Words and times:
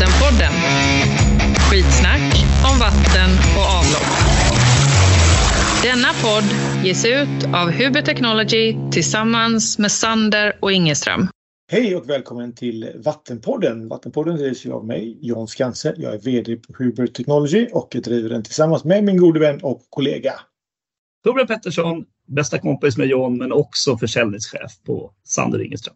Vattenpodden. 0.00 0.52
Skitsnack 1.70 2.44
om 2.72 2.78
vatten 2.78 3.30
och 3.56 3.66
avlopp. 3.78 4.10
Denna 5.82 6.08
podd 6.22 6.44
ges 6.84 7.04
ut 7.04 7.44
av 7.54 7.70
Huber 7.70 8.02
Technology 8.02 8.76
tillsammans 8.92 9.78
med 9.78 9.92
Sander 9.92 10.56
och 10.60 10.72
Ingeström. 10.72 11.28
Hej 11.72 11.96
och 11.96 12.10
välkommen 12.10 12.54
till 12.54 12.90
Vattenpodden. 13.04 13.88
Vattenpodden 13.88 14.36
drivs 14.36 14.66
av 14.66 14.86
mig, 14.86 15.18
Jan 15.20 15.48
Skanse. 15.48 15.94
Jag 15.96 16.14
är 16.14 16.18
VD 16.18 16.56
på 16.56 16.82
Huber 16.82 17.06
Technology 17.06 17.68
och 17.72 17.88
jag 17.90 18.02
driver 18.02 18.28
den 18.28 18.42
tillsammans 18.42 18.84
med 18.84 19.04
min 19.04 19.16
gode 19.16 19.40
vän 19.40 19.60
och 19.62 19.86
kollega. 19.90 20.32
Torbjörn 21.24 21.46
Pettersson, 21.46 22.04
bästa 22.26 22.58
kompis 22.58 22.96
med 22.96 23.06
John 23.06 23.38
men 23.38 23.52
också 23.52 23.98
försäljningschef 23.98 24.82
på 24.86 25.12
Sander 25.24 25.62
Ingeström. 25.62 25.94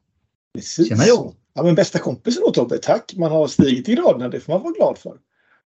Precis. 0.55 0.89
Tjena 0.89 1.07
John! 1.07 1.35
Ja, 1.55 1.63
men 1.63 1.75
bästa 1.75 1.99
kompisen 1.99 2.43
då 2.47 2.53
Tobbe, 2.53 2.79
tack. 2.79 3.15
Man 3.17 3.31
har 3.31 3.49
stigit 3.49 3.89
i 3.89 3.95
graderna, 3.95 4.29
det 4.29 4.41
får 4.41 4.53
man 4.53 4.63
vara 4.63 4.73
glad 4.73 4.99
för. 4.99 5.13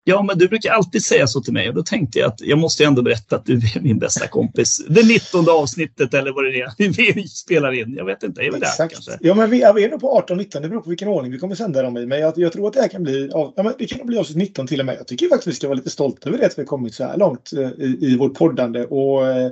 Ja, 0.08 0.22
men 0.22 0.38
du 0.38 0.48
brukar 0.48 0.72
alltid 0.72 1.04
säga 1.04 1.26
så 1.26 1.40
till 1.40 1.52
mig 1.52 1.68
och 1.68 1.74
då 1.74 1.82
tänkte 1.82 2.18
jag 2.18 2.28
att 2.28 2.40
jag 2.40 2.58
måste 2.58 2.84
ändå 2.84 3.02
berätta 3.02 3.36
att 3.36 3.46
du 3.46 3.54
är 3.54 3.80
min 3.80 3.98
bästa 3.98 4.26
kompis. 4.26 4.80
Det 4.88 5.06
19 5.06 5.48
avsnittet 5.48 6.14
eller 6.14 6.32
vad 6.32 6.44
det 6.44 6.60
är 6.60 7.14
vi 7.14 7.28
spelar 7.28 7.72
in. 7.72 7.94
Jag 7.94 8.04
vet 8.04 8.22
inte, 8.22 8.42
är 8.42 8.52
vi 8.52 8.58
där 8.58 8.88
kanske? 8.88 9.18
Ja, 9.20 9.34
men 9.34 9.50
vi, 9.50 9.62
är 9.62 9.90
nog 9.90 10.00
på 10.00 10.24
18-19. 10.28 10.60
Det 10.60 10.68
beror 10.68 10.80
på 10.80 10.88
vilken 10.88 11.08
ordning 11.08 11.32
vi 11.32 11.38
kommer 11.38 11.54
sända 11.54 11.82
dem 11.82 11.96
i. 11.96 12.06
Men 12.06 12.20
jag, 12.20 12.32
jag 12.36 12.52
tror 12.52 12.68
att 12.68 12.72
det 12.72 12.80
här 12.80 12.88
kan 12.88 13.02
bli, 13.02 13.28
ja, 13.32 13.52
men 13.56 13.72
det 13.78 13.86
kan 13.86 14.06
bli 14.06 14.18
avsnitt 14.18 14.36
19 14.36 14.66
till 14.66 14.80
och 14.80 14.86
med. 14.86 14.96
Jag 14.98 15.06
tycker 15.06 15.28
faktiskt 15.28 15.46
vi 15.46 15.52
ska 15.52 15.68
vara 15.68 15.76
lite 15.76 15.90
stolta 15.90 16.28
över 16.28 16.38
det 16.38 16.46
att 16.46 16.58
vi 16.58 16.62
har 16.62 16.66
kommit 16.66 16.94
så 16.94 17.04
här 17.04 17.16
långt 17.16 17.52
eh, 17.52 17.84
i, 17.84 17.98
i 18.00 18.16
vårt 18.16 18.34
poddande. 18.34 18.84
Och, 18.84 19.26
eh, 19.26 19.50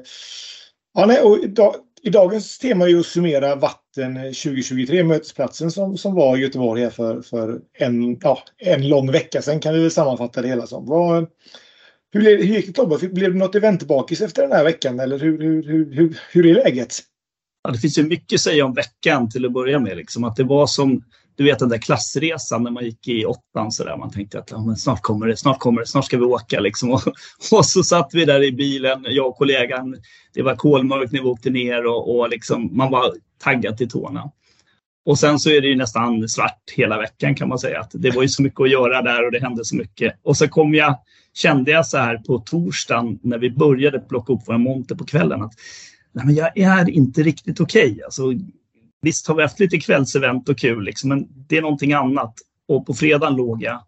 ja, 0.94 1.06
nej, 1.06 1.20
och 1.20 1.38
idag, 1.44 1.74
i 2.06 2.10
dagens 2.10 2.58
tema 2.58 2.88
är 2.88 2.96
att 2.96 3.06
summera 3.06 3.56
Vatten 3.56 4.14
2023, 4.14 5.04
mötesplatsen 5.04 5.70
som, 5.70 5.96
som 5.96 6.14
var 6.14 6.36
i 6.36 6.40
Göteborg 6.40 6.82
här 6.82 6.90
för, 6.90 7.22
för 7.22 7.60
en, 7.78 8.18
ja, 8.20 8.38
en 8.58 8.88
lång 8.88 9.12
vecka 9.12 9.42
sedan 9.42 9.60
kan 9.60 9.74
vi 9.74 9.80
väl 9.80 9.90
sammanfatta 9.90 10.42
det 10.42 10.48
hela 10.48 10.66
som. 10.66 10.86
Vad, 10.86 11.26
hur, 12.12 12.22
hur 12.22 12.54
gick 12.54 12.66
det 12.66 12.72
Tobbe? 12.72 13.08
Blev 13.08 13.32
det 13.32 13.38
något 13.38 13.54
eventbakis 13.54 14.20
efter 14.20 14.42
den 14.42 14.52
här 14.52 14.64
veckan 14.64 15.00
eller 15.00 15.18
hur, 15.18 15.42
hur, 15.42 15.62
hur, 15.62 15.94
hur, 15.94 16.18
hur 16.32 16.46
är 16.46 16.54
läget? 16.54 17.00
Ja, 17.64 17.70
det 17.70 17.78
finns 17.78 17.98
ju 17.98 18.02
mycket 18.02 18.36
att 18.36 18.40
säga 18.40 18.64
om 18.64 18.74
veckan 18.74 19.30
till 19.30 19.46
att 19.46 19.52
börja 19.52 19.78
med. 19.78 19.96
Liksom. 19.96 20.24
Att 20.24 20.36
det 20.36 20.44
var 20.44 20.66
som 20.66 21.02
du 21.36 21.44
vet 21.44 21.58
den 21.58 21.68
där 21.68 21.78
klassresan 21.78 22.62
när 22.62 22.70
man 22.70 22.84
gick 22.84 23.08
i 23.08 23.24
åttan 23.24 23.72
så 23.72 23.84
där. 23.84 23.96
Man 23.96 24.10
tänkte 24.10 24.38
att 24.38 24.50
ja, 24.50 24.64
men 24.64 24.76
snart 24.76 25.02
kommer 25.02 25.26
det, 25.26 25.36
snart 25.36 25.58
kommer 25.58 25.80
det, 25.80 25.86
snart 25.86 26.04
ska 26.04 26.18
vi 26.18 26.24
åka 26.24 26.60
liksom. 26.60 26.90
Och, 26.90 27.02
och 27.52 27.66
så 27.66 27.82
satt 27.84 28.10
vi 28.12 28.24
där 28.24 28.44
i 28.44 28.52
bilen, 28.52 29.06
jag 29.08 29.26
och 29.26 29.36
kollegan. 29.36 29.96
Det 30.34 30.42
var 30.42 30.56
kolmörkt 30.56 31.12
när 31.12 31.22
vi 31.22 31.28
åkte 31.28 31.50
ner 31.50 31.86
och, 31.86 32.16
och 32.16 32.28
liksom, 32.28 32.76
man 32.76 32.90
var 32.90 33.14
taggad 33.38 33.76
till 33.76 33.88
tårna. 33.88 34.30
Och 35.04 35.18
sen 35.18 35.38
så 35.38 35.50
är 35.50 35.60
det 35.60 35.68
ju 35.68 35.76
nästan 35.76 36.28
svart 36.28 36.62
hela 36.76 36.98
veckan 36.98 37.34
kan 37.34 37.48
man 37.48 37.58
säga. 37.58 37.80
Att 37.80 37.90
det 37.94 38.10
var 38.10 38.22
ju 38.22 38.28
så 38.28 38.42
mycket 38.42 38.60
att 38.60 38.70
göra 38.70 39.02
där 39.02 39.26
och 39.26 39.32
det 39.32 39.40
hände 39.40 39.64
så 39.64 39.76
mycket. 39.76 40.14
Och 40.22 40.36
så 40.36 40.48
kom 40.48 40.74
jag, 40.74 40.98
kände 41.34 41.70
jag 41.70 41.86
så 41.86 41.98
här 41.98 42.18
på 42.18 42.38
torsdagen 42.38 43.18
när 43.22 43.38
vi 43.38 43.50
började 43.50 43.98
plocka 44.00 44.32
upp 44.32 44.48
våra 44.48 44.58
monter 44.58 44.94
på 44.94 45.04
kvällen 45.04 45.42
att 45.42 45.52
nej, 46.12 46.26
men 46.26 46.34
jag 46.34 46.58
är 46.58 46.90
inte 46.90 47.22
riktigt 47.22 47.60
okej. 47.60 47.92
Okay. 47.92 48.04
Alltså, 48.04 48.22
Visst 49.02 49.26
har 49.26 49.34
vi 49.34 49.42
haft 49.42 49.60
lite 49.60 49.78
kvällsevent 49.78 50.48
och 50.48 50.58
kul, 50.58 50.84
liksom, 50.84 51.08
men 51.08 51.26
det 51.48 51.56
är 51.56 51.62
någonting 51.62 51.92
annat. 51.92 52.34
Och 52.68 52.86
på 52.86 52.94
fredagen 52.94 53.36
låg 53.36 53.62
jag 53.62 53.82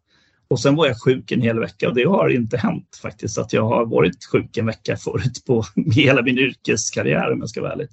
och 0.49 0.61
sen 0.61 0.77
var 0.77 0.87
jag 0.87 1.03
sjuk 1.03 1.33
en 1.33 1.43
hel 1.43 1.59
vecka 1.59 1.89
och 1.89 1.95
det 1.95 2.05
har 2.05 2.29
inte 2.29 2.57
hänt 2.57 2.99
faktiskt 3.03 3.39
att 3.39 3.53
jag 3.53 3.63
har 3.63 3.87
varit 3.87 4.25
sjuk 4.25 4.57
en 4.57 4.67
vecka 4.67 4.97
förut 4.97 5.43
på 5.47 5.65
hela 5.95 6.23
min 6.23 6.39
yrkeskarriär 6.39 7.33
om 7.33 7.41
jag 7.41 7.49
ska 7.49 7.61
vara 7.61 7.73
ärlig. 7.73 7.89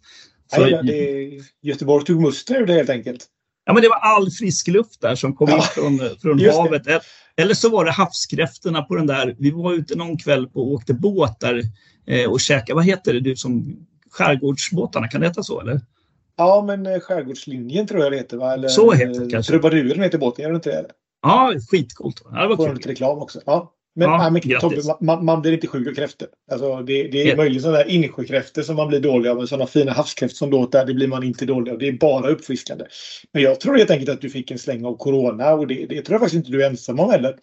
Så, 0.56 0.62
Nej, 0.62 0.80
det, 0.84 1.68
Göteborg 1.70 2.06
tog 2.06 2.22
musten 2.22 2.56
ur 2.56 2.66
det 2.66 2.74
helt 2.74 2.90
enkelt. 2.90 3.26
Ja, 3.66 3.74
men 3.74 3.82
det 3.82 3.90
var 3.90 4.00
all 4.00 4.32
frisk 4.32 4.68
luft 4.68 5.02
där 5.02 5.16
som 5.16 5.36
kom 5.36 5.50
ja, 5.50 5.62
från, 5.62 6.00
från 6.22 6.46
havet. 6.46 6.84
Det. 6.84 7.02
Eller 7.38 7.54
så 7.54 7.70
var 7.70 7.86
det 7.86 7.92
havskräftorna 7.92 8.82
på 8.82 8.96
den 8.96 9.08
där. 9.08 9.36
Vi 9.40 9.52
var 9.52 9.74
ute 9.74 9.96
någon 9.96 10.18
kväll 10.18 10.50
och 10.54 10.72
åkte 10.72 10.94
båt 10.94 11.40
där 11.40 11.62
eh, 12.08 12.30
och 12.30 12.40
käkade. 12.40 12.76
Vad 12.76 12.86
heter 12.86 13.14
det 13.14 13.20
du 13.20 13.36
som 13.36 13.78
skärgårdsbåtarna? 14.12 15.08
Kan 15.08 15.22
det 15.22 15.28
heta 15.28 15.44
så 15.44 15.62
eller? 15.62 15.82
Ja, 16.38 16.64
men 16.68 16.86
eh, 16.86 17.00
Skärgårdslinjen 17.00 17.88
tror 17.88 18.04
jag 18.04 18.12
det 18.12 18.18
heter. 18.18 18.38
Va? 18.38 18.54
Eller, 18.54 18.68
så 18.68 18.92
heter 18.92 19.20
det 19.20 19.32
kanske. 19.32 19.52
Trubaduren 19.52 20.04
heter 20.04 20.18
båten, 20.18 20.44
gör 20.44 20.50
det 20.50 20.56
inte 20.56 20.70
det? 20.70 20.86
Ja, 21.22 21.54
skitcoolt. 21.72 22.22
Ja, 22.32 22.42
det 22.42 22.48
var 22.48 22.56
Får 22.56 22.74
lite 22.74 22.90
reklam 22.90 23.18
också. 23.18 23.42
Ja. 23.46 23.72
Men, 23.98 24.10
ja, 24.10 24.30
men 24.30 24.60
Tobbe, 24.60 24.82
man, 25.02 25.26
man, 25.26 25.42
blir 25.42 25.54
inte 25.54 25.68
sjuk 25.68 25.88
av 25.88 25.94
kräftor. 25.94 26.28
Alltså, 26.52 26.76
det, 26.82 27.08
det 27.08 27.22
är 27.22 27.28
ja. 27.28 27.36
möjligen 27.36 27.62
sådana 27.62 27.78
där 27.78 27.90
insjökräftor 27.90 28.62
som 28.62 28.76
man 28.76 28.88
blir 28.88 29.00
dålig 29.00 29.30
av. 29.30 29.38
Men 29.38 29.48
sådana 29.48 29.68
fina 29.68 29.92
havskräftor 29.92 30.36
som 30.36 30.50
låter, 30.50 30.86
det 30.86 30.94
blir 30.94 31.08
man 31.08 31.24
inte 31.24 31.46
dålig 31.46 31.72
av. 31.72 31.78
Det 31.78 31.88
är 31.88 31.94
bara 31.94 32.30
uppfriskande. 32.30 32.86
Men 33.32 33.44
jag 33.44 33.60
tror 33.60 33.78
helt 33.78 33.92
enkelt 33.92 34.10
att 34.10 34.22
du 34.22 34.30
fick 34.30 34.52
en 34.52 34.60
släng 34.60 34.86
av 34.86 34.98
corona 34.98 35.54
och 35.54 35.68
det, 35.68 35.86
det 35.86 36.02
tror 36.02 36.14
jag 36.14 36.22
faktiskt 36.22 36.36
inte 36.36 36.52
du 36.52 36.64
är 36.64 36.70
ensam 36.70 37.00
om 37.00 37.12
heller. 37.12 37.36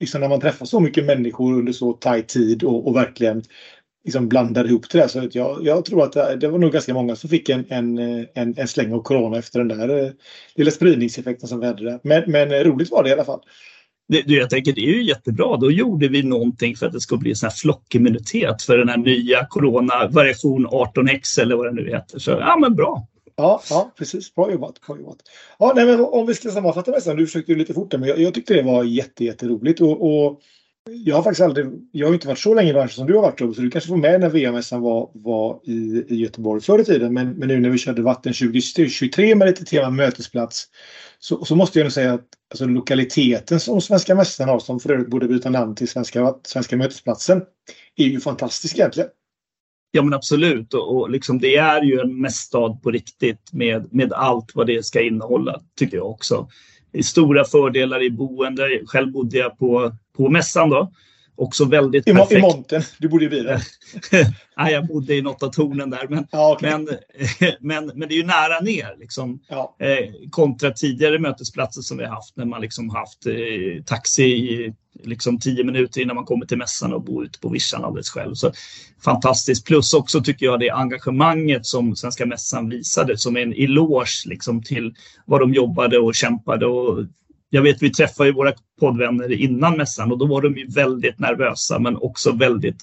Liksom 0.00 0.20
när 0.20 0.28
man 0.28 0.40
träffar 0.40 0.66
så 0.66 0.80
mycket 0.80 1.04
människor 1.04 1.58
under 1.58 1.72
så 1.72 1.92
tajt 1.92 2.28
tid 2.28 2.64
och, 2.64 2.86
och 2.86 2.96
verkligen 2.96 3.42
liksom 4.04 4.28
blandade 4.28 4.68
ihop 4.68 4.90
det 4.90 4.98
där. 4.98 5.08
Så 5.08 5.28
jag, 5.32 5.66
jag 5.66 5.84
tror 5.84 6.04
att 6.04 6.40
det 6.40 6.48
var 6.48 6.58
nog 6.58 6.72
ganska 6.72 6.94
många 6.94 7.16
som 7.16 7.30
fick 7.30 7.48
en, 7.48 7.64
en, 7.68 7.98
en, 8.34 8.54
en 8.56 8.68
släng 8.68 8.92
av 8.92 9.02
corona 9.02 9.38
efter 9.38 9.64
den 9.64 9.78
där 9.78 10.04
eh, 10.04 10.10
lilla 10.54 10.70
spridningseffekten 10.70 11.48
som 11.48 11.60
vi 11.60 11.66
hade 11.66 11.84
där. 11.84 12.00
Men, 12.02 12.22
men 12.26 12.52
eh, 12.52 12.58
roligt 12.58 12.90
var 12.90 13.02
det 13.02 13.08
i 13.08 13.12
alla 13.12 13.24
fall. 13.24 13.40
Det, 14.08 14.24
jag 14.26 14.50
tänker 14.50 14.72
det 14.72 14.80
är 14.80 14.94
ju 14.94 15.02
jättebra. 15.02 15.56
Då 15.56 15.70
gjorde 15.70 16.08
vi 16.08 16.22
någonting 16.22 16.76
för 16.76 16.86
att 16.86 16.92
det 16.92 17.00
ska 17.00 17.16
bli 17.16 17.34
sån 17.34 17.46
här 17.46 17.56
flockimmunitet 17.56 18.62
för 18.62 18.78
den 18.78 18.88
här 18.88 18.96
nya 18.96 19.46
corona 19.46 20.08
variation 20.08 20.66
18X 20.66 21.40
eller 21.40 21.56
vad 21.56 21.66
det 21.66 21.82
nu 21.82 21.90
heter. 21.90 22.18
Så 22.18 22.30
ja, 22.30 22.56
men 22.60 22.74
bra. 22.74 23.06
Ja, 23.36 23.62
ja 23.70 23.92
precis. 23.98 24.34
Bra 24.34 24.52
jobbat. 24.52 24.80
Bra 24.86 24.98
jobbat. 24.98 25.16
Ja, 25.58 25.72
nej, 25.76 25.86
men 25.86 26.00
om 26.00 26.26
vi 26.26 26.34
ska 26.34 26.50
sammanfatta 26.50 26.90
nästan. 26.90 27.16
Du 27.16 27.26
försökte 27.26 27.52
ju 27.52 27.58
lite 27.58 27.74
fort 27.74 27.92
men 27.92 28.08
jag, 28.08 28.18
jag 28.18 28.34
tyckte 28.34 28.54
det 28.54 28.62
var 28.62 28.84
jätte, 28.84 29.24
jätteroligt. 29.24 29.80
Och, 29.80 30.26
och 30.26 30.40
jag 30.90 31.16
har 31.16 31.22
faktiskt 31.22 31.40
aldrig, 31.40 31.66
jag 31.92 32.06
har 32.06 32.14
inte 32.14 32.28
varit 32.28 32.38
så 32.38 32.54
länge 32.54 32.70
i 32.70 32.72
branschen 32.72 32.94
som 32.94 33.06
du 33.06 33.14
har 33.14 33.22
varit 33.22 33.40
Robert, 33.40 33.56
så 33.56 33.62
du 33.62 33.70
kanske 33.70 33.88
får 33.88 33.96
med 33.96 34.20
när 34.20 34.30
VM-mässan 34.30 34.80
var, 34.80 35.10
var 35.14 35.60
i, 35.64 36.04
i 36.08 36.16
Göteborg 36.16 36.60
förr 36.60 36.78
i 36.78 36.84
tiden. 36.84 37.14
Men, 37.14 37.30
men 37.30 37.48
nu 37.48 37.60
när 37.60 37.70
vi 37.70 37.78
körde 37.78 38.02
Vatten 38.02 38.32
2023 38.32 39.34
med 39.34 39.48
lite 39.48 39.64
tema 39.64 39.90
mötesplats 39.90 40.66
så, 41.18 41.44
så 41.44 41.56
måste 41.56 41.78
jag 41.78 41.84
nog 41.84 41.92
säga 41.92 42.12
att 42.12 42.26
alltså, 42.50 42.66
lokaliteten 42.66 43.60
som 43.60 43.80
Svenska 43.80 44.14
mässan 44.14 44.48
har, 44.48 44.58
som 44.58 44.80
för 44.80 44.92
övrigt 44.92 45.10
borde 45.10 45.28
byta 45.28 45.50
namn 45.50 45.74
till 45.74 45.88
Svenska, 45.88 46.34
Svenska 46.44 46.76
mötesplatsen, 46.76 47.42
är 47.96 48.04
ju 48.04 48.20
fantastisk 48.20 48.78
egentligen. 48.78 49.08
Ja 49.90 50.02
men 50.02 50.14
absolut 50.14 50.74
och, 50.74 50.96
och 50.96 51.10
liksom, 51.10 51.38
det 51.38 51.56
är 51.56 51.82
ju 51.82 52.00
en 52.00 52.20
mässstad 52.20 52.82
på 52.82 52.90
riktigt 52.90 53.52
med, 53.52 53.94
med 53.94 54.12
allt 54.12 54.50
vad 54.54 54.66
det 54.66 54.86
ska 54.86 55.00
innehålla 55.00 55.60
tycker 55.76 55.96
jag 55.96 56.10
också 56.10 56.48
stora 57.02 57.44
fördelar 57.44 58.02
i 58.02 58.10
boende. 58.10 58.80
Själv 58.86 59.12
bodde 59.12 59.38
jag 59.38 59.58
på, 59.58 59.92
på 60.16 60.28
mässan 60.28 60.70
då. 60.70 60.92
Också 61.36 61.64
väldigt 61.64 62.08
I, 62.08 62.12
perfekt. 62.12 62.32
I 62.32 62.40
monten? 62.40 62.82
Du 62.98 63.08
bodde 63.08 63.24
i 63.24 63.28
bilen? 63.28 63.60
Nej, 64.56 64.72
jag 64.72 64.86
bodde 64.86 65.14
i 65.14 65.22
något 65.22 65.42
av 65.42 65.48
tornen 65.48 65.90
där. 65.90 66.06
Men, 66.08 66.26
ja, 66.30 66.52
okay. 66.52 66.70
men, 66.70 66.88
men, 67.60 67.98
men 67.98 68.08
det 68.08 68.14
är 68.14 68.16
ju 68.16 68.26
nära 68.26 68.60
ner 68.60 68.96
liksom, 68.98 69.40
ja. 69.48 69.76
eh, 69.78 70.10
kontra 70.30 70.70
tidigare 70.70 71.18
mötesplatser 71.18 71.82
som 71.82 71.98
vi 71.98 72.04
haft 72.04 72.36
när 72.36 72.44
man 72.44 72.60
liksom 72.60 72.90
haft 72.90 73.26
eh, 73.26 73.84
taxi 73.86 74.24
i 74.24 74.74
liksom 75.02 75.38
tio 75.38 75.64
minuter 75.64 76.00
innan 76.00 76.16
man 76.16 76.24
kommer 76.24 76.46
till 76.46 76.58
mässan 76.58 76.92
och 76.92 77.02
bor 77.02 77.24
ute 77.24 77.38
på 77.38 77.48
vischan 77.48 77.84
alldeles 77.84 78.10
själv. 78.10 78.34
Så, 78.34 78.52
fantastiskt. 79.04 79.66
Plus 79.66 79.94
också 79.94 80.20
tycker 80.20 80.46
jag 80.46 80.60
det 80.60 80.70
engagemanget 80.70 81.66
som 81.66 81.96
Svenska 81.96 82.26
mässan 82.26 82.68
visade 82.68 83.18
som 83.18 83.36
en 83.36 83.52
eloge 83.52 84.24
liksom, 84.26 84.62
till 84.62 84.94
vad 85.26 85.40
de 85.40 85.54
jobbade 85.54 85.98
och 85.98 86.14
kämpade. 86.14 86.66
Och 86.66 87.04
jag 87.54 87.62
vet 87.62 87.82
vi 87.82 87.90
träffade 87.90 88.28
ju 88.28 88.34
våra 88.34 88.52
poddvänner 88.80 89.32
innan 89.32 89.76
mässan 89.76 90.12
och 90.12 90.18
då 90.18 90.26
var 90.26 90.42
de 90.42 90.56
ju 90.56 90.66
väldigt 90.66 91.18
nervösa 91.18 91.78
men 91.78 91.96
också 91.96 92.32
väldigt 92.32 92.76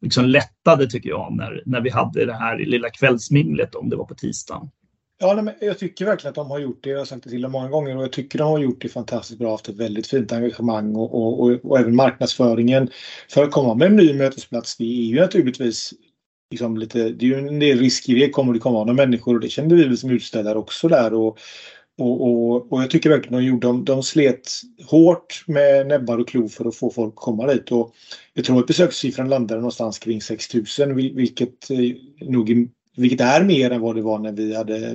liksom 0.00 0.24
lättade 0.24 0.86
tycker 0.86 1.08
jag 1.08 1.32
när, 1.32 1.62
när 1.66 1.80
vi 1.80 1.90
hade 1.90 2.26
det 2.26 2.32
här 2.32 2.58
lilla 2.58 2.90
kvällsminglet 2.90 3.74
om 3.74 3.90
det 3.90 3.96
var 3.96 4.04
på 4.04 4.14
tisdagen. 4.14 4.70
Ja, 5.18 5.42
men 5.42 5.54
jag 5.60 5.78
tycker 5.78 6.04
verkligen 6.04 6.30
att 6.30 6.34
de 6.34 6.50
har 6.50 6.58
gjort 6.58 6.84
det. 6.84 6.90
Jag 6.90 6.98
har 6.98 7.04
sagt 7.04 7.24
det 7.24 7.30
till 7.30 7.42
dem 7.42 7.52
många 7.52 7.68
gånger 7.68 7.96
och 7.96 8.02
jag 8.02 8.12
tycker 8.12 8.38
de 8.38 8.44
har 8.44 8.58
gjort 8.58 8.82
det 8.82 8.88
fantastiskt 8.88 9.38
bra. 9.38 9.50
Haft 9.50 9.68
ett 9.68 9.76
väldigt 9.76 10.06
fint 10.06 10.32
engagemang 10.32 10.96
och, 10.96 11.14
och, 11.14 11.40
och, 11.40 11.64
och 11.64 11.78
även 11.78 11.96
marknadsföringen 11.96 12.90
för 13.28 13.44
att 13.44 13.50
komma 13.50 13.74
med 13.74 13.86
en 13.86 13.96
ny 13.96 14.14
mötesplats. 14.14 14.76
Det 14.76 14.84
är 14.84 15.04
ju 15.04 15.20
naturligtvis 15.20 15.94
liksom 16.50 16.76
lite, 16.76 17.08
det 17.08 17.26
är 17.26 17.28
ju 17.28 17.48
en 17.48 17.58
del 17.58 17.78
risk 17.78 18.08
i 18.08 18.14
det. 18.14 18.30
Kommer 18.30 18.52
det 18.52 18.58
komma 18.58 18.78
några 18.78 18.92
människor 18.92 19.34
och 19.34 19.40
det 19.40 19.48
kände 19.48 19.74
vi 19.74 19.84
väl 19.84 19.98
som 19.98 20.10
utställare 20.10 20.58
också 20.58 20.88
där. 20.88 21.14
Och, 21.14 21.38
och, 22.00 22.22
och, 22.22 22.72
och 22.72 22.82
jag 22.82 22.90
tycker 22.90 23.10
verkligen 23.10 23.38
de 23.38 23.44
gjorde, 23.44 23.66
de, 23.66 23.84
de 23.84 24.02
slet 24.02 24.50
hårt 24.86 25.44
med 25.46 25.86
näbbar 25.86 26.18
och 26.18 26.28
klor 26.28 26.48
för 26.48 26.68
att 26.68 26.76
få 26.76 26.90
folk 26.90 27.08
att 27.08 27.22
komma 27.22 27.46
dit. 27.46 27.72
Och 27.72 27.94
jag 28.34 28.44
tror 28.44 28.58
att 28.58 28.66
besökssiffran 28.66 29.28
landade 29.28 29.60
någonstans 29.60 29.98
kring 29.98 30.20
6000 30.20 30.94
vilket 30.94 31.70
eh, 31.70 31.78
nog 32.20 32.68
vilket 32.96 33.20
är 33.20 33.44
mer 33.44 33.70
än 33.70 33.80
vad 33.80 33.96
det 33.96 34.02
var 34.02 34.18
när 34.18 34.32
vi 34.32 34.56
hade 34.56 34.76
eh, 34.76 34.92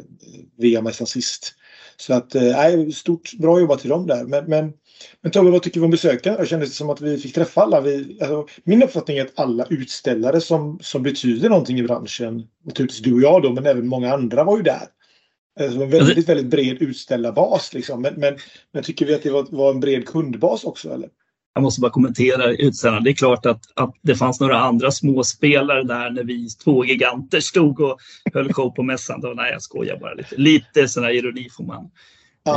VM-mässan 0.58 1.08
sist. 1.08 1.54
Så 1.98 2.14
att, 2.14 2.36
eh, 2.36 2.90
stort 2.94 3.34
bra 3.34 3.60
jobbat 3.60 3.80
till 3.80 3.90
dem 3.90 4.08
där. 4.08 4.24
Men, 4.24 4.46
men, 4.46 4.74
men 5.22 5.32
Tobbe, 5.32 5.52
vad 5.52 5.62
tycker 5.62 5.80
vi 5.80 5.86
om 5.86 5.92
besöken? 5.92 6.34
Jag 6.34 6.48
kändes 6.48 6.70
det 6.70 6.76
som 6.76 6.90
att 6.90 7.02
vi 7.02 7.18
fick 7.18 7.36
träffa 7.36 7.62
alla. 7.62 7.82
Vi, 7.82 8.18
alltså, 8.22 8.46
min 8.64 8.84
uppfattning 8.84 9.18
är 9.18 9.26
att 9.26 9.40
alla 9.40 9.66
utställare 9.70 10.42
som, 10.42 10.80
som 10.82 11.04
betyder 11.04 11.50
någonting 11.50 11.80
i 11.80 11.84
branschen, 11.84 12.48
naturligtvis 12.64 13.02
typ 13.02 13.06
du 13.06 13.14
och 13.14 13.22
jag 13.22 13.42
då, 13.42 13.54
men 13.54 13.66
även 13.66 13.88
många 13.88 14.14
andra 14.14 14.44
var 14.44 14.58
ju 14.58 14.64
där. 14.64 14.88
Alltså 15.60 15.82
en 15.82 15.90
väldigt, 15.90 16.30
väldigt 16.30 16.46
bred 16.46 16.82
utställarbas. 16.82 17.74
Liksom. 17.74 18.02
Men, 18.02 18.14
men, 18.18 18.38
men 18.72 18.84
tycker 18.84 19.06
vi 19.06 19.16
att 19.16 19.24
det 19.24 19.30
var, 19.30 19.48
var 19.50 19.72
en 19.72 19.80
bred 19.80 20.08
kundbas 20.08 20.64
också? 20.64 20.94
Eller? 20.94 21.10
jag 21.56 21.62
måste 21.62 21.82
bara 21.82 21.92
kommentera 21.92 22.52
utställarna. 22.52 23.00
Det 23.00 23.10
är 23.10 23.14
klart 23.14 23.46
att, 23.46 23.62
att 23.74 23.96
det 24.02 24.16
fanns 24.16 24.40
några 24.40 24.60
andra 24.60 24.92
småspelare 24.92 25.84
där 25.84 26.10
när 26.10 26.24
vi 26.24 26.50
två 26.50 26.86
giganter 26.86 27.40
stod 27.40 27.80
och 27.80 28.00
höll 28.34 28.54
show 28.54 28.70
på 28.70 28.84
mässan. 28.84 29.22
Då, 29.22 29.28
nej, 29.28 29.52
jag 29.52 29.62
skojar 29.62 29.98
bara 29.98 30.14
lite. 30.14 30.36
Lite 30.36 30.88
sån 30.88 31.04
här 31.04 31.12
ironi 31.12 31.50
får 31.50 31.64
man 31.64 31.92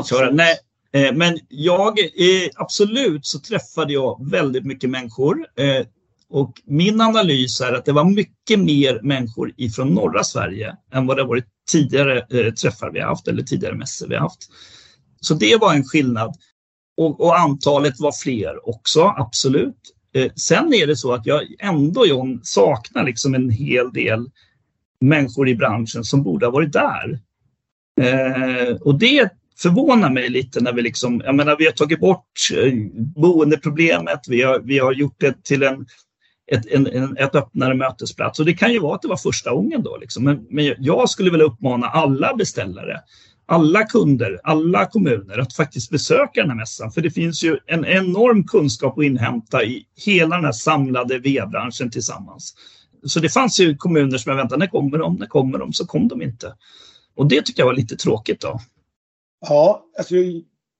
köra. 0.04 0.30
Nej, 0.30 0.56
eh, 0.92 1.12
men 1.12 1.38
jag, 1.48 1.98
eh, 1.98 2.48
absolut 2.54 3.26
så 3.26 3.38
träffade 3.38 3.92
jag 3.92 4.30
väldigt 4.30 4.64
mycket 4.64 4.90
människor. 4.90 5.46
Eh, 5.56 5.86
och 6.30 6.52
min 6.64 7.00
analys 7.00 7.60
är 7.60 7.72
att 7.72 7.84
det 7.84 7.92
var 7.92 8.04
mycket 8.04 8.58
mer 8.58 9.00
människor 9.02 9.52
ifrån 9.56 9.88
norra 9.88 10.24
Sverige 10.24 10.76
än 10.92 11.06
vad 11.06 11.16
det 11.16 11.24
varit 11.24 11.46
tidigare 11.68 12.18
eh, 12.18 12.52
träffar 12.52 12.90
vi 12.90 13.00
haft 13.00 13.28
eller 13.28 13.42
tidigare 13.42 13.74
mässor 13.74 14.08
vi 14.08 14.16
haft. 14.16 14.50
Så 15.20 15.34
det 15.34 15.56
var 15.56 15.74
en 15.74 15.84
skillnad. 15.84 16.36
Och, 16.96 17.20
och, 17.20 17.38
antalet 17.38 18.00
var 18.00 18.12
fler 18.12 18.68
också, 18.68 19.14
absolut. 19.16 19.94
Eh, 20.14 20.32
sen 20.36 20.74
är 20.74 20.86
det 20.86 20.96
så 20.96 21.12
att 21.12 21.26
jag 21.26 21.42
ändå 21.58 22.06
John, 22.06 22.40
saknar 22.42 23.04
liksom 23.04 23.34
en 23.34 23.50
hel 23.50 23.92
del 23.92 24.30
människor 25.00 25.48
i 25.48 25.54
branschen 25.54 26.04
som 26.04 26.22
borde 26.22 26.46
ha 26.46 26.50
varit 26.50 26.72
där. 26.72 27.18
Eh, 28.00 28.76
och 28.76 28.98
det 28.98 29.30
förvånar 29.58 30.10
mig 30.10 30.28
lite 30.28 30.60
när 30.60 30.72
vi 30.72 30.82
liksom, 30.82 31.22
jag 31.24 31.34
menar 31.34 31.56
vi 31.58 31.64
har 31.64 31.72
tagit 31.72 32.00
bort 32.00 32.50
eh, 32.54 32.72
boendeproblemet, 33.16 34.20
vi 34.28 34.42
har, 34.42 34.60
vi 34.60 34.78
har 34.78 34.92
gjort 34.92 35.20
det 35.20 35.44
till 35.44 35.62
en 35.62 35.86
ett, 36.52 36.66
en, 36.66 36.86
en, 36.86 37.16
ett 37.16 37.34
öppnare 37.34 37.74
mötesplats. 37.74 38.40
Och 38.40 38.46
det 38.46 38.54
kan 38.54 38.72
ju 38.72 38.78
vara 38.78 38.94
att 38.94 39.02
det 39.02 39.08
var 39.08 39.16
första 39.16 39.54
gången 39.54 39.82
då. 39.82 39.96
Liksom. 39.96 40.24
Men, 40.24 40.46
men 40.50 40.74
jag 40.78 41.10
skulle 41.10 41.30
vilja 41.30 41.46
uppmana 41.46 41.86
alla 41.86 42.34
beställare 42.34 43.00
alla 43.48 43.84
kunder, 43.84 44.40
alla 44.42 44.86
kommuner 44.86 45.38
att 45.38 45.54
faktiskt 45.54 45.90
besöka 45.90 46.40
den 46.40 46.50
här 46.50 46.56
mässan. 46.56 46.90
För 46.90 47.00
det 47.00 47.10
finns 47.10 47.44
ju 47.44 47.58
en 47.66 47.84
enorm 47.84 48.44
kunskap 48.44 48.98
att 48.98 49.04
inhämta 49.04 49.64
i 49.64 49.86
hela 50.06 50.36
den 50.36 50.44
här 50.44 50.52
samlade 50.52 51.18
V-branschen 51.18 51.90
tillsammans. 51.90 52.54
Så 53.04 53.20
det 53.20 53.28
fanns 53.28 53.60
ju 53.60 53.76
kommuner 53.76 54.18
som 54.18 54.30
jag 54.30 54.36
väntade, 54.36 54.58
när 54.58 54.66
kommer 54.66 54.98
de, 54.98 55.14
när 55.14 55.26
kommer 55.26 55.58
de? 55.58 55.72
Så 55.72 55.86
kom 55.86 56.08
de 56.08 56.22
inte. 56.22 56.54
Och 57.16 57.26
det 57.28 57.42
tycker 57.42 57.60
jag 57.60 57.66
var 57.66 57.74
lite 57.74 57.96
tråkigt 57.96 58.40
då. 58.40 58.60
Ja, 59.48 59.84
alltså 59.98 60.14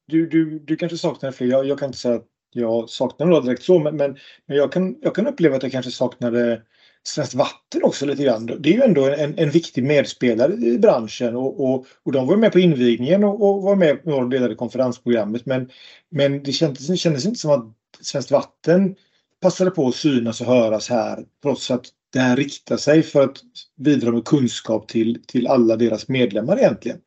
du, 0.09 0.27
du, 0.27 0.59
du 0.59 0.77
kanske 0.77 0.99
saknar 0.99 1.33
fler. 1.33 1.47
Jag, 1.47 1.67
jag 1.67 1.79
kan 1.79 1.87
inte 1.87 1.99
säga 1.99 2.15
att 2.15 2.27
jag 2.53 2.91
saknar 2.91 3.27
några 3.27 3.41
direkt 3.41 3.63
så, 3.63 3.79
men, 3.79 3.97
men, 3.97 4.17
men 4.47 4.57
jag, 4.57 4.73
kan, 4.73 4.97
jag 5.01 5.15
kan 5.15 5.27
uppleva 5.27 5.57
att 5.57 5.63
jag 5.63 5.73
kanske 5.73 5.91
saknade 5.91 6.63
Svenskt 7.03 7.35
Vatten 7.35 7.83
också 7.83 8.07
lite 8.07 8.23
grann. 8.23 8.47
Det 8.47 8.71
är 8.71 8.75
ju 8.75 8.83
ändå 8.83 9.07
en, 9.07 9.39
en 9.39 9.51
viktig 9.51 9.85
medspelare 9.85 10.53
i 10.53 10.79
branschen 10.79 11.37
och, 11.37 11.65
och, 11.65 11.87
och 12.03 12.13
de 12.13 12.27
var 12.27 12.37
med 12.37 12.53
på 12.53 12.59
invigningen 12.59 13.25
och, 13.25 13.43
och 13.43 13.63
var 13.63 13.77
med 13.77 13.99
och 14.05 14.29
delade 14.29 14.55
konferensprogrammet. 14.55 15.47
Men, 15.47 15.71
men 16.11 16.43
det 16.43 16.53
kändes, 16.53 16.87
det 16.87 16.97
kändes 16.97 17.27
inte 17.27 17.39
som 17.39 17.51
att 17.51 17.75
Svenskt 18.01 18.31
Vatten 18.31 18.97
passade 19.41 19.71
på 19.71 19.89
att 19.89 19.95
synas 19.95 20.41
och 20.41 20.47
höras 20.47 20.89
här 20.89 21.25
trots 21.43 21.71
att 21.71 21.85
det 22.13 22.19
här 22.19 22.37
riktar 22.37 22.77
sig 22.77 23.03
för 23.03 23.25
att 23.25 23.37
bidra 23.77 24.13
med 24.13 24.25
kunskap 24.25 24.89
till, 24.89 25.23
till 25.27 25.47
alla 25.47 25.77
deras 25.77 26.09
medlemmar 26.09 26.59
egentligen. 26.59 26.99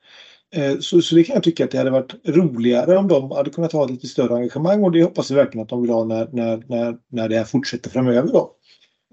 Eh, 0.55 0.79
så, 0.79 1.01
så 1.01 1.15
det 1.15 1.23
kan 1.23 1.33
jag 1.33 1.43
tycka 1.43 1.65
att 1.65 1.71
det 1.71 1.77
hade 1.77 1.89
varit 1.89 2.15
roligare 2.25 2.97
om 2.97 3.07
de 3.07 3.31
hade 3.31 3.49
kunnat 3.49 3.71
ha 3.71 3.85
ett 3.85 3.91
lite 3.91 4.07
större 4.07 4.35
engagemang 4.35 4.83
och 4.83 4.91
det 4.91 5.03
hoppas 5.03 5.29
jag 5.29 5.37
verkligen 5.37 5.63
att 5.63 5.69
de 5.69 5.81
vill 5.81 5.91
ha 5.91 6.03
när, 6.03 6.29
när, 6.31 6.63
när, 6.67 6.97
när 7.11 7.29
det 7.29 7.37
här 7.37 7.43
fortsätter 7.43 7.89
framöver. 7.89 8.33
Då. 8.33 8.51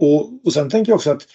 Och, 0.01 0.47
och 0.47 0.53
sen 0.53 0.71
tänker 0.71 0.93
jag 0.93 0.97
också 0.97 1.11
att 1.11 1.27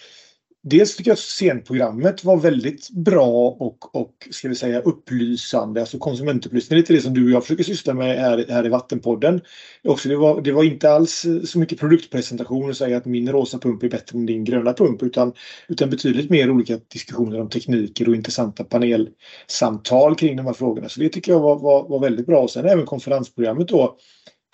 Dels 0.66 0.96
tycker 0.96 1.10
jag 1.10 1.18
scenprogrammet 1.18 2.24
var 2.24 2.36
väldigt 2.36 2.90
bra 2.90 3.56
och, 3.60 3.96
och 3.96 4.28
ska 4.30 4.48
vi 4.48 4.54
säga 4.54 4.80
upplysande, 4.80 5.80
alltså 5.80 5.98
konsumentupplysning. 5.98 6.76
Lite 6.76 6.92
det 6.92 7.00
som 7.00 7.14
du 7.14 7.24
och 7.24 7.30
jag 7.30 7.42
försöker 7.42 7.64
syssla 7.64 7.94
med 7.94 8.18
här, 8.18 8.46
här 8.48 8.66
i 8.66 8.68
Vattenpodden. 8.68 9.40
Också 9.88 10.08
det, 10.08 10.16
var, 10.16 10.40
det 10.40 10.52
var 10.52 10.64
inte 10.64 10.90
alls 10.90 11.24
eh, 11.24 11.42
så 11.42 11.58
mycket 11.58 11.80
produktpresentation 11.80 12.70
och 12.70 12.76
säga 12.76 12.96
att 12.96 13.04
min 13.04 13.32
rosa 13.32 13.58
pump 13.58 13.82
är 13.82 13.88
bättre 13.88 14.18
än 14.18 14.26
din 14.26 14.44
gröna 14.44 14.72
pump 14.72 15.02
utan, 15.02 15.32
utan 15.68 15.90
betydligt 15.90 16.30
mer 16.30 16.50
olika 16.50 16.78
diskussioner 16.92 17.40
om 17.40 17.48
tekniker 17.48 18.08
och 18.08 18.14
intressanta 18.14 18.64
panelsamtal 18.64 20.16
kring 20.16 20.36
de 20.36 20.46
här 20.46 20.52
frågorna. 20.52 20.88
Så 20.88 21.00
det 21.00 21.08
tycker 21.08 21.32
jag 21.32 21.40
var, 21.40 21.58
var, 21.58 21.88
var 21.88 22.00
väldigt 22.00 22.26
bra. 22.26 22.48
Sen 22.48 22.68
även 22.68 22.86
konferensprogrammet 22.86 23.68
då 23.68 23.96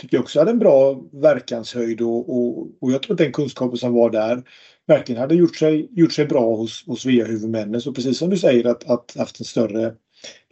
tycker 0.00 0.17
jag 0.17 0.23
också 0.23 0.38
hade 0.38 0.50
en 0.50 0.58
bra 0.58 1.02
verkanshöjd 1.12 2.00
och, 2.00 2.37
och, 2.37 2.69
och 2.81 2.93
jag 2.93 3.02
tror 3.02 3.14
att 3.14 3.19
den 3.19 3.32
kunskapen 3.32 3.79
som 3.79 3.93
var 3.93 4.11
där 4.11 4.43
verkligen 4.87 5.20
hade 5.20 5.35
gjort 5.35 5.56
sig, 5.56 5.88
gjort 5.91 6.12
sig 6.12 6.26
bra 6.26 6.56
hos, 6.56 6.87
hos 6.87 7.06
VA-huvudmännen. 7.06 7.81
Så 7.81 7.93
precis 7.93 8.19
som 8.19 8.31
du 8.31 8.38
säger 8.38 8.67
att, 8.67 8.91
att 8.91 9.17
haft 9.19 9.41
en 9.41 9.47
större, 9.47 9.94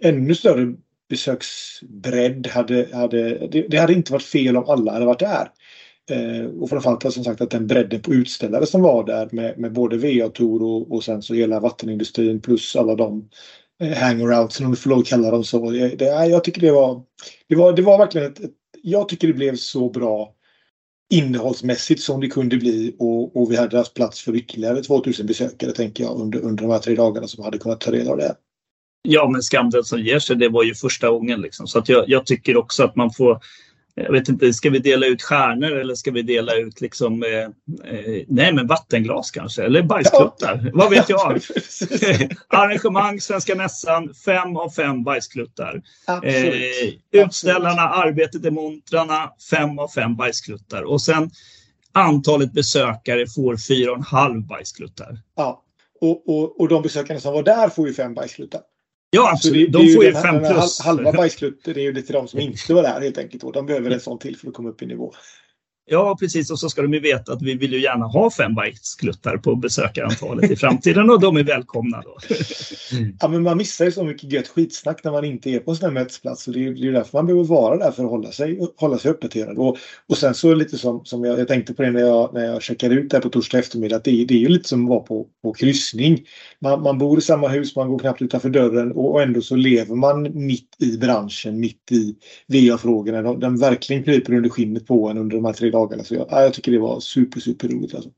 ännu 0.02 0.34
större 0.34 0.74
besöksbredd 1.08 2.46
hade, 2.46 2.88
hade 2.92 3.46
det, 3.48 3.66
det 3.68 3.76
hade 3.76 3.92
inte 3.92 4.12
varit 4.12 4.22
fel 4.22 4.56
om 4.56 4.64
alla 4.68 4.92
hade 4.92 5.06
varit 5.06 5.18
där. 5.18 5.48
Eh, 6.10 6.46
och 6.46 6.68
framförallt 6.68 7.12
som 7.12 7.24
sagt 7.24 7.40
att 7.40 7.50
den 7.50 7.66
bredden 7.66 8.00
på 8.00 8.14
utställare 8.14 8.66
som 8.66 8.82
var 8.82 9.04
där 9.04 9.28
med, 9.32 9.58
med 9.58 9.72
både 9.72 9.96
VA-tour 9.96 10.62
och, 10.62 10.92
och 10.92 11.04
sen 11.04 11.22
så 11.22 11.34
hela 11.34 11.60
vattenindustrin 11.60 12.40
plus 12.40 12.76
alla 12.76 12.94
de 12.94 13.28
eh, 13.80 13.98
hangarounds 13.98 14.60
om 14.60 14.70
du 14.70 14.76
får 14.76 14.90
lov 14.90 14.98
att 14.98 15.06
kalla 15.06 15.30
dem 15.30 15.44
så. 15.44 15.70
Det, 15.70 15.88
det, 15.88 16.04
jag 16.04 16.44
tycker 16.44 16.60
det 16.60 16.72
var, 16.72 17.02
det 17.48 17.56
var, 17.56 17.72
det 17.72 17.82
var 17.82 17.98
verkligen 17.98 18.26
ett, 18.26 18.40
ett 18.40 18.50
jag 18.88 19.08
tycker 19.08 19.29
det 19.29 19.35
blev 19.35 19.56
så 19.56 19.90
bra 19.90 20.35
innehållsmässigt 21.11 22.02
som 22.02 22.20
det 22.20 22.29
kunde 22.29 22.56
bli 22.56 22.96
och, 22.99 23.37
och 23.37 23.52
vi 23.52 23.56
hade 23.56 23.79
haft 23.79 23.94
plats 23.94 24.23
för 24.23 24.37
ytterligare 24.37 24.82
2000 24.82 25.26
besökare 25.26 25.73
tänker 25.73 26.05
jag 26.05 26.20
under, 26.20 26.40
under 26.40 26.62
de 26.62 26.73
här 26.73 26.79
tre 26.79 26.94
dagarna 26.94 27.26
som 27.26 27.44
hade 27.44 27.58
kunnat 27.58 27.81
ta 27.81 27.90
del 27.90 28.08
av 28.08 28.17
det. 28.17 28.37
Ja, 29.02 29.29
men 29.29 29.43
skam 29.43 29.70
den 29.70 29.85
som 29.85 30.00
ger 30.00 30.19
sig, 30.19 30.37
det 30.37 30.49
var 30.49 30.62
ju 30.62 30.75
första 30.75 31.11
gången. 31.11 31.40
Liksom. 31.40 31.67
Så 31.67 31.79
att 31.79 31.88
jag, 31.88 32.05
jag 32.08 32.26
tycker 32.26 32.56
också 32.56 32.85
att 32.85 32.96
man 32.96 33.11
får 33.11 33.40
jag 34.02 34.12
vet 34.12 34.28
inte, 34.28 34.52
ska 34.52 34.70
vi 34.70 34.78
dela 34.78 35.06
ut 35.06 35.22
stjärnor 35.22 35.72
eller 35.72 35.94
ska 35.94 36.10
vi 36.10 36.22
dela 36.22 36.54
ut 36.54 36.80
liksom, 36.80 37.22
eh, 37.22 37.92
eh, 37.92 38.24
nej 38.28 38.52
men 38.52 38.66
vattenglas 38.66 39.30
kanske, 39.30 39.64
eller 39.64 39.82
bajskluttar, 39.82 40.60
ja. 40.64 40.70
vad 40.74 40.90
vet 40.90 41.08
jag? 41.08 41.18
Arrangemang 42.48 43.20
Svenska 43.20 43.54
Mässan, 43.54 44.14
fem 44.14 44.56
av 44.56 44.70
fem 44.70 45.04
bajskluttar. 45.04 45.82
Eh, 46.22 47.22
utställarna, 47.24 47.82
arbetet 47.82 48.44
i 48.44 48.50
montrarna, 48.50 49.30
fem 49.50 49.78
av 49.78 49.88
fem 49.88 50.16
bajskluttar. 50.16 50.82
Och 50.82 51.02
sen 51.02 51.30
antalet 51.92 52.52
besökare 52.52 53.26
får 53.26 53.56
fyra 53.56 53.90
och 53.90 53.96
en 53.96 54.02
halv 54.02 54.46
bajskluttar. 54.46 55.18
Ja, 55.36 55.62
och, 56.00 56.28
och, 56.28 56.60
och 56.60 56.68
de 56.68 56.82
besökare 56.82 57.20
som 57.20 57.32
var 57.32 57.42
där 57.42 57.68
får 57.68 57.88
ju 57.88 57.94
fem 57.94 58.14
bajskluttar. 58.14 58.60
Ja, 59.10 59.31
absolut. 59.32 59.72
de 59.72 59.94
får 59.94 60.05
ju 60.05 60.12
fem 60.12 60.38
plus. 60.38 60.81
Halva 60.81 61.12
bajsklutten 61.12 61.76
är 61.76 61.81
ju 61.81 61.93
det 61.93 62.02
till 62.02 62.12
de 62.12 62.28
som 62.28 62.40
inte 62.40 62.75
var 62.75 62.82
där 62.82 63.00
helt 63.00 63.19
enkelt. 63.19 63.43
Och 63.44 63.52
de 63.52 63.66
behöver 63.66 63.90
en 63.90 64.00
sån 64.00 64.19
till 64.19 64.37
för 64.37 64.49
att 64.49 64.55
komma 64.55 64.69
upp 64.69 64.82
i 64.82 64.87
nivå. 64.87 65.14
Ja, 65.90 66.16
precis. 66.21 66.50
Och 66.50 66.59
så 66.59 66.71
ska 66.71 66.83
de 66.83 66.95
ju 66.95 67.00
veta 67.00 67.33
att 67.33 67.42
vi 67.42 67.54
vill 67.54 67.73
ju 67.73 67.83
gärna 67.83 68.07
ha 68.07 68.30
fem 68.30 68.54
bajskluttar 68.54 69.37
på 69.37 69.57
besökarantalet 69.57 70.50
i 70.50 70.57
framtiden 70.57 71.11
och 71.11 71.21
de 71.21 71.37
är 71.37 71.45
välkomna 71.45 72.00
då. 72.00 72.16
ja, 73.21 73.28
men 73.28 73.42
man 73.42 73.57
missar 73.57 73.85
ju 73.85 73.92
så 73.92 74.04
mycket 74.04 74.33
gött 74.33 74.49
skitsnack 74.49 75.04
när 75.04 75.12
man 75.12 75.25
inte 75.25 75.50
är 75.50 75.59
på 75.59 75.71
en 75.71 75.76
sån 75.76 75.87
här 75.87 75.95
mötesplats. 75.95 76.49
Och 76.49 76.54
det 76.54 76.66
är 76.66 76.73
ju 76.73 76.92
därför 76.92 77.18
man 77.18 77.26
behöver 77.26 77.45
vara 77.45 77.76
där 77.76 77.90
för 77.90 78.04
att 78.04 78.11
hålla 78.11 78.33
sig, 78.33 78.61
hålla 78.76 78.99
sig 78.99 79.11
uppdaterad. 79.11 79.59
Och, 79.59 79.78
och 80.07 80.18
sen 80.18 80.35
så 80.35 80.54
lite 80.54 80.78
som, 80.78 81.04
som 81.04 81.25
jag, 81.25 81.38
jag 81.38 81.49
tänkte 81.49 81.75
på 81.75 81.83
det 81.83 81.90
när 81.90 82.00
jag, 82.00 82.35
när 82.35 82.45
jag 82.45 82.62
checkade 82.62 82.95
ut 82.95 83.11
där 83.11 83.21
på 83.21 83.28
torsdag 83.28 83.59
eftermiddag. 83.59 83.97
Att 83.97 84.04
det, 84.04 84.25
det 84.25 84.35
är 84.35 84.38
ju 84.38 84.49
lite 84.49 84.68
som 84.68 84.85
att 84.85 84.88
vara 84.88 85.00
på, 85.00 85.26
på 85.42 85.52
kryssning. 85.52 86.25
Man, 86.61 86.83
man 86.83 86.99
bor 86.99 87.18
i 87.18 87.23
samma 87.23 87.49
hus, 87.49 87.76
man 87.76 87.88
går 87.88 87.99
knappt 87.99 88.23
utanför 88.23 88.50
dörren 88.50 88.92
och, 88.92 89.12
och 89.12 89.23
ändå 89.23 89.40
så 89.40 89.57
lever 89.57 89.95
man 89.95 90.47
mitt 90.47 90.76
i 90.78 90.99
branschen, 90.99 91.61
mitt 91.61 91.92
i 91.92 92.14
VA-frågorna. 92.47 93.23
De, 93.23 93.40
de 93.40 93.59
verkligen 93.59 94.04
kryper 94.04 94.35
under 94.35 94.50
skinnet 94.50 94.87
på 94.87 95.09
en 95.09 95.18
under 95.18 95.37
de 95.37 95.45
här 95.45 95.52
tre 95.52 95.71
dagarna. 95.78 96.04
Så 96.04 96.14
jag, 96.14 96.26
jag 96.30 96.54
tycker 96.54 96.73
det 96.73 96.78
var 96.78 97.00
super, 97.00 97.40
super 97.40 97.68
roligt. 97.68 97.94
Alltså. 97.94 98.11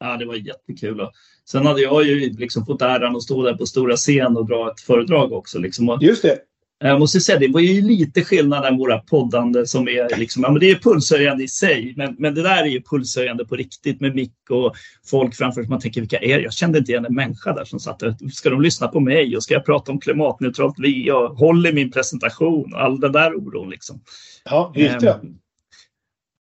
Ja, 0.00 0.16
det 0.16 0.26
var 0.26 0.34
jättekul. 0.34 1.06
Sen 1.44 1.66
hade 1.66 1.80
jag 1.80 2.04
ju 2.04 2.32
liksom 2.32 2.66
fått 2.66 2.82
äran 2.82 3.16
att 3.16 3.22
stå 3.22 3.42
där 3.42 3.54
på 3.54 3.66
stora 3.66 3.96
scen 3.96 4.36
och 4.36 4.46
dra 4.46 4.70
ett 4.70 4.80
föredrag 4.80 5.32
också. 5.32 5.58
Liksom. 5.58 5.88
Och 5.88 6.02
Just 6.02 6.22
det. 6.22 6.38
Jag 6.80 7.00
måste 7.00 7.20
säga, 7.20 7.38
det 7.38 7.48
var 7.48 7.60
ju 7.60 7.82
lite 7.82 8.24
skillnad 8.24 8.64
än 8.64 8.78
våra 8.78 8.98
poddande 8.98 9.66
som 9.66 9.88
är 9.88 10.18
liksom, 10.18 10.42
ja 10.42 10.50
men 10.50 10.60
det 10.60 10.70
är 10.70 10.74
pulshöjande 10.74 11.44
i 11.44 11.48
sig, 11.48 11.94
men, 11.96 12.16
men 12.18 12.34
det 12.34 12.42
där 12.42 12.62
är 12.62 12.66
ju 12.66 12.82
pulshöjande 12.82 13.44
på 13.44 13.56
riktigt 13.56 14.00
med 14.00 14.14
mick 14.14 14.50
och 14.50 14.74
folk 15.06 15.34
framför 15.34 15.62
sig. 15.62 15.70
Man 15.70 15.80
tänker, 15.80 16.00
vilka 16.00 16.18
är 16.18 16.36
det? 16.36 16.42
Jag 16.42 16.52
kände 16.52 16.78
inte 16.78 16.92
igen 16.92 17.04
en 17.04 17.14
människa 17.14 17.52
där 17.52 17.64
som 17.64 17.80
satt 17.80 18.02
Ska 18.32 18.50
de 18.50 18.62
lyssna 18.62 18.88
på 18.88 19.00
mig 19.00 19.36
och 19.36 19.42
ska 19.42 19.54
jag 19.54 19.64
prata 19.64 19.92
om 19.92 20.00
klimatneutralt 20.00 20.74
vi 20.78 21.10
och 21.10 21.38
håller 21.38 21.72
min 21.72 21.90
presentation 21.90 22.74
och 22.74 22.80
all 22.80 23.00
den 23.00 23.12
där 23.12 23.34
oron 23.34 23.70
liksom. 23.70 24.00
Ja, 24.44 24.72
just 24.76 25.00
det. 25.00 25.12
Um, 25.22 25.38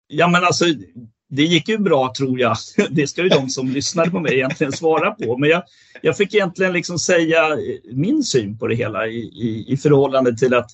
Ja, 0.07 0.27
men 0.27 0.43
alltså, 0.43 0.65
det 1.29 1.43
gick 1.43 1.69
ju 1.69 1.77
bra 1.77 2.13
tror 2.17 2.39
jag. 2.39 2.57
Det 2.89 3.07
ska 3.07 3.24
ju 3.24 3.29
de 3.29 3.50
som 3.50 3.69
lyssnade 3.69 4.12
på 4.12 4.19
mig 4.19 4.33
egentligen 4.33 4.74
svara 4.74 5.12
på. 5.12 5.38
Men 5.38 5.50
jag, 5.50 5.63
jag 6.01 6.17
fick 6.17 6.33
egentligen 6.33 6.74
liksom 6.74 7.00
säga 7.00 7.57
min 7.91 8.24
syn 8.24 8.57
på 8.57 8.67
det 8.67 8.75
hela 8.75 9.07
i, 9.07 9.19
i, 9.19 9.65
i 9.67 9.77
förhållande 9.77 10.38
till 10.38 10.53
att 10.53 10.71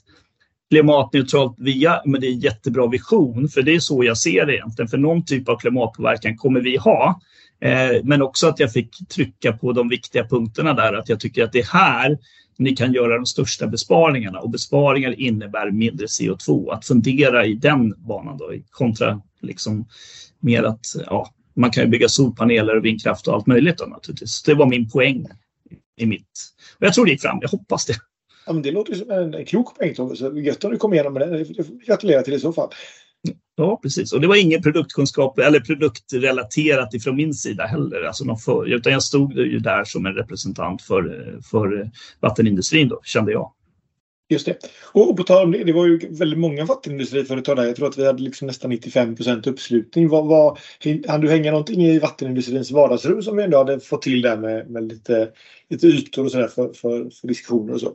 klimatneutralt 0.69 1.55
via, 1.57 2.01
men 2.05 2.21
det 2.21 2.27
är 2.27 2.31
en 2.31 2.39
jättebra 2.39 2.87
vision, 2.87 3.49
för 3.49 3.61
det 3.61 3.75
är 3.75 3.79
så 3.79 4.03
jag 4.03 4.17
ser 4.17 4.45
det 4.45 4.55
egentligen. 4.55 4.89
För 4.89 4.97
någon 4.97 5.25
typ 5.25 5.49
av 5.49 5.57
klimatpåverkan 5.57 6.37
kommer 6.37 6.61
vi 6.61 6.77
ha. 6.77 7.21
Eh, 7.61 8.03
men 8.03 8.21
också 8.21 8.47
att 8.47 8.59
jag 8.59 8.73
fick 8.73 9.07
trycka 9.07 9.53
på 9.53 9.71
de 9.71 9.89
viktiga 9.89 10.27
punkterna 10.27 10.73
där, 10.73 10.93
att 10.93 11.09
jag 11.09 11.19
tycker 11.19 11.43
att 11.43 11.51
det 11.51 11.59
är 11.59 11.73
här 11.73 12.17
ni 12.57 12.75
kan 12.75 12.93
göra 12.93 13.15
de 13.15 13.25
största 13.25 13.67
besparingarna 13.67 14.39
och 14.39 14.49
besparingar 14.49 15.19
innebär 15.19 15.71
mindre 15.71 16.05
CO2. 16.05 16.73
Att 16.73 16.85
fundera 16.85 17.45
i 17.45 17.53
den 17.53 17.93
banan 17.97 18.37
då 18.37 18.53
kontra 18.71 19.21
liksom 19.41 19.85
mer 20.39 20.63
att 20.63 20.85
ja, 21.05 21.33
man 21.53 21.71
kan 21.71 21.89
bygga 21.89 22.09
solpaneler 22.09 22.77
och 22.77 22.85
vindkraft 22.85 23.27
och 23.27 23.33
allt 23.33 23.47
möjligt 23.47 23.77
då 23.77 23.85
naturligtvis. 23.85 24.43
Det 24.43 24.53
var 24.53 24.65
min 24.65 24.89
poäng 24.89 25.27
i 25.97 26.05
mitt. 26.05 26.53
Och 26.79 26.85
jag 26.85 26.93
tror 26.93 27.05
det 27.05 27.11
gick 27.11 27.21
fram, 27.21 27.39
jag 27.41 27.49
hoppas 27.49 27.85
det. 27.85 27.95
Ja, 28.45 28.53
men 28.53 28.61
det 28.61 28.71
låter 28.71 28.95
som 28.95 29.11
en, 29.11 29.45
klok 29.45 29.77
poäng 29.77 29.93
Tobbe, 29.93 30.15
så 30.15 30.39
gött 30.39 30.63
om 30.63 30.71
du 30.71 30.77
kom 30.77 30.93
igenom 30.93 31.13
med 31.13 31.29
det. 31.29 31.45
Gratulerar 31.85 32.21
till 32.21 32.33
i 32.33 32.39
så 32.39 32.53
fall. 32.53 32.69
Ja, 33.55 33.79
precis. 33.83 34.13
Och 34.13 34.21
det 34.21 34.27
var 34.27 34.35
ingen 34.35 34.61
produktkunskap 34.61 35.39
eller 35.39 35.59
produktrelaterat 35.59 36.93
ifrån 36.93 37.15
min 37.15 37.33
sida 37.33 37.65
heller, 37.65 38.03
alltså 38.03 38.23
någon 38.25 38.37
för, 38.37 38.73
utan 38.73 38.93
jag 38.93 39.03
stod 39.03 39.33
ju 39.33 39.59
där 39.59 39.83
som 39.83 40.05
en 40.05 40.13
representant 40.13 40.81
för, 40.81 41.37
för 41.51 41.91
vattenindustrin 42.19 42.87
då, 42.87 42.99
kände 43.03 43.31
jag. 43.31 43.51
Just 44.29 44.45
det. 44.45 44.57
Och 44.93 45.17
på 45.17 45.23
tal 45.23 45.43
om 45.43 45.51
det, 45.51 45.63
det 45.63 45.73
var 45.73 45.85
ju 45.87 46.09
väldigt 46.09 46.39
många 46.39 46.65
vattenindustriföretag 46.65 47.55
där. 47.55 47.63
Jag 47.63 47.75
tror 47.75 47.87
att 47.87 47.97
vi 47.97 48.05
hade 48.05 48.23
liksom 48.23 48.47
nästan 48.47 48.69
95 48.69 49.15
procent 49.15 49.47
uppslutning. 49.47 50.09
Var, 50.09 50.23
var, 50.23 50.59
hann 51.07 51.21
du 51.21 51.29
hänga 51.29 51.51
någonting 51.51 51.81
i 51.81 51.99
vattenindustrins 51.99 52.71
vardagsrum 52.71 53.21
som 53.21 53.37
vi 53.37 53.43
ändå 53.43 53.57
hade 53.57 53.79
fått 53.79 54.01
till 54.01 54.21
där 54.21 54.37
med, 54.37 54.69
med 54.69 54.87
lite, 54.87 55.29
lite 55.69 55.87
ytor 55.87 56.25
och 56.25 56.31
sådär 56.31 56.47
för, 56.47 56.73
för, 56.73 57.09
för 57.09 57.27
diskussioner 57.27 57.73
och 57.73 57.81
så? 57.81 57.93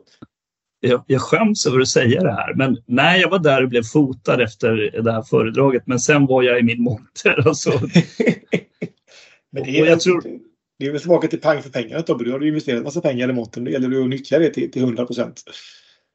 Jag, 0.79 1.03
jag 1.07 1.21
skäms 1.21 1.65
över 1.65 1.79
att 1.79 1.87
säga 1.87 2.21
det 2.21 2.31
här, 2.31 2.53
men 2.53 2.77
nej, 2.85 3.21
jag 3.21 3.29
var 3.29 3.39
där 3.39 3.63
och 3.63 3.69
blev 3.69 3.83
fotad 3.83 4.41
efter 4.41 5.01
det 5.03 5.11
här 5.11 5.21
föredraget. 5.21 5.83
Men 5.85 5.99
sen 5.99 6.25
var 6.25 6.43
jag 6.43 6.59
i 6.59 6.63
min 6.63 6.81
monter. 6.81 7.47
Alltså. 7.47 7.71
men 9.51 9.63
det 9.63 9.79
är, 9.79 9.85
jag 9.85 9.99
tror... 9.99 10.23
det 10.79 10.85
är 10.85 10.91
väl 10.91 11.01
tillbaka 11.01 11.27
till 11.27 11.41
pang 11.41 11.61
för 11.61 11.69
pengarna 11.69 12.01
Tobbe. 12.01 12.23
Du 12.23 12.31
har 12.31 12.45
investerat 12.45 12.83
massa 12.83 13.01
pengar 13.01 13.29
i 13.29 13.33
monten. 13.33 13.63
Det 13.63 13.71
gäller 13.71 14.01
att 14.01 14.09
nyttja 14.09 14.39
det 14.39 14.49
till, 14.49 14.71
till 14.71 14.83
100 14.83 15.05
procent. 15.05 15.43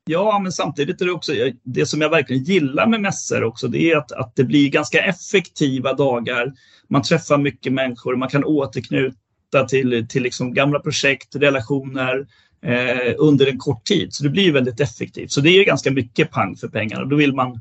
Ja, 0.04 0.38
men 0.42 0.52
samtidigt 0.52 1.00
är 1.00 1.04
det 1.06 1.12
också 1.12 1.32
det 1.62 1.86
som 1.86 2.00
jag 2.00 2.10
verkligen 2.10 2.44
gillar 2.44 2.86
med 2.86 3.00
mässor 3.00 3.44
också. 3.44 3.68
Det 3.68 3.90
är 3.90 3.96
att, 3.96 4.12
att 4.12 4.36
det 4.36 4.44
blir 4.44 4.68
ganska 4.70 5.04
effektiva 5.04 5.92
dagar. 5.92 6.52
Man 6.88 7.02
träffar 7.02 7.38
mycket 7.38 7.72
människor. 7.72 8.16
Man 8.16 8.28
kan 8.28 8.44
återknyta 8.44 9.64
till, 9.68 10.06
till 10.08 10.22
liksom 10.22 10.54
gamla 10.54 10.80
projekt, 10.80 11.36
relationer 11.36 12.26
eh, 12.66 13.14
under 13.18 13.46
en 13.46 13.58
kort 13.58 13.84
tid. 13.84 14.14
Så 14.14 14.24
det 14.24 14.30
blir 14.30 14.52
väldigt 14.52 14.80
effektivt. 14.80 15.32
Så 15.32 15.40
det 15.40 15.50
är 15.50 15.64
ganska 15.64 15.90
mycket 15.90 16.30
pang 16.30 16.56
för 16.56 16.68
pengarna. 16.68 17.04
Då 17.04 17.16
vill 17.16 17.34
man 17.34 17.60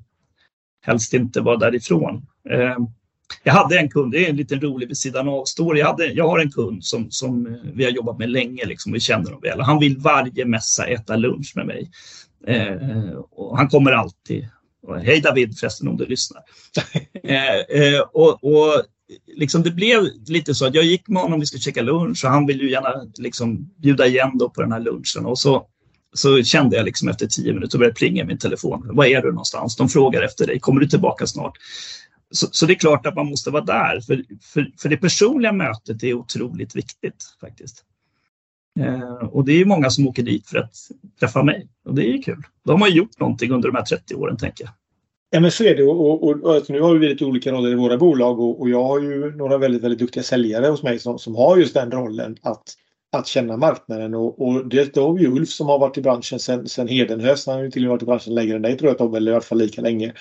helst 0.81 1.13
inte 1.13 1.41
vara 1.41 1.57
därifrån. 1.57 2.25
Eh, 2.49 2.77
jag 3.43 3.53
hade 3.53 3.79
en 3.79 3.89
kund, 3.89 4.11
det 4.11 4.25
är 4.25 4.29
en 4.29 4.35
liten 4.35 4.61
rolig 4.61 4.87
vid 4.87 4.97
sidan 4.97 5.29
av 5.29 5.45
story. 5.45 5.79
Jag, 5.79 5.87
hade, 5.87 6.05
jag 6.05 6.27
har 6.27 6.39
en 6.39 6.51
kund 6.51 6.85
som, 6.85 7.11
som 7.11 7.57
vi 7.73 7.83
har 7.83 7.91
jobbat 7.91 8.19
med 8.19 8.29
länge, 8.29 8.65
liksom, 8.65 8.91
vi 8.91 8.99
känner 8.99 9.25
honom 9.25 9.41
väl. 9.41 9.61
Han 9.61 9.79
vill 9.79 9.97
varje 9.97 10.45
mässa 10.45 10.85
äta 10.85 11.15
lunch 11.15 11.53
med 11.55 11.65
mig. 11.65 11.91
Eh, 12.47 13.13
och 13.31 13.57
han 13.57 13.67
kommer 13.67 13.91
alltid. 13.91 14.47
Hej 15.03 15.21
David 15.21 15.59
förresten 15.59 15.87
om 15.87 15.97
du 15.97 16.05
lyssnar. 16.05 16.41
eh, 17.23 17.55
eh, 17.55 17.99
och, 18.13 18.43
och 18.43 18.83
liksom 19.27 19.63
det 19.63 19.71
blev 19.71 20.01
lite 20.27 20.55
så 20.55 20.65
att 20.65 20.75
jag 20.75 20.83
gick 20.83 21.07
med 21.07 21.21
honom, 21.21 21.39
vi 21.39 21.45
skulle 21.45 21.61
käka 21.61 21.81
lunch 21.81 22.25
och 22.25 22.31
han 22.31 22.45
ville 22.45 22.63
ju 22.63 22.71
gärna 22.71 23.11
liksom 23.17 23.69
bjuda 23.77 24.07
igen 24.07 24.37
då 24.37 24.49
på 24.49 24.61
den 24.61 24.71
här 24.71 24.79
lunchen. 24.79 25.25
Och 25.25 25.39
så, 25.39 25.67
så 26.13 26.43
kände 26.43 26.75
jag 26.75 26.85
liksom 26.85 27.09
efter 27.09 27.27
tio 27.27 27.53
minuter 27.53 27.77
började 27.77 27.95
plinga 27.95 28.23
i 28.23 28.25
min 28.25 28.37
telefon. 28.37 28.89
Var 28.95 29.05
är 29.05 29.21
du 29.21 29.31
någonstans? 29.31 29.75
De 29.75 29.89
frågar 29.89 30.21
efter 30.21 30.47
dig. 30.47 30.59
Kommer 30.59 30.81
du 30.81 30.87
tillbaka 30.87 31.27
snart? 31.27 31.57
Så, 32.31 32.47
så 32.51 32.65
det 32.65 32.73
är 32.73 32.79
klart 32.79 33.05
att 33.05 33.15
man 33.15 33.29
måste 33.29 33.49
vara 33.51 33.63
där. 33.63 34.01
För, 34.01 34.23
för, 34.41 34.71
för 34.77 34.89
det 34.89 34.97
personliga 34.97 35.51
mötet 35.51 36.03
är 36.03 36.13
otroligt 36.13 36.75
viktigt 36.75 37.35
faktiskt. 37.41 37.85
Eh, 38.79 39.27
och 39.27 39.45
det 39.45 39.61
är 39.61 39.65
många 39.65 39.89
som 39.89 40.07
åker 40.07 40.23
dit 40.23 40.47
för 40.47 40.57
att 40.57 40.75
träffa 41.19 41.43
mig. 41.43 41.67
Och 41.85 41.95
det 41.95 42.13
är 42.13 42.21
kul. 42.21 42.43
De 42.65 42.81
har 42.81 42.87
gjort 42.87 43.19
någonting 43.19 43.51
under 43.51 43.69
de 43.69 43.77
här 43.77 43.85
30 43.85 44.15
åren, 44.15 44.37
tänker 44.37 44.63
jag. 44.63 44.73
Ja 45.33 45.39
men 45.39 45.51
så 45.51 45.63
är 45.63 45.75
det. 45.75 45.83
Och, 45.83 46.23
och, 46.23 46.43
och 46.43 46.53
alltså, 46.53 46.73
nu 46.73 46.81
har 46.81 46.95
vi 46.95 47.09
lite 47.09 47.25
olika 47.25 47.51
roller 47.51 47.71
i 47.71 47.75
våra 47.75 47.97
bolag 47.97 48.39
och, 48.39 48.61
och, 48.61 48.69
jag 48.69 48.83
har 48.83 48.99
ju 48.99 49.35
några 49.35 49.57
väldigt, 49.57 49.83
väldigt 49.83 49.99
duktiga 49.99 50.23
säljare 50.23 50.67
hos 50.67 50.83
mig 50.83 50.99
som, 50.99 51.19
som 51.19 51.35
har 51.35 51.57
just 51.57 51.73
den 51.73 51.91
rollen 51.91 52.37
att, 52.41 52.63
att 53.13 53.27
känna 53.27 53.57
marknaden 53.57 54.13
och, 54.13 54.41
och 54.41 54.67
det, 54.67 54.95
har 54.95 55.13
vi 55.13 55.27
Ulf 55.27 55.49
som 55.49 55.67
har 55.67 55.79
varit 55.79 55.97
i 55.97 56.01
branschen 56.01 56.39
sedan 56.39 56.67
sen 56.67 56.87
Hedenhös. 56.87 57.47
Han 57.47 57.55
har 57.55 57.63
ju 57.63 57.71
till 57.71 57.81
och 57.81 57.83
med 57.83 57.91
varit 57.91 58.03
i 58.03 58.05
branschen 58.05 58.35
längre 58.35 58.55
än 58.55 58.61
dig 58.61 58.77
tror 58.77 58.89
jag 58.89 58.97
Tobbe, 58.97 59.17
eller 59.17 59.31
i 59.31 59.35
alla 59.35 59.43
fall 59.43 59.57
lika 59.57 59.81
länge. 59.81 60.13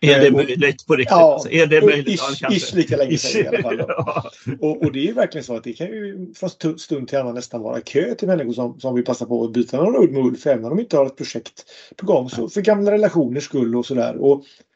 Är 0.00 0.20
det 0.20 0.30
möjligt 0.30 0.86
på 0.86 0.96
riktigt? 0.96 1.10
Ja, 1.10 1.34
alltså, 1.34 1.50
är 1.50 1.66
det 1.66 1.82
möjligt? 1.82 2.08
Ish, 2.08 2.38
ja, 2.40 2.52
ish 2.52 2.74
lika 2.74 2.96
länge 2.96 3.18
sedan 3.18 3.54
i 3.54 3.56
alla 3.56 3.62
fall. 3.62 3.78
ja. 3.88 4.30
och, 4.60 4.82
och, 4.82 4.92
det 4.92 5.08
är 5.08 5.12
verkligen 5.12 5.44
så 5.44 5.56
att 5.56 5.64
det 5.64 5.72
kan 5.72 5.86
ju 5.86 6.32
från 6.34 6.78
stund 6.78 7.08
till 7.08 7.18
annan 7.18 7.34
nästan 7.34 7.62
vara 7.62 7.80
kö 7.80 8.14
till 8.14 8.28
människor 8.28 8.52
som, 8.52 8.80
som 8.80 8.94
vill 8.94 9.04
passa 9.04 9.26
på 9.26 9.44
att 9.44 9.52
byta 9.52 9.76
några 9.76 9.98
ord 9.98 10.10
med 10.10 10.24
Ulf 10.24 10.46
även 10.46 10.64
om 10.64 10.70
de 10.70 10.80
inte 10.80 10.96
har 10.96 11.06
ett 11.06 11.16
projekt 11.16 11.64
på 11.96 12.06
gång. 12.06 12.30
Så 12.30 12.48
för 12.48 12.60
gamla 12.60 12.92
relationers 12.92 13.44
skull 13.44 13.76
och 13.76 13.86
sådär. 13.86 14.16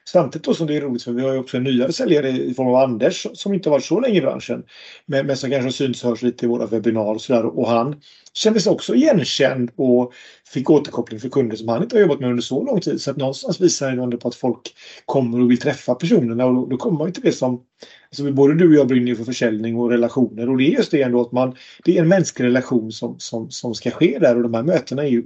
Samtidigt 0.09 0.45
då 0.45 0.55
som 0.55 0.67
det 0.67 0.77
är 0.77 0.81
roligt 0.81 1.03
för 1.03 1.13
vi 1.13 1.23
har 1.23 1.33
ju 1.33 1.39
också 1.39 1.57
en 1.57 1.65
nyare 1.65 1.93
säljare 1.93 2.31
i 2.31 2.55
form 2.55 2.69
av 2.69 2.77
Anders 2.77 3.27
som 3.35 3.55
inte 3.55 3.71
varit 3.71 3.85
så 3.85 4.01
länge 4.01 4.19
i 4.19 4.21
branschen. 4.21 4.65
Men, 5.07 5.27
men 5.27 5.37
som 5.37 5.51
kanske 5.51 5.73
syns 5.73 6.05
och 6.05 6.11
hörs 6.11 6.23
lite 6.23 6.45
i 6.45 6.49
våra 6.49 6.67
webbinar 6.67 7.15
och 7.15 7.21
sådär. 7.21 7.59
Och 7.59 7.69
han 7.69 8.01
kändes 8.33 8.67
också 8.67 8.95
igenkänd 8.95 9.71
och 9.77 10.13
fick 10.53 10.71
återkoppling 10.71 11.21
för 11.21 11.29
kunder 11.29 11.57
som 11.57 11.69
han 11.69 11.83
inte 11.83 11.97
har 11.97 12.01
jobbat 12.01 12.21
med 12.21 12.31
under 12.31 12.43
så 12.43 12.65
lång 12.65 12.81
tid. 12.81 13.01
Så 13.01 13.11
att 13.11 13.17
någonstans 13.17 13.61
visar 13.61 14.11
det 14.11 14.17
på 14.17 14.29
att 14.29 14.35
folk 14.35 14.75
kommer 15.05 15.41
och 15.41 15.51
vill 15.51 15.59
träffa 15.59 15.95
personerna 15.95 16.47
och 16.47 16.55
då, 16.55 16.67
då 16.67 16.77
kommer 16.77 16.99
man 16.99 17.07
ju 17.07 17.13
till 17.13 17.23
det 17.23 17.33
som 17.33 17.63
Alltså 18.09 18.33
både 18.33 18.55
du 18.55 18.69
och 18.69 18.75
jag 18.75 18.89
brinner 18.89 19.07
ju 19.07 19.17
för 19.17 19.25
försäljning 19.25 19.77
och 19.77 19.91
relationer 19.91 20.49
och 20.49 20.57
det 20.57 20.65
är 20.65 20.71
just 20.71 20.91
det 20.91 21.03
ändå 21.03 21.21
att 21.21 21.33
man 21.33 21.57
Det 21.85 21.99
är 21.99 22.03
en 22.03 22.09
mänsklig 22.09 22.47
relation 22.47 22.93
som, 22.93 23.19
som, 23.19 23.51
som 23.51 23.75
ska 23.75 23.91
ske 23.91 24.19
där 24.19 24.37
och 24.37 24.43
de 24.43 24.55
här 24.55 24.63
mötena 24.63 25.03
är 25.03 25.09
ju 25.09 25.23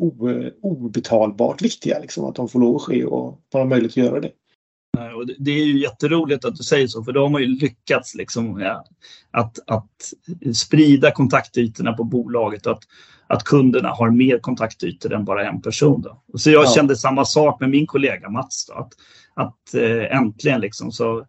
obetalbart 0.63 1.63
viktiga. 1.63 1.99
Liksom, 1.99 2.25
att 2.25 2.35
de 2.35 2.49
får 2.49 2.61
lov 2.61 2.77
att 2.77 2.83
ske 2.83 3.05
och 3.05 3.41
man 3.53 3.63
har 3.63 3.69
möjlighet 3.69 3.93
att 3.93 4.05
göra 4.05 4.21
det. 4.21 4.31
Och 5.09 5.27
det 5.39 5.51
är 5.51 5.65
ju 5.65 5.79
jätteroligt 5.79 6.45
att 6.45 6.57
du 6.57 6.63
säger 6.63 6.87
så, 6.87 7.05
för 7.05 7.13
då 7.13 7.23
har 7.23 7.29
man 7.29 7.43
ju 7.43 7.47
lyckats 7.47 8.15
liksom, 8.15 8.61
ja, 8.61 8.85
att, 9.31 9.59
att 9.67 10.13
sprida 10.55 11.11
kontaktytorna 11.11 11.93
på 11.93 12.05
bolaget 12.05 12.67
och 12.67 12.73
att, 12.73 12.83
att 13.27 13.45
kunderna 13.45 13.89
har 13.89 14.11
mer 14.11 14.39
kontaktytor 14.39 15.13
än 15.13 15.25
bara 15.25 15.49
en 15.49 15.63
person. 15.63 16.03
Då. 16.03 16.39
Så 16.39 16.51
jag 16.51 16.65
ja. 16.65 16.71
kände 16.71 16.97
samma 16.97 17.25
sak 17.25 17.61
med 17.61 17.71
min 17.71 17.87
kollega 17.87 18.31
Mats. 18.31 18.67
Då, 18.67 18.75
att, 18.75 18.93
att 19.35 19.75
äh, 19.75 20.17
äntligen 20.17 20.61
liksom 20.61 20.93
så 20.93 21.27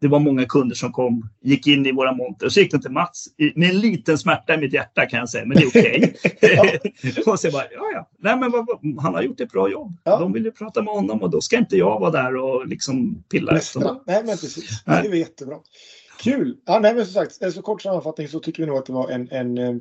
det 0.00 0.08
var 0.08 0.18
många 0.18 0.44
kunder 0.44 0.76
som 0.76 0.92
kom, 0.92 1.28
gick 1.42 1.66
in 1.66 1.86
i 1.86 1.92
våra 1.92 2.12
monter 2.12 2.46
och 2.46 2.52
så 2.52 2.60
gick 2.60 2.72
det 2.72 2.82
till 2.82 2.90
Mats 2.90 3.26
med 3.54 3.70
en 3.70 3.80
liten 3.80 4.18
smärta 4.18 4.54
i 4.54 4.58
mitt 4.58 4.72
hjärta 4.72 5.06
kan 5.06 5.18
jag 5.18 5.28
säga, 5.28 5.44
men 5.44 5.56
det 5.56 5.62
är 5.62 5.68
okej. 5.68 6.14
Okay. 6.58 7.22
och 7.26 7.40
så 7.40 7.50
bara, 7.50 7.64
ja, 7.70 7.90
ja, 7.94 8.10
nej 8.18 8.36
men 8.36 8.50
vad, 8.50 8.66
han 9.02 9.14
har 9.14 9.22
gjort 9.22 9.40
ett 9.40 9.52
bra 9.52 9.70
jobb. 9.70 9.96
Ja. 10.04 10.18
De 10.18 10.32
vill 10.32 10.44
ju 10.44 10.50
prata 10.50 10.82
med 10.82 10.94
honom 10.94 11.22
och 11.22 11.30
då 11.30 11.40
ska 11.40 11.58
inte 11.58 11.76
jag 11.76 12.00
vara 12.00 12.10
där 12.10 12.36
och 12.36 12.66
liksom 12.66 13.22
pilla 13.22 13.56
efter 13.56 13.80
Nej, 13.80 14.22
men 14.24 14.36
precis. 14.36 14.82
Nej. 14.86 15.02
Det 15.02 15.08
är 15.08 15.14
jättebra. 15.14 15.56
Kul! 16.20 16.56
Ja, 16.66 16.78
nej, 16.78 16.94
men 16.94 17.04
som 17.04 17.14
sagt, 17.14 17.42
en 17.42 17.52
så 17.52 17.62
kort 17.62 17.82
sammanfattning 17.82 18.28
så 18.28 18.40
tycker 18.40 18.62
vi 18.62 18.66
nog 18.66 18.78
att 18.78 18.86
det 18.86 18.92
var 18.92 19.10
en, 19.10 19.28
en 19.30 19.58
eh, 19.58 19.74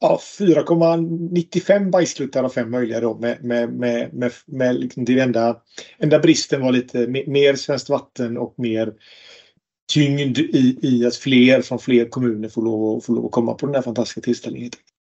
ja, 0.00 0.20
4,95 0.38 1.90
bajskluttar 1.90 2.44
av 2.44 2.48
fem 2.48 2.70
möjliga 2.70 3.00
då 3.00 3.18
med, 3.18 3.44
med, 3.44 3.72
med, 3.72 4.14
med, 4.14 4.32
med 4.46 4.74
liksom 4.74 5.04
det 5.04 5.20
enda, 5.20 5.56
enda 5.98 6.18
bristen 6.18 6.62
var 6.62 6.72
lite 6.72 7.06
mer 7.06 7.54
svenskt 7.54 7.88
vatten 7.88 8.38
och 8.38 8.54
mer 8.56 8.92
tyngd 9.92 10.38
i, 10.38 10.78
i 10.82 11.06
att 11.06 11.16
fler 11.16 11.62
från 11.62 11.78
fler 11.78 12.08
kommuner 12.08 12.48
får 12.48 12.62
lov, 12.62 13.00
får 13.00 13.14
lov 13.14 13.26
att 13.26 13.32
komma 13.32 13.54
på 13.54 13.66
den 13.66 13.74
här 13.74 13.82
fantastiska 13.82 14.20
tillställningen. 14.20 14.70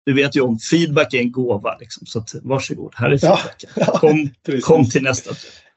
Du 0.06 0.14
vet 0.14 0.36
ju 0.36 0.42
om 0.42 0.60
feedback 0.60 1.14
är 1.14 1.20
en 1.20 1.32
gåva, 1.32 1.78
liksom, 1.80 2.06
så 2.06 2.20
att, 2.20 2.36
varsågod, 2.44 2.94
här 2.96 3.10
är 3.10 3.18
feedbacken. 3.18 3.70
Ja, 3.76 3.86
kom, 3.86 4.30
kom 4.62 4.90
till 4.90 5.04
nästa. 5.04 5.32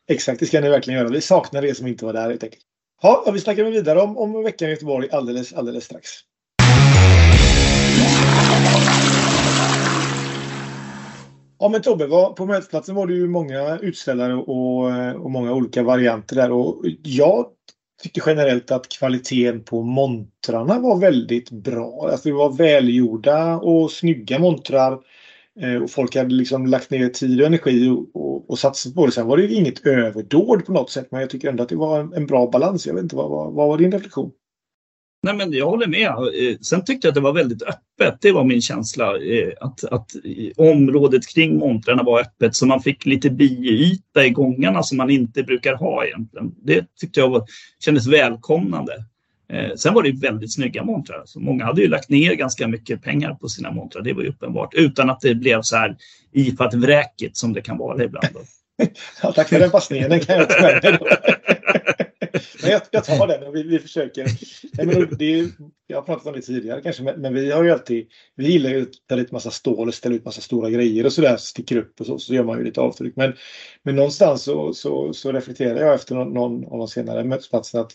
Exakt, 0.09 0.41
det 0.41 0.47
ska 0.47 0.61
ni 0.61 0.69
verkligen 0.69 1.01
göra. 1.01 1.09
Vi 1.09 1.21
saknar 1.21 1.65
er 1.65 1.75
som 1.75 1.87
inte 1.87 2.05
var 2.05 2.13
där 2.13 2.29
helt 2.29 2.45
enkelt. 2.45 2.63
Ja, 3.03 3.31
vi 3.33 3.41
snackar 3.41 3.65
vidare 3.65 4.01
om, 4.01 4.19
om 4.19 4.43
veckan 4.43 4.69
i 4.69 4.71
Göteborg 4.71 5.09
alldeles, 5.13 5.53
alldeles 5.53 5.85
strax. 5.85 6.11
Ja 11.59 11.69
men 11.69 11.83
Tobbe, 11.83 12.07
var, 12.07 12.33
på 12.33 12.47
mötesplatsen 12.47 12.95
var 12.95 13.07
det 13.07 13.15
ju 13.15 13.29
många 13.29 13.79
utställare 13.79 14.35
och, 14.35 14.85
och 15.25 15.31
många 15.31 15.53
olika 15.53 15.83
varianter 15.83 16.37
där 16.37 16.53
och 16.53 16.85
jag 17.03 17.47
tyckte 18.03 18.21
generellt 18.27 18.71
att 18.71 18.89
kvaliteten 18.89 19.65
på 19.65 19.83
montrarna 19.83 20.79
var 20.79 20.97
väldigt 20.97 21.51
bra. 21.51 22.09
Alltså 22.11 22.29
det 22.29 22.35
var 22.35 22.53
välgjorda 22.53 23.57
och 23.57 23.91
snygga 23.91 24.39
montrar. 24.39 24.99
Eh, 25.61 25.83
och 25.83 25.91
folk 25.91 26.17
hade 26.17 26.35
liksom 26.35 26.67
lagt 26.67 26.91
ner 26.91 27.09
tid 27.09 27.41
och 27.41 27.47
energi 27.47 27.89
och, 27.89 28.17
och, 28.23 28.51
och 28.51 28.59
satsat 28.59 28.95
på 28.95 29.07
det. 29.07 29.13
Sen 29.13 29.27
var 29.27 29.37
det 29.37 29.53
inget 29.53 29.87
överdåd 29.87 30.67
på 30.67 30.73
något 30.73 30.91
sätt 30.91 31.09
men 31.11 31.21
jag 31.21 31.31
tycker 31.31 31.49
ändå 31.49 31.63
att 31.63 31.69
det 31.69 31.77
var 31.77 32.01
en, 32.01 32.13
en 32.13 32.27
bra 32.27 32.51
balans. 32.51 32.87
Jag 32.87 32.95
vet 32.95 33.03
inte, 33.03 33.17
vad, 33.17 33.31
vad, 33.31 33.53
vad 33.53 33.69
var 33.69 33.79
din 33.79 33.93
reflektion? 33.93 34.31
Nej, 35.25 35.35
men 35.35 35.53
jag 35.53 35.71
håller 35.71 35.87
med. 35.87 36.09
Eh, 36.09 36.59
sen 36.61 36.85
tyckte 36.85 37.07
jag 37.07 37.11
att 37.11 37.15
det 37.15 37.21
var 37.21 37.33
väldigt 37.33 37.63
öppet. 37.63 38.21
Det 38.21 38.33
var 38.33 38.45
min 38.45 38.63
känsla. 38.63 39.17
Eh, 39.19 39.53
att, 39.61 39.85
att 39.85 40.11
området 40.57 41.27
kring 41.27 41.59
montrarna 41.59 42.03
var 42.03 42.21
öppet 42.21 42.57
så 42.57 42.67
man 42.67 42.83
fick 42.83 43.07
lite 43.07 43.31
biyta 43.31 44.27
i 44.27 44.31
gångarna 44.31 44.83
som 44.83 44.97
man 44.97 45.11
inte 45.11 45.43
brukar 45.43 45.75
ha 45.75 46.05
egentligen. 46.05 46.55
Det 46.65 46.87
tyckte 47.01 47.21
jag 47.21 47.29
var, 47.29 47.45
kändes 47.85 48.07
välkomnande. 48.07 49.05
Eh, 49.53 49.75
sen 49.77 49.95
var 49.95 50.03
det 50.03 50.13
väldigt 50.13 50.55
snygga 50.55 50.85
montrar. 50.85 51.19
Alltså, 51.19 51.41
många 51.41 51.65
hade 51.65 51.83
ju 51.83 51.89
lagt 51.89 52.09
ner 52.09 52.35
ganska 52.35 52.69
mycket 52.69 53.03
pengar 53.03 53.35
på 53.35 53.49
sina 53.49 53.71
montrar, 53.71 54.03
det 54.03 54.13
var 54.13 54.23
ju 54.23 54.29
uppenbart. 54.29 54.75
Utan 54.75 55.11
att 55.11 55.21
det 55.21 55.35
blev 55.35 55.63
så 55.63 55.77
här 55.77 55.97
ifat 56.33 56.75
vräkigt 56.75 57.37
som 57.37 57.53
det 57.53 57.61
kan 57.61 57.79
vara 57.79 58.05
ibland. 58.05 58.27
ja, 59.23 59.33
tack 59.33 59.49
för 59.49 59.59
den 59.59 59.71
passningen, 59.71 60.11
den 60.11 60.21
kan 60.21 60.37
jag 60.37 60.49
med 60.63 60.99
men 62.63 62.71
jag, 62.71 62.83
jag 62.91 63.05
tar 63.05 63.27
den 63.27 63.43
och 63.43 63.57
vi, 63.57 63.63
vi 63.63 63.79
försöker. 63.79 64.25
Nej, 64.73 64.87
men 64.87 65.17
det 65.19 65.39
är, 65.39 65.49
jag 65.87 65.97
har 65.97 66.03
pratat 66.03 66.27
om 66.27 66.33
det 66.33 66.41
tidigare 66.43 66.83
kanske, 66.83 67.03
men, 67.03 67.21
men, 67.21 67.35
vi 67.35 67.51
har 67.51 67.65
ju 67.65 67.71
alltid, 67.71 68.07
vi 68.37 68.53
gillar 68.53 68.71
ju 68.71 68.83
att 68.83 69.09
ta 69.09 69.15
lite 69.15 69.35
massa 69.35 69.51
stål 69.51 69.89
och 69.89 69.95
ställa 69.95 70.15
ut 70.15 70.25
massa 70.25 70.41
stora 70.41 70.71
grejer 70.71 71.07
och 71.07 71.13
sådär, 71.13 71.37
sticker 71.37 71.77
upp 71.77 72.01
och 72.01 72.07
så, 72.07 72.19
så 72.19 72.35
gör 72.35 72.45
man 72.45 72.59
ju 72.59 72.65
lite 72.65 72.81
avtryck. 72.81 73.17
Men, 73.17 73.33
men 73.83 73.97
någonstans 73.97 74.43
så, 74.43 74.75
så, 74.75 75.13
så 75.13 75.33
reflekterar 75.33 75.81
jag 75.81 75.95
efter 75.95 76.15
någon, 76.15 76.35
någon 76.35 76.65
av 76.65 76.79
de 76.79 76.89
senare 76.89 77.25
mötesplatserna 77.25 77.83
att 77.83 77.95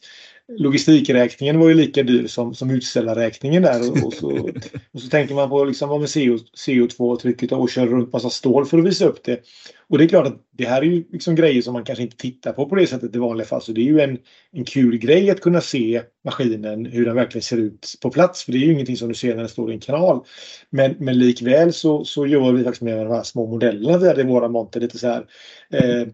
logistikräkningen 0.49 1.59
var 1.59 1.67
ju 1.67 1.73
lika 1.73 2.03
dyr 2.03 2.27
som, 2.27 2.55
som 2.55 2.71
utställarräkningen 2.71 3.63
där. 3.63 3.91
Och, 3.91 4.07
och, 4.07 4.13
så, 4.13 4.49
och 4.91 5.01
så 5.01 5.09
tänker 5.09 5.35
man 5.35 5.49
på 5.49 5.63
liksom, 5.63 5.89
vad 5.89 5.99
med 5.99 6.09
CO, 6.09 6.37
CO2-trycket 6.67 7.51
och 7.51 7.69
kör 7.69 7.87
runt 7.87 8.13
massa 8.13 8.29
stål 8.29 8.65
för 8.65 8.77
att 8.77 8.85
visa 8.85 9.05
upp 9.05 9.23
det. 9.23 9.41
Och 9.89 9.97
det 9.97 10.03
är 10.03 10.07
klart 10.07 10.27
att 10.27 10.41
det 10.51 10.65
här 10.65 10.81
är 10.81 10.85
ju 10.85 11.03
liksom 11.11 11.35
grejer 11.35 11.61
som 11.61 11.73
man 11.73 11.83
kanske 11.83 12.03
inte 12.03 12.17
tittar 12.17 12.53
på 12.53 12.69
på 12.69 12.75
det 12.75 12.87
sättet 12.87 13.15
i 13.15 13.19
vanliga 13.19 13.47
fall. 13.47 13.61
Så 13.61 13.71
det 13.71 13.81
är 13.81 13.85
ju 13.85 13.99
en, 13.99 14.17
en 14.51 14.65
kul 14.65 14.97
grej 14.97 15.29
att 15.29 15.41
kunna 15.41 15.61
se 15.61 16.01
maskinen, 16.25 16.85
hur 16.85 17.05
den 17.05 17.15
verkligen 17.15 17.43
ser 17.43 17.57
ut 17.57 17.93
på 18.01 18.09
plats. 18.09 18.43
För 18.43 18.51
det 18.51 18.57
är 18.57 18.65
ju 18.65 18.73
ingenting 18.73 18.97
som 18.97 19.07
du 19.07 19.15
ser 19.15 19.29
när 19.29 19.37
den 19.37 19.49
står 19.49 19.71
i 19.71 19.73
en 19.73 19.79
kanal. 19.79 20.25
Men, 20.69 20.95
men 20.99 21.19
likväl 21.19 21.73
så, 21.73 22.05
så 22.05 22.27
gör 22.27 22.51
vi 22.51 22.63
faktiskt 22.63 22.81
med 22.81 22.97
de 22.97 23.13
här 23.13 23.23
små 23.23 23.47
modellerna 23.47 23.97
vi 23.97 24.07
hade 24.07 24.21
i 24.21 24.25
våra 24.25 24.47
monter 24.47 24.79
lite 24.79 24.97
så 24.97 25.07
här. 25.07 25.25
Eh, 25.73 26.07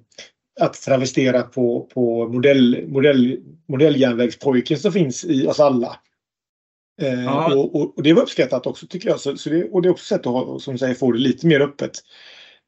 att 0.59 0.73
travestera 0.73 1.41
på, 1.41 1.89
på 1.93 2.27
modell, 2.27 2.87
modell, 2.87 3.39
modelljärnvägspojken 3.67 4.79
som 4.79 4.91
finns 4.91 5.25
i 5.25 5.47
oss 5.47 5.59
alla. 5.59 5.99
Eh, 7.01 7.51
och, 7.51 7.75
och, 7.75 7.97
och, 7.97 8.03
det 8.03 8.13
var 8.13 8.21
uppskattat 8.21 8.67
också 8.67 8.87
tycker 8.87 9.09
jag. 9.09 9.19
Så, 9.19 9.37
så 9.37 9.49
det, 9.49 9.63
och 9.63 9.81
det 9.81 9.87
är 9.87 9.91
också 9.91 10.05
sätt 10.05 10.27
att 10.27 10.33
ha, 10.33 10.59
som 10.59 10.77
säger, 10.77 10.93
få 10.93 11.11
det 11.11 11.19
lite 11.19 11.47
mer 11.47 11.59
öppet. 11.59 11.91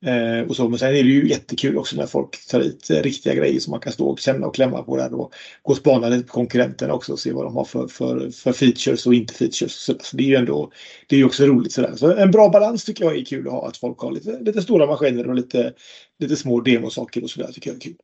Eh, 0.06 0.48
och 0.50 0.56
så. 0.56 0.70
Men 0.70 0.80
sen 0.80 0.90
är 0.90 0.94
det 0.94 1.00
ju 1.00 1.30
jättekul 1.30 1.78
också 1.78 1.96
när 1.96 2.06
folk 2.06 2.48
tar 2.48 2.62
hit 2.62 2.90
eh, 2.90 2.96
riktiga 2.96 3.34
grejer 3.34 3.60
som 3.60 3.72
man 3.72 3.80
kan 3.80 3.94
stå 3.94 4.08
och 4.08 4.20
känna 4.20 4.48
och 4.48 4.56
klämma 4.56 4.84
på 4.84 4.98
där 4.98 5.14
och 5.14 5.34
gå 5.62 5.72
och 5.72 5.78
spana 5.78 6.10
lite 6.10 6.28
på 6.28 6.34
konkurrenterna 6.34 6.94
också 6.94 7.14
och 7.14 7.20
se 7.20 7.32
vad 7.32 7.46
de 7.46 7.56
har 7.56 7.66
för, 7.66 7.88
för, 7.88 8.30
för 8.30 8.54
features 8.54 9.08
och 9.08 9.14
inte 9.14 9.34
features. 9.34 9.74
Så, 9.74 9.94
så 10.00 10.18
det 10.18 10.24
är 10.24 10.28
ju 10.28 10.36
ändå 10.36 10.72
det 11.08 11.16
är 11.16 11.26
också 11.26 11.46
roligt 11.46 11.74
sådär. 11.74 11.96
Så 11.96 12.16
en 12.16 12.32
bra 12.32 12.50
balans 12.50 12.86
tycker 12.86 13.04
jag 13.04 13.18
är 13.18 13.26
kul 13.26 13.48
att 13.48 13.54
ha. 13.54 13.68
Att 13.68 13.78
folk 13.78 14.00
har 14.00 14.12
lite, 14.12 14.40
lite 14.40 14.62
stora 14.62 14.86
maskiner 14.86 15.28
och 15.28 15.36
lite, 15.36 15.74
lite 16.20 16.36
små 16.36 16.62
demosaker 16.62 17.24
och 17.24 17.30
sådär 17.30 17.52
tycker 17.52 17.70
jag 17.70 17.78
är 17.78 17.82
kul. 17.82 17.96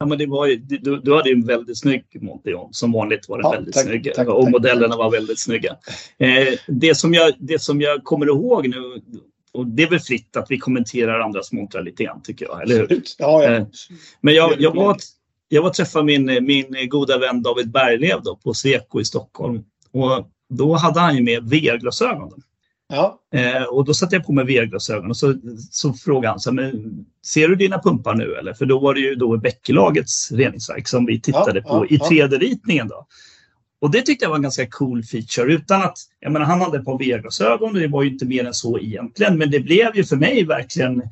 Ja, 0.00 0.06
men 0.06 0.18
det 0.18 0.26
var 0.26 0.46
ju, 0.46 0.56
du, 0.56 1.00
du 1.00 1.14
hade 1.14 1.28
ju 1.28 1.34
en 1.34 1.46
väldigt 1.46 1.78
snygg 1.78 2.04
Monteon. 2.20 2.68
Som 2.72 2.92
vanligt 2.92 3.28
var 3.28 3.38
den 3.38 3.44
ja, 3.44 3.50
väldigt 3.50 3.74
tack, 3.74 3.84
snygg. 3.84 4.12
Tack, 4.14 4.28
och 4.28 4.44
tack, 4.44 4.52
modellerna 4.52 4.96
var 4.96 5.10
väldigt 5.10 5.40
snygga. 5.40 5.76
Eh, 6.18 6.54
det, 6.66 6.94
som 6.94 7.14
jag, 7.14 7.32
det 7.38 7.58
som 7.58 7.80
jag 7.80 8.04
kommer 8.04 8.26
ihåg 8.26 8.68
nu, 8.68 9.02
och 9.52 9.66
det 9.66 9.82
är 9.82 9.90
väl 9.90 10.00
fritt 10.00 10.36
att 10.36 10.50
vi 10.50 10.58
kommenterar 10.58 11.20
andras 11.20 11.52
montrar 11.52 11.82
lite 11.82 12.04
grann 12.04 12.22
tycker 12.22 12.46
jag, 12.46 12.62
eller 12.62 12.78
hur? 12.78 13.02
Ja, 13.18 13.44
ja. 13.44 13.50
Eh, 13.50 13.66
men 14.20 14.34
jag, 14.34 14.60
jag, 14.60 14.74
var, 14.74 14.96
jag 15.48 15.62
var 15.62 15.70
träffa 15.70 16.02
min, 16.02 16.24
min 16.44 16.88
goda 16.88 17.18
vän 17.18 17.42
David 17.42 17.70
Berglev 17.70 18.22
då, 18.22 18.36
på 18.36 18.54
Sweco 18.54 19.00
i 19.00 19.04
Stockholm. 19.04 19.64
Och 19.92 20.28
då 20.48 20.74
hade 20.74 21.00
han 21.00 21.16
ju 21.16 21.22
med 21.22 21.42
VR-glasögon. 21.44 22.42
Ja. 22.88 23.20
Eh, 23.34 23.62
och 23.62 23.84
då 23.84 23.94
satte 23.94 24.16
jag 24.16 24.26
på 24.26 24.32
mig 24.32 24.44
VR-glasögon 24.44 25.10
och 25.10 25.16
så, 25.16 25.34
så 25.70 25.92
frågade 25.92 26.28
han 26.28 26.40
så 26.40 26.50
här, 26.50 26.54
men, 26.54 27.06
ser 27.26 27.48
du 27.48 27.54
dina 27.54 27.78
pumpar 27.78 28.14
nu 28.14 28.34
eller? 28.34 28.54
För 28.54 28.66
då 28.66 28.78
var 28.78 28.94
det 28.94 29.00
ju 29.00 29.14
då 29.14 29.36
Bäckelagets 29.36 30.32
reningsverk 30.32 30.88
som 30.88 31.06
vi 31.06 31.20
tittade 31.20 31.62
ja, 31.64 31.70
på 31.70 31.86
ja, 31.90 31.96
i 31.96 31.98
3D-ritningen. 31.98 32.88
Då. 32.88 33.06
Och 33.80 33.90
det 33.90 34.02
tyckte 34.02 34.24
jag 34.24 34.30
var 34.30 34.36
en 34.36 34.42
ganska 34.42 34.66
cool 34.66 35.02
feature 35.02 35.54
utan 35.54 35.82
att, 35.82 35.98
jag 36.20 36.32
menar 36.32 36.46
han 36.46 36.60
hade 36.60 36.78
ett 36.78 36.84
par 36.84 36.98
VR-glasögon 36.98 37.68
och 37.68 37.80
det 37.80 37.88
var 37.88 38.02
ju 38.02 38.10
inte 38.10 38.26
mer 38.26 38.44
än 38.44 38.54
så 38.54 38.78
egentligen. 38.78 39.38
Men 39.38 39.50
det 39.50 39.60
blev 39.60 39.96
ju 39.96 40.04
för 40.04 40.16
mig 40.16 40.44
verkligen 40.44 41.02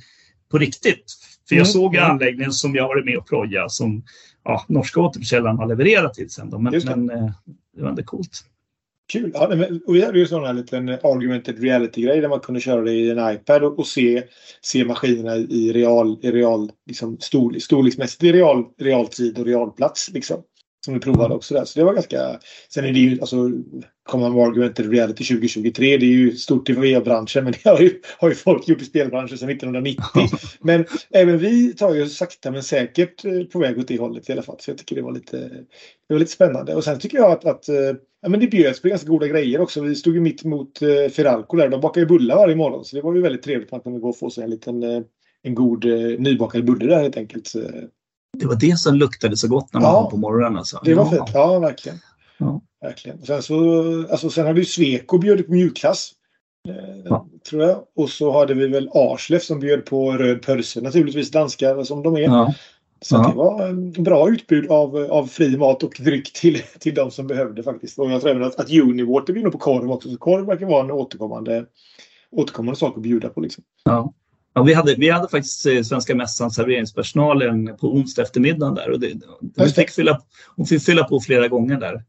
på 0.50 0.58
riktigt. 0.58 1.04
För 1.48 1.56
jag 1.56 1.66
mm. 1.66 1.72
såg 1.72 1.94
mm. 1.94 2.10
anläggningen 2.10 2.52
som 2.52 2.74
jag 2.74 2.88
varit 2.88 3.04
med 3.04 3.18
och 3.18 3.28
proja 3.28 3.68
som 3.68 4.04
ja, 4.44 4.64
norska 4.68 5.00
återförsäljaren 5.00 5.56
har 5.58 5.66
levererat 5.66 6.14
till 6.14 6.30
sen. 6.30 6.50
Då. 6.50 6.58
Men, 6.58 6.72
det. 6.72 6.96
men 6.96 7.10
eh, 7.10 7.30
det 7.76 7.82
var 7.82 7.88
ändå 7.88 8.02
coolt. 8.02 8.44
Kul! 9.08 9.30
Ja, 9.34 9.48
men, 9.48 9.80
och 9.86 9.94
vi 9.94 10.04
hade 10.04 10.18
ju 10.18 10.26
sån 10.26 10.44
här 10.44 10.52
liten 10.52 10.88
augmented 10.88 11.62
reality-grej 11.62 12.20
där 12.20 12.28
man 12.28 12.40
kunde 12.40 12.60
köra 12.60 12.80
det 12.80 12.92
i 12.92 13.10
en 13.10 13.34
iPad 13.34 13.62
och, 13.62 13.78
och 13.78 13.86
se, 13.86 14.22
se 14.60 14.84
maskinerna 14.84 15.36
i 15.36 15.72
real, 15.72 16.18
i 16.22 16.30
real 16.30 16.70
liksom 16.86 17.18
storlek, 17.20 17.62
storleksmässigt 17.62 18.22
i 18.22 18.32
real, 18.32 18.64
realtid 18.78 19.38
och 19.38 19.46
realplats. 19.46 20.10
Liksom. 20.10 20.42
Som 20.86 20.94
vi 20.94 21.00
provade 21.00 21.34
också 21.34 21.54
där. 21.54 21.64
Så 21.64 21.78
det 21.78 21.84
var 21.84 21.94
ganska... 21.94 22.40
Sen 22.68 22.84
är 22.84 22.92
det 22.92 22.98
ju 22.98 23.20
alltså 23.20 23.50
Common 24.08 24.40
Augmented 24.40 24.90
Reality 24.90 25.24
2023. 25.24 25.96
Det 25.96 26.06
är 26.06 26.10
ju 26.10 26.36
stort 26.36 26.68
i 26.68 26.72
VR-branschen 26.72 27.44
men 27.44 27.52
det 27.52 27.70
har 27.70 27.80
ju, 27.80 28.00
har 28.18 28.28
ju 28.28 28.34
folk 28.34 28.68
gjort 28.68 28.82
i 28.82 28.84
spelbranschen 28.84 29.38
sedan 29.38 29.50
1990. 29.50 30.02
men 30.60 30.84
även 31.10 31.38
vi 31.38 31.74
tar 31.74 31.94
ju 31.94 32.08
sakta 32.08 32.50
men 32.50 32.62
säkert 32.62 33.24
eh, 33.24 33.42
på 33.42 33.58
väg 33.58 33.78
åt 33.78 33.88
det 33.88 33.98
hållet 33.98 34.28
i 34.28 34.32
alla 34.32 34.42
fall. 34.42 34.56
Så 34.60 34.70
jag 34.70 34.78
tycker 34.78 34.96
det 34.96 35.02
var 35.02 35.12
lite, 35.12 35.36
det 36.08 36.14
var 36.14 36.18
lite 36.18 36.32
spännande. 36.32 36.74
Och 36.74 36.84
sen 36.84 36.98
tycker 36.98 37.18
jag 37.18 37.30
att, 37.30 37.44
att 37.44 37.68
eh, 37.68 37.94
ja, 38.22 38.28
men 38.28 38.40
det 38.40 38.46
bjöds 38.46 38.82
på 38.82 38.88
ganska 38.88 39.08
goda 39.08 39.26
grejer 39.26 39.60
också. 39.60 39.80
Vi 39.80 39.94
stod 39.94 40.14
ju 40.14 40.20
mitt 40.20 40.44
mot 40.44 40.82
eh, 40.82 41.10
Feralco 41.10 41.56
där. 41.56 41.68
De 41.68 41.80
bakar 41.80 42.00
ju 42.00 42.06
bullar 42.06 42.36
varje 42.36 42.56
morgon 42.56 42.84
så 42.84 42.96
det 42.96 43.02
var 43.02 43.14
ju 43.14 43.22
väldigt 43.22 43.42
trevligt 43.42 43.66
att 43.66 43.72
man 43.72 43.80
kunde 43.80 44.00
gå 44.00 44.08
och 44.08 44.18
få 44.18 44.30
sig 44.30 44.44
en 44.44 44.50
liten 44.50 45.04
en 45.42 45.54
god 45.54 45.84
nybakad 46.18 46.64
bulle 46.64 46.86
där 46.86 47.02
helt 47.02 47.16
enkelt. 47.16 47.52
Det 48.38 48.46
var 48.46 48.56
det 48.56 48.78
som 48.78 48.94
luktade 48.94 49.36
så 49.36 49.48
gott 49.48 49.72
när 49.72 49.80
man 49.80 49.90
ja, 49.90 50.02
kom 50.02 50.10
på 50.10 50.16
morgonen. 50.16 50.58
Alltså. 50.58 50.80
Det 50.84 50.94
var 50.94 51.04
ja. 51.04 51.10
fint. 51.10 51.30
Ja, 51.34 51.58
verkligen. 51.58 51.98
Ja. 52.38 52.60
verkligen. 52.80 53.22
Sen, 53.22 53.42
så, 53.42 53.54
alltså, 54.10 54.30
sen 54.30 54.46
hade 54.46 54.58
ju 54.58 54.64
Sweco 54.64 55.18
bjudit 55.18 55.46
på 55.46 55.52
mjukglass. 55.52 56.12
Eh, 56.68 56.74
ja. 57.04 57.26
Tror 57.50 57.62
jag. 57.62 57.78
Och 57.96 58.10
så 58.10 58.32
hade 58.32 58.54
vi 58.54 58.66
väl 58.66 58.90
Arslef 58.94 59.42
som 59.42 59.60
bjöd 59.60 59.84
på 59.84 60.12
röd 60.12 60.42
pölse. 60.42 60.80
Naturligtvis 60.80 61.30
danskar 61.30 61.84
som 61.84 62.02
de 62.02 62.16
är. 62.16 62.54
Så 63.00 63.18
det 63.18 63.34
var 63.34 63.66
en 63.66 63.92
bra 63.92 64.30
utbud 64.30 64.70
av, 64.70 64.96
av 64.96 65.26
fri 65.26 65.56
mat 65.56 65.82
och 65.82 65.96
dryck 65.98 66.32
till, 66.32 66.62
till 66.78 66.94
de 66.94 67.10
som 67.10 67.26
behövde 67.26 67.62
faktiskt. 67.62 67.98
Och 67.98 68.10
jag 68.10 68.20
tror 68.20 68.30
även 68.30 68.42
att, 68.42 68.60
att 68.60 68.70
Uniwater 68.70 69.32
bjuder 69.32 69.50
på 69.50 69.58
korv 69.58 69.90
också. 69.90 70.10
Så 70.10 70.16
korv 70.16 70.46
verkar 70.46 70.66
vara 70.66 70.84
en 70.84 70.90
återkommande, 70.90 71.66
återkommande 72.30 72.78
sak 72.78 72.96
att 72.96 73.02
bjuda 73.02 73.28
på. 73.28 73.40
Liksom. 73.40 73.64
Ja. 73.84 74.12
Ja, 74.56 74.62
vi, 74.62 74.74
hade, 74.74 74.94
vi 74.94 75.10
hade 75.10 75.28
faktiskt 75.28 75.66
eh, 75.66 75.82
Svenska 75.82 76.14
Mässan 76.14 76.50
serveringspersonalen 76.50 77.76
på 77.76 77.94
onsdag 77.94 78.22
eftermiddag 78.22 78.74
där. 78.74 78.90
Och 78.90 79.00
det, 79.00 79.14
hon, 79.56 79.68
fick 79.68 79.90
fylla, 79.90 80.22
hon 80.56 80.66
fick 80.66 80.82
fylla 80.82 81.04
på 81.04 81.20
flera 81.20 81.48
gånger 81.48 81.76
där. 81.76 82.04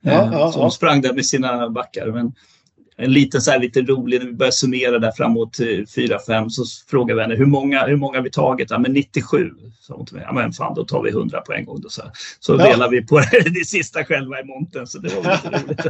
Ja, 0.00 0.28
ja, 0.32 0.52
så 0.52 0.62
hon 0.62 0.70
sprang 0.72 1.00
där 1.00 1.12
med 1.12 1.26
sina 1.26 1.70
backar. 1.70 2.06
Men 2.06 2.34
en 3.02 3.12
liten 3.12 3.40
så 3.40 3.50
här 3.50 3.58
lite 3.58 3.82
rolig, 3.82 4.18
när 4.18 4.26
vi 4.26 4.32
började 4.32 4.56
summera 4.56 4.98
där 4.98 5.12
framåt 5.12 5.58
4-5 5.58 6.48
så 6.48 6.64
frågade 6.90 7.14
vi 7.14 7.22
henne 7.22 7.34
hur 7.34 7.46
många, 7.46 7.86
hur 7.86 7.96
många 7.96 8.18
har 8.18 8.24
vi 8.24 8.30
tagit? 8.30 8.70
Ja, 8.70 8.78
men 8.78 8.92
97. 8.92 9.50
Så 9.80 9.94
hon 9.94 10.06
ja, 10.12 10.32
men 10.32 10.52
fan, 10.52 10.74
då 10.74 10.84
tar 10.84 11.02
vi 11.02 11.10
100 11.10 11.40
på 11.40 11.52
en 11.52 11.64
gång. 11.64 11.80
Då, 11.80 11.88
så 11.88 12.02
så 12.40 12.52
ja. 12.52 12.66
delade 12.66 12.90
vi 12.90 13.06
på 13.06 13.18
det, 13.18 13.50
det 13.54 13.64
sista 13.66 14.04
själva 14.04 14.40
i 14.40 14.44
monten. 14.44 14.86
Så 14.86 14.98
det 14.98 15.14
var 15.14 15.22
lite 15.22 15.48
roligt. 15.64 15.86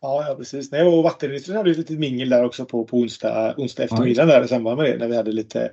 ja, 0.00 0.24
ja, 0.28 0.34
precis. 0.38 0.72
Nej, 0.72 0.82
och 0.82 1.02
vattenindustrin 1.02 1.56
hade 1.56 1.70
ett 1.70 1.76
litet 1.76 1.98
mingel 1.98 2.28
där 2.28 2.44
också 2.44 2.64
på, 2.64 2.84
på 2.84 2.96
onsdag, 2.96 3.54
onsdag 3.56 3.82
eftermiddag 3.82 4.26
där 4.26 4.44
i 4.44 4.48
samband 4.48 4.76
med 4.76 4.90
det. 4.90 4.98
När 4.98 5.08
vi 5.08 5.16
hade 5.16 5.32
lite, 5.32 5.70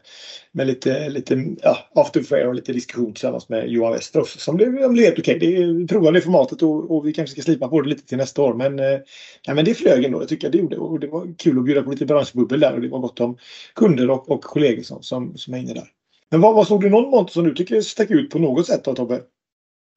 med 0.51 0.67
lite, 0.67 1.09
lite 1.09 1.45
ja, 1.61 1.77
after 1.95 2.47
och 2.47 2.55
lite 2.55 2.73
diskussion 2.73 3.13
tillsammans 3.13 3.49
med 3.49 3.67
Johan 3.67 3.93
Wester 3.93 4.23
som 4.25 4.55
blev, 4.55 4.71
blev 4.71 5.05
helt 5.05 5.19
okej. 5.19 5.37
Okay. 5.37 5.73
Vi 5.73 5.87
provade 5.87 6.17
det 6.17 6.21
formatet 6.21 6.61
och, 6.61 6.95
och, 6.95 7.07
vi 7.07 7.13
kanske 7.13 7.31
ska 7.33 7.41
slipa 7.41 7.67
på 7.67 7.81
det 7.81 7.89
lite 7.89 8.07
till 8.07 8.17
nästa 8.17 8.41
år. 8.41 8.53
Men, 8.53 8.79
eh, 8.79 8.99
ja, 9.41 9.53
men 9.53 9.65
det 9.65 9.73
flög 9.73 10.02
ändå. 10.05 10.21
Jag 10.21 10.29
tycker 10.29 10.49
det 10.49 10.57
gjorde. 10.57 10.77
Och 10.77 10.99
det 10.99 11.07
var 11.07 11.33
kul 11.37 11.57
att 11.57 11.65
bjuda 11.65 11.83
på 11.83 11.91
lite 11.91 12.05
branschbubbel 12.05 12.59
där 12.59 12.73
och 12.73 12.81
det 12.81 12.87
var 12.87 12.99
gott 12.99 13.19
om 13.19 13.37
kunder 13.75 14.09
och, 14.09 14.31
och 14.31 14.43
kollegor 14.43 14.83
som, 14.83 15.03
som, 15.03 15.37
som 15.37 15.53
hängde 15.53 15.73
där. 15.73 15.87
Men 16.31 16.41
vad, 16.41 16.55
vad 16.55 16.67
såg 16.67 16.81
du 16.81 16.89
någon 16.89 17.09
monter 17.09 17.33
som 17.33 17.43
du 17.43 17.53
tycker 17.53 17.81
stack 17.81 18.11
ut 18.11 18.29
på 18.29 18.39
något 18.39 18.67
sätt 18.67 18.83
då 18.83 18.95
Tobbe? 18.95 19.21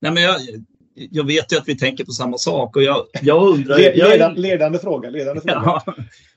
Nej, 0.01 0.13
men 0.13 0.23
jag, 0.23 0.37
jag 0.95 1.27
vet 1.27 1.53
ju 1.53 1.57
att 1.57 1.69
vi 1.69 1.79
tänker 1.79 2.05
på 2.05 2.13
samma 2.13 2.39
sak 2.39 2.77
och 2.77 2.83
jag, 2.83 3.07
jag 3.23 3.49
undrar... 3.49 3.79
Led, 3.79 3.97
ledande, 3.97 4.41
ledande 4.41 4.79
fråga. 4.79 5.11
Ledande 5.11 5.41
fråga. 5.41 5.63
Ja, 5.65 5.83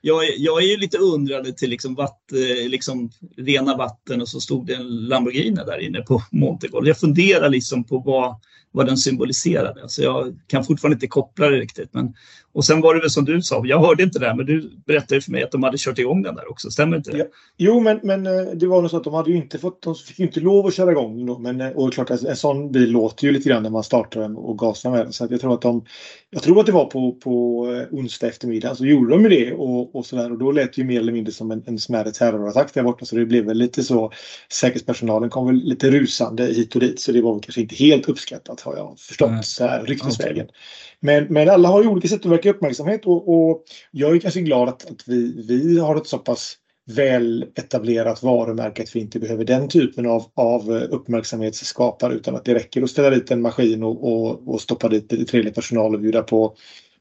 jag, 0.02 0.24
jag 0.38 0.64
är 0.64 0.68
ju 0.68 0.78
lite 0.78 0.98
undrande 0.98 1.54
till 1.54 1.70
liksom, 1.70 1.96
vatt, 1.96 2.22
liksom 2.68 3.12
rena 3.38 3.78
vatten 3.78 4.22
och 4.22 4.30
så 4.30 4.40
stod 4.40 4.68
det 4.68 4.74
en 4.74 5.08
Lamborghini 5.08 5.56
där 5.56 5.80
inne 5.80 6.02
på 6.02 6.22
Montegolf. 6.32 6.88
Jag 6.88 6.98
funderar 6.98 7.50
liksom 7.50 7.84
på 7.84 8.00
vad, 8.00 8.36
vad 8.72 8.86
den 8.86 8.98
symboliserade. 8.98 9.82
Alltså 9.82 10.04
jag 10.04 10.40
kan 10.48 10.64
fortfarande 10.64 10.96
inte 10.96 11.08
koppla 11.08 11.50
det 11.50 11.60
riktigt. 11.60 11.94
Men, 11.94 12.14
Och 12.54 12.66
sen 12.66 12.82
var 12.82 12.96
det 12.96 13.02
väl 13.02 13.10
som 13.10 13.26
du 13.26 13.42
sa, 13.42 13.62
jag 13.66 13.80
hörde 13.80 14.04
inte 14.04 14.20
det, 14.20 14.36
men 14.36 14.46
du 14.46 14.72
berättade 14.86 15.22
för 15.22 15.32
mig 15.32 15.44
att 15.44 15.52
de 15.52 15.64
hade 15.64 15.78
kört 15.78 16.00
igång 16.00 16.22
den 16.22 16.36
där 16.36 16.52
också. 16.52 16.72
Stämmer 16.72 16.98
inte 16.98 17.12
det? 17.12 17.18
Ja. 17.18 17.26
Jo, 17.58 17.80
men, 17.80 18.00
men 18.04 18.28
eh, 18.28 18.54
det 18.54 18.68
var 18.68 18.82
nog 18.82 18.92
så 18.92 18.98
att 18.98 19.04
de 19.04 19.14
hade 19.14 19.32
ju 19.32 19.38
inte 19.38 19.60
fått, 19.60 19.82
de 19.82 19.96
fick 19.96 20.20
inte 20.20 20.40
lov 20.40 20.66
att 20.66 20.74
köra 20.74 20.92
igång. 20.92 21.42
Men, 21.42 21.62
eh, 21.62 21.70
och 21.70 21.94
klart, 21.94 22.10
en 22.10 22.36
sån 22.36 22.72
bil 22.72 22.92
låter 22.92 23.26
ju 23.26 23.32
lite 23.32 23.50
grann 23.50 23.64
när 23.64 23.70
man 23.70 23.84
startar 23.84 24.22
den 24.22 24.36
och 24.36 24.58
gasar 24.58 24.92
med 24.92 25.00
den. 25.00 25.14
Så 25.14 25.28
jag 25.30 25.42
tror 25.42 25.54
att 25.54 25.62
de, 25.62 25.86
jag 26.30 26.44
tror 26.44 26.60
att 26.60 26.66
det 26.66 26.72
var 26.72 26.86
på, 26.86 27.12
på 27.12 27.66
eh, 27.74 27.98
onsdag 27.98 28.28
eftermiddag 28.28 28.76
så 28.76 28.86
gjorde 28.86 29.12
de 29.12 29.24
ju 29.24 29.30
det 29.30 29.54
och, 29.54 29.96
och 29.96 30.06
sådär. 30.06 30.32
Och 30.32 30.38
då 30.38 30.52
lät 30.52 30.74
det 30.74 30.82
ju 30.82 30.88
mer 30.88 31.00
eller 31.00 31.14
mindre 31.14 31.34
som 31.34 31.52
en, 31.52 31.64
en 31.66 31.80
smärre 31.80 32.12
terrorattack 32.12 32.74
där 32.74 32.84
borta. 32.84 33.06
Så 33.06 33.16
det 33.16 33.26
blev 33.26 33.46
väl 33.46 33.58
lite 33.58 33.84
så, 33.84 34.12
säkerhetspersonalen 34.52 35.30
kom 35.30 35.48
väl 35.48 35.56
lite 35.56 35.92
rusande 35.92 36.46
hit 36.46 36.76
och 36.76 36.82
dit. 36.82 37.00
Så 37.00 37.12
det 37.12 37.22
var 37.22 37.34
väl 37.34 37.42
kanske 37.42 37.62
inte 37.62 37.76
helt 37.76 38.10
uppskattat 38.10 38.62
har 38.62 38.78
jag 38.78 39.00
förstått 39.00 39.30
mm. 39.30 39.44
så 39.44 39.68
här 39.68 39.84
ryktesvägen. 39.84 40.46
Okay. 40.46 40.56
Men, 41.00 41.26
men 41.30 41.50
alla 41.50 41.70
har 41.70 41.84
ju 41.84 41.90
olika 41.90 42.08
sätt 42.08 42.26
att 42.26 42.32
verka 42.40 42.58
uppmärksamhet 42.58 43.06
och, 43.06 43.30
och 43.30 43.64
jag 43.92 44.16
är 44.16 44.20
kanske 44.20 44.42
glad 44.42 44.70
att, 44.70 44.92
att 44.92 45.08
vi, 45.08 45.46
vi 45.48 45.80
har 45.80 45.96
ett 45.96 46.08
så 46.08 46.18
pass 46.18 46.56
väl 46.86 47.46
etablerat 47.56 48.24
varumärke 48.24 48.84
att 48.84 48.96
vi 48.96 49.00
inte 49.00 49.20
behöver 49.20 49.46
den 49.46 49.70
typen 49.70 50.06
av, 50.06 50.26
av 50.36 50.72
uppmärksamhetsskapare 50.72 52.14
utan 52.14 52.36
att 52.36 52.46
det 52.46 52.54
räcker 52.54 52.82
att 52.82 52.90
ställa 52.90 53.10
dit 53.10 53.32
en 53.32 53.42
maskin 53.42 53.84
och, 53.84 54.04
och, 54.04 54.54
och 54.54 54.62
stoppa 54.62 54.90
dit 54.90 55.12
lite 55.12 55.32
trevlig 55.32 55.56
personal 55.56 55.94
och 55.94 56.02
bjuda 56.02 56.24
på, 56.24 56.56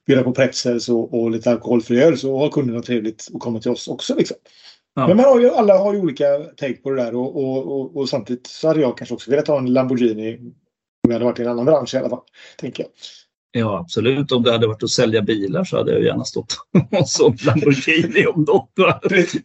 bjuda 0.07 0.23
på 0.23 0.33
pretzels 0.33 0.89
och, 0.89 1.15
och 1.15 1.31
lite 1.31 1.51
alkoholfri 1.51 2.03
öl 2.03 2.19
så 2.19 2.39
har 2.39 2.49
kunderna 2.49 2.83
trevligt 2.83 3.29
och 3.33 3.41
kommer 3.41 3.61
till 3.61 3.71
oss 3.71 3.89
också. 3.89 4.15
Liksom. 4.15 4.37
Ja. 4.95 5.09
Men 5.09 5.17
man 5.17 5.27
har 5.27 5.41
ju, 5.41 5.51
alla 5.51 5.79
har 5.79 5.95
ju 5.95 6.01
olika 6.01 6.39
take 6.57 6.75
på 6.75 6.91
det 6.91 7.03
där 7.03 7.15
och, 7.15 7.37
och, 7.37 7.97
och, 7.97 8.09
samtidigt 8.09 8.47
så 8.47 8.69
hade 8.69 8.81
jag 8.81 8.99
kanske 8.99 9.15
också 9.15 9.31
velat 9.31 9.49
ha 9.49 9.59
en 9.59 9.73
Lamborghini 9.73 10.37
om 10.39 11.11
jag 11.11 11.13
hade 11.13 11.25
varit 11.25 11.39
i 11.39 11.43
en 11.43 11.49
annan 11.49 11.65
bransch 11.65 11.95
i 11.95 11.99
alla 11.99 12.09
fall. 12.09 12.23
Tänker 12.59 12.83
jag. 12.83 12.91
Ja, 13.53 13.79
absolut. 13.79 14.33
Om 14.33 14.43
det 14.43 14.53
hade 14.53 14.67
varit 14.67 14.83
att 14.83 14.91
sälja 14.91 15.23
bilar 15.23 15.65
så 15.65 15.77
hade 15.77 15.93
jag 15.93 16.03
gärna 16.03 16.25
stått 16.25 16.57
och 17.01 17.09
sålt 17.09 17.45
Lamborghini 17.45 18.27
om 18.27 18.43
något. 18.43 18.71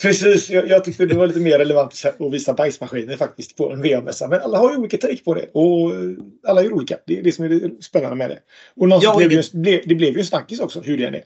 Precis, 0.01 0.49
jag, 0.49 0.69
jag 0.69 0.83
tyckte 0.83 1.05
det 1.05 1.15
var 1.15 1.27
lite 1.27 1.39
mer 1.39 1.57
relevant 1.57 2.03
att 2.05 2.33
visa 2.33 2.53
bajsmaskiner 2.53 3.17
faktiskt 3.17 3.57
på 3.57 3.71
en 3.71 3.81
VM-mässa. 3.81 4.27
Men 4.27 4.41
alla 4.41 4.57
har 4.57 4.71
ju 4.71 4.77
olika 4.77 4.97
take 4.97 5.23
på 5.23 5.33
det 5.33 5.49
och 5.53 5.91
alla 6.47 6.61
är 6.61 6.73
olika. 6.73 6.97
Det 7.07 7.19
är 7.19 7.23
det 7.23 7.31
som 7.31 7.45
är 7.45 7.49
det 7.49 7.83
spännande 7.83 8.15
med 8.15 8.29
det. 8.29 8.39
Och 8.75 8.89
ja, 9.03 9.17
blev 9.17 9.29
det... 9.29 9.35
Ju, 9.53 9.81
det 9.85 9.95
blev 9.95 10.13
ju 10.13 10.19
en 10.19 10.25
snackis 10.25 10.59
också, 10.59 10.81
hur 10.81 10.97
det 10.97 11.05
än 11.05 11.15
är. 11.15 11.23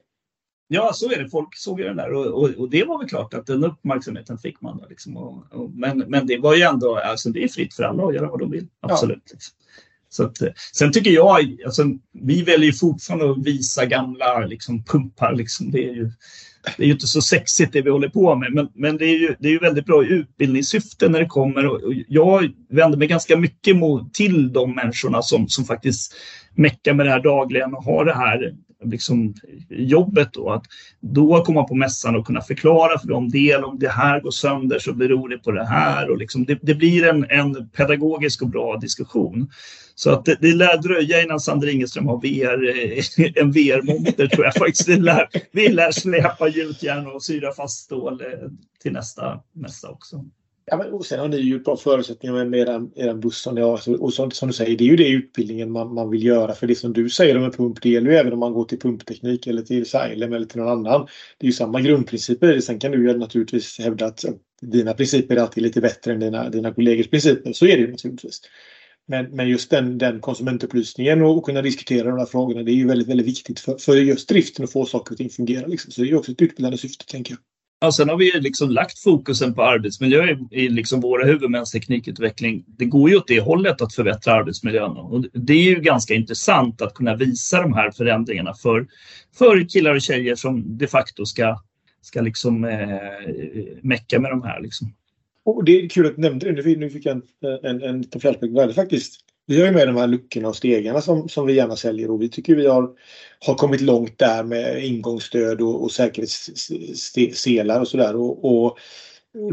Ja, 0.68 0.94
så 0.94 1.12
är 1.12 1.24
det. 1.24 1.30
Folk 1.30 1.58
såg 1.58 1.80
ju 1.80 1.86
den 1.86 1.98
där 1.98 2.14
och, 2.14 2.26
och, 2.26 2.50
och, 2.50 2.70
det 2.70 2.84
var 2.84 3.00
väl 3.00 3.10
klart 3.10 3.34
att 3.34 3.46
den 3.46 3.64
uppmärksamheten 3.64 4.38
fick 4.38 4.62
man. 4.62 4.84
Liksom, 4.90 5.18
och, 5.18 5.72
men, 5.74 6.00
men 6.00 6.28
det 6.28 6.38
var 6.38 6.56
ju 6.56 6.62
ändå, 6.62 6.96
alltså 6.96 7.30
det 7.30 7.44
är 7.44 7.48
fritt 7.48 7.74
för 7.74 7.84
alla 7.84 8.04
att 8.04 8.16
göra 8.16 8.30
vad 8.30 8.40
de 8.40 8.52
vill. 8.52 8.68
Absolut. 8.80 9.24
Ja. 9.26 9.38
Så 10.18 10.24
att, 10.24 10.42
eh, 10.42 10.50
sen 10.74 10.92
tycker 10.92 11.12
jag, 11.12 11.58
alltså, 11.66 11.84
vi 12.24 12.44
väljer 12.44 12.72
fortfarande 12.72 13.32
att 13.32 13.46
visa 13.46 13.86
gamla 13.86 14.40
liksom, 14.40 14.84
pumpar. 14.84 15.34
Liksom. 15.36 15.72
Det, 15.72 15.90
är 15.90 15.94
ju, 15.94 16.12
det 16.78 16.84
är 16.84 16.88
ju 16.88 16.94
inte 16.94 17.08
så 17.08 17.22
sexigt 17.22 17.74
det 17.74 17.82
vi 17.82 17.90
håller 17.90 18.10
på 18.10 18.36
med, 18.36 18.54
men, 18.54 18.68
men 18.76 18.98
det, 18.98 19.06
är 19.06 19.18
ju, 19.20 19.36
det 19.40 19.48
är 19.48 19.52
ju 19.52 19.60
väldigt 19.60 19.86
bra 19.86 20.04
utbildningssyfte 20.04 21.10
när 21.10 21.20
det 21.20 21.26
kommer. 21.26 21.66
Och 21.66 21.82
jag 22.08 22.52
vänder 22.70 22.98
mig 22.98 23.08
ganska 23.08 23.38
mycket 23.38 23.76
mot, 23.76 24.14
till 24.14 24.54
de 24.54 24.76
människorna 24.76 25.22
som, 25.22 25.48
som 25.50 25.66
faktiskt 25.66 26.14
meckar 26.56 26.94
med 26.94 27.06
det 27.06 27.12
här 27.12 27.24
dagligen 27.24 27.74
och 27.74 27.84
har 27.84 28.06
det 28.06 28.16
här 28.16 28.54
liksom, 28.84 29.34
jobbet 29.70 30.34
då. 30.34 30.50
Att 30.50 30.66
då 31.00 31.44
komma 31.44 31.64
på 31.64 31.76
mässan 31.76 32.16
och 32.16 32.28
kunna 32.28 32.42
förklara 32.42 33.00
för 33.00 33.08
dem, 33.08 33.30
del 33.30 33.64
om 33.64 33.80
det 33.80 33.90
här 33.90 34.20
går 34.20 34.32
sönder 34.32 34.80
så 34.80 34.94
beror 34.94 35.30
det 35.30 35.38
på 35.38 35.52
det 35.52 35.66
här. 35.66 36.10
Och 36.10 36.18
liksom, 36.18 36.46
det, 36.46 36.60
det 36.62 36.76
blir 36.76 37.06
en, 37.06 37.26
en 37.30 37.70
pedagogisk 37.70 38.42
och 38.42 38.50
bra 38.50 38.78
diskussion. 38.78 39.50
Så 39.96 40.12
att 40.12 40.26
det, 40.26 40.38
det 40.42 40.54
lär 40.54 40.78
dröja 40.78 41.24
innan 41.24 41.40
Sander 41.40 41.68
Ingeström 41.68 42.08
har 42.08 42.18
VR, 42.18 42.70
eh, 42.70 43.34
en 43.44 43.52
VR-monter 43.52 44.28
tror 44.28 44.46
jag 44.46 44.54
faktiskt. 44.54 44.88
Det 44.88 44.98
lär, 44.98 45.28
vi 45.52 45.70
lär 45.70 45.92
släpa 45.92 46.48
gjutjärn 46.48 47.08
och 47.08 47.24
syra 47.24 47.54
fast 47.54 47.84
stål 47.84 48.22
eh, 48.22 48.50
till 48.82 48.92
nästa 48.92 49.40
mässa 49.54 49.90
också. 49.90 50.26
Ja, 50.72 50.78
men, 50.78 50.94
och 50.94 51.06
sen 51.06 51.20
har 51.20 51.28
ni 51.28 51.38
ju 51.38 51.60
bra 51.60 51.78
förutsättningar 51.78 52.46
med 52.46 52.60
er, 52.60 52.90
er 52.96 53.14
buss 53.14 53.42
som 53.42 53.56
ni 53.56 53.62
har. 53.62 54.02
Och 54.02 54.14
som, 54.14 54.32
som, 54.32 54.48
du 54.48 54.54
säger, 54.54 54.78
det 54.78 54.84
är 54.84 54.88
ju 54.88 54.96
det 54.96 55.10
utbildningen 55.10 55.72
man, 55.72 55.94
man 55.94 56.10
vill 56.10 56.26
göra. 56.26 56.54
För 56.54 56.68
det 56.68 56.76
som 56.76 56.94
du 56.94 57.10
säger 57.10 57.38
om 57.38 57.44
en 57.44 57.52
pump, 57.52 57.82
det 57.82 57.90
gäller 57.90 58.12
ju 58.12 58.18
även 58.18 58.34
om 58.34 58.40
man 58.40 58.54
går 58.54 58.66
till 58.66 58.80
pumpteknik 58.80 59.48
eller 59.48 59.62
till 59.62 59.86
Xylem 59.86 60.34
eller 60.34 60.46
till 60.46 60.60
någon 60.60 60.88
annan. 60.88 61.08
Det 61.38 61.46
är 61.46 61.48
ju 61.48 61.54
samma 61.54 61.82
grundprinciper 61.82 62.52
i 62.52 62.56
det. 62.56 62.62
Sen 62.62 62.80
kan 62.80 62.92
du 62.92 63.08
ju 63.08 63.18
naturligtvis 63.18 63.80
hävda 63.80 64.06
att 64.06 64.26
dina 64.62 64.94
principer 64.94 65.36
är 65.36 65.42
alltid 65.42 65.64
lite 65.64 65.82
bättre 65.82 66.14
än 66.14 66.20
dina, 66.20 66.50
dina 66.50 66.74
kollegors 66.74 67.10
principer. 67.10 67.54
Så 67.54 67.66
är 67.66 67.76
det 67.76 67.82
ju 67.82 67.92
naturligtvis. 67.92 68.42
Men, 69.08 69.26
men 69.26 69.50
just 69.50 69.70
den, 69.70 69.98
den 69.98 70.20
konsumentupplysningen 70.20 71.22
och, 71.22 71.38
och 71.38 71.46
kunna 71.46 71.62
diskutera 71.62 72.10
de 72.10 72.20
här 72.20 72.26
frågorna 72.26 72.64
det 72.64 72.72
är 72.72 72.76
ju 72.76 72.88
väldigt, 72.88 73.08
väldigt 73.08 73.28
viktigt 73.28 73.60
för, 73.60 73.78
för 73.78 73.96
just 73.96 74.30
driften 74.30 74.64
att 74.64 74.72
få 74.72 74.86
saker 74.86 75.12
och 75.12 75.18
ting 75.18 75.30
fungera. 75.30 75.68
Liksom. 75.68 75.92
Så 75.92 76.02
det 76.02 76.08
är 76.08 76.10
ju 76.10 76.18
också 76.18 76.32
ett 76.32 76.42
utbildande 76.42 76.78
syfte 76.78 77.06
tänker 77.06 77.32
jag. 77.32 77.40
Ja, 77.80 77.92
sen 77.92 78.10
har 78.10 78.18
vi 78.18 78.32
liksom 78.40 78.70
lagt 78.70 79.00
fokusen 79.00 79.54
på 79.54 79.64
arbetsmiljö 79.64 80.24
i, 80.32 80.38
i 80.52 80.70
liksom 80.70 81.02
våra 81.02 81.26
huvudmäns 81.26 81.72
teknikutveckling. 81.72 82.66
Det 82.68 82.86
går 82.86 83.10
ju 83.10 83.16
åt 83.16 83.28
det 83.28 83.40
hållet 83.40 83.82
att 83.82 83.96
förbättra 83.96 84.34
arbetsmiljön. 84.34 84.92
Och 84.92 85.26
det 85.34 85.54
är 85.54 85.64
ju 85.64 85.76
ganska 85.82 86.14
intressant 86.14 86.82
att 86.82 86.94
kunna 86.94 87.16
visa 87.16 87.62
de 87.62 87.74
här 87.74 87.92
förändringarna 87.92 88.54
för, 88.54 88.88
för 89.34 89.70
killar 89.70 89.96
och 89.96 90.02
tjejer 90.02 90.36
som 90.36 90.78
de 90.78 90.88
facto 90.88 91.26
ska, 91.26 91.62
ska 92.02 92.22
liksom, 92.22 92.66
eh, 92.66 92.88
mecka 93.82 94.20
med 94.20 94.32
de 94.32 94.44
här. 94.44 94.62
Liksom. 94.62 94.94
Och 95.46 95.64
det 95.64 95.84
är 95.84 95.90
kul 95.90 96.06
att 96.06 96.16
du 96.16 96.22
nämnde 96.22 96.62
det. 96.62 96.76
Nu 96.76 96.90
fick 96.90 97.06
jag 97.06 97.16
en, 97.16 97.24
en, 97.64 97.84
en 97.84 98.02
liten 98.02 98.22
flashback. 98.22 98.50
Det 98.50 98.74
faktiskt 98.74 99.20
vi 99.48 99.60
har 99.60 99.66
ju 99.66 99.72
med 99.72 99.88
de 99.88 99.96
här 99.96 100.08
luckorna 100.08 100.48
och 100.48 100.56
stegarna 100.56 101.02
som, 101.02 101.30
som 101.30 101.46
vi 101.46 101.54
gärna 101.54 101.76
säljer 101.76 102.12
och 102.12 102.22
vi 102.22 102.30
tycker 102.30 102.56
vi 102.56 102.68
har, 102.68 102.90
har 103.46 103.56
kommit 103.56 103.82
långt 103.82 104.20
där 104.20 104.44
med 104.44 104.86
ingångsstöd 104.86 105.62
och, 105.62 105.84
och 105.84 105.92
säkerhetsselar 105.92 107.80
och 107.82 107.88
sådär. 107.88 108.16
Och, 108.16 108.66
och, 108.66 108.78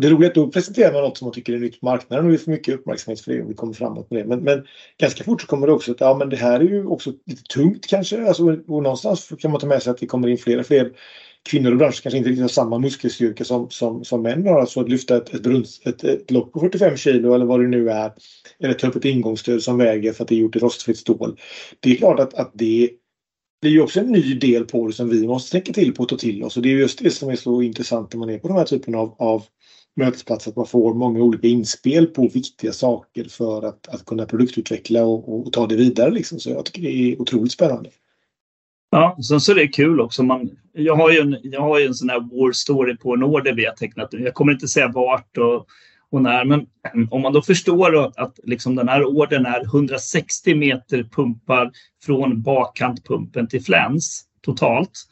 det 0.01 0.11
roliga 0.11 0.27
är 0.27 0.31
att 0.31 0.35
då 0.35 0.51
presenterar 0.51 0.93
man 0.93 1.03
något 1.03 1.19
som 1.19 1.27
man 1.27 1.35
tycker 1.35 1.53
är 1.53 1.59
nytt 1.59 1.81
på 1.81 1.87
marknaden 1.87 2.27
och 2.27 2.33
vi 2.33 2.39
får 2.39 2.51
mycket 2.51 2.75
uppmärksamhet 2.75 3.21
för 3.21 3.33
det 3.33 3.43
och 3.43 3.51
vi 3.51 3.55
kommer 3.55 3.73
framåt 3.73 4.11
med 4.11 4.21
det. 4.21 4.29
Men, 4.29 4.41
men 4.41 4.67
ganska 5.01 5.25
fort 5.25 5.41
så 5.41 5.47
kommer 5.47 5.67
det 5.67 5.73
också 5.73 5.93
att 5.93 6.01
ja, 6.01 6.15
men 6.15 6.29
det 6.29 6.37
här 6.37 6.61
är 6.61 6.65
ju 6.65 6.87
också 6.87 7.13
lite 7.27 7.43
tungt 7.43 7.87
kanske. 7.87 8.27
Alltså, 8.27 8.45
och 8.45 8.83
någonstans 8.83 9.33
kan 9.39 9.51
man 9.51 9.61
ta 9.61 9.67
med 9.67 9.83
sig 9.83 9.91
att 9.91 9.99
det 9.99 10.07
kommer 10.07 10.29
in 10.29 10.39
fler 10.39 10.59
och 10.59 10.67
fler 10.67 10.93
kvinnor 11.51 11.73
i 11.73 11.77
branschen 11.77 12.01
kanske 12.03 12.19
inte 12.19 12.31
riktigt 12.31 12.43
har 12.43 12.49
samma 12.49 12.79
muskelstyrka 12.79 13.45
som, 13.45 13.71
som, 13.71 14.05
som 14.05 14.23
män 14.23 14.47
har. 14.47 14.61
Alltså 14.61 14.81
att 14.81 14.89
lyfta 14.89 15.17
ett, 15.17 15.35
ett, 15.35 15.43
brunns, 15.43 15.81
ett, 15.85 16.05
ett 16.05 16.31
lock 16.31 16.53
på 16.53 16.61
45 16.61 16.97
kilo 16.97 17.35
eller 17.35 17.45
vad 17.45 17.61
det 17.61 17.69
nu 17.69 17.91
är. 17.91 18.13
Eller 18.61 18.75
ta 18.75 18.87
upp 18.87 18.97
ett 18.97 19.05
ingångsstöd 19.05 19.63
som 19.63 19.79
väger 19.79 20.13
för 20.13 20.23
att 20.23 20.29
det 20.29 20.35
är 20.35 20.39
gjort 20.39 20.57
i 20.57 20.59
rostfritt 20.59 20.99
stål. 20.99 21.41
Det 21.81 21.93
är 21.93 21.97
klart 21.97 22.21
att, 22.21 22.35
att 22.35 22.51
det 22.55 22.91
blir 23.61 23.73
ju 23.73 23.81
också 23.81 24.01
en 24.01 24.13
ny 24.13 24.35
del 24.35 24.65
på 24.65 24.87
det 24.87 24.93
som 24.93 25.09
vi 25.09 25.27
måste 25.27 25.53
tänka 25.53 25.73
till 25.73 25.95
på 25.95 26.03
och 26.03 26.09
ta 26.09 26.17
till 26.17 26.43
oss. 26.43 26.57
Och 26.57 26.63
det 26.63 26.69
är 26.69 26.73
just 26.73 26.99
det 26.99 27.11
som 27.11 27.31
är 27.31 27.37
så 27.37 27.63
intressant 27.63 28.13
när 28.13 28.19
man 28.19 28.31
är 28.31 28.39
på 28.39 28.49
de 28.49 28.57
här 28.57 28.65
typen 28.65 28.95
av, 28.95 29.17
av 29.19 29.45
mötesplats 29.97 30.49
Att 30.49 30.57
man 30.57 30.67
får 30.67 30.95
många 30.95 31.21
olika 31.21 31.49
inspel 31.49 32.07
på 32.07 32.29
viktiga 32.29 32.73
saker 32.73 33.25
för 33.25 33.63
att, 33.63 33.89
att 33.89 34.05
kunna 34.05 34.27
produktutveckla 34.27 35.05
och, 35.05 35.47
och 35.47 35.53
ta 35.53 35.67
det 35.67 35.77
vidare. 35.77 36.11
Liksom. 36.11 36.39
Så 36.39 36.51
jag 36.51 36.65
tycker 36.65 36.83
det 36.83 36.89
är 36.89 37.21
otroligt 37.23 37.53
spännande. 37.53 37.91
Ja, 38.91 39.19
sen 39.29 39.41
så 39.41 39.53
är 39.53 39.57
det 39.57 39.69
kul 39.69 40.01
också. 40.01 40.23
Man, 40.23 40.51
jag, 40.73 40.97
har 40.97 41.11
ju 41.11 41.19
en, 41.19 41.37
jag 41.43 41.61
har 41.61 41.79
ju 41.79 41.87
en 41.87 41.95
sån 41.95 42.11
här 42.11 42.21
war 42.21 42.53
story 42.53 42.97
på 42.97 43.15
en 43.15 43.23
order 43.23 43.53
vi 43.53 43.65
har 43.65 43.73
tecknat. 43.73 44.09
Jag 44.13 44.35
kommer 44.35 44.53
inte 44.53 44.69
säga 44.69 44.89
vart 44.89 45.39
och, 45.39 45.67
och 46.11 46.23
när, 46.23 46.45
men 46.45 46.67
om 47.11 47.23
man 47.23 47.33
då 47.33 47.43
förstår 47.43 48.13
att 48.17 48.39
liksom 48.43 48.75
den 48.75 48.89
här 48.89 49.05
ordern 49.05 49.47
är 49.47 49.65
160 49.65 50.55
meter 50.55 51.03
pumpar 51.03 51.71
från 52.05 52.43
bakkantpumpen 52.43 53.49
till 53.49 53.65
fläns 53.65 54.25
totalt 54.43 55.07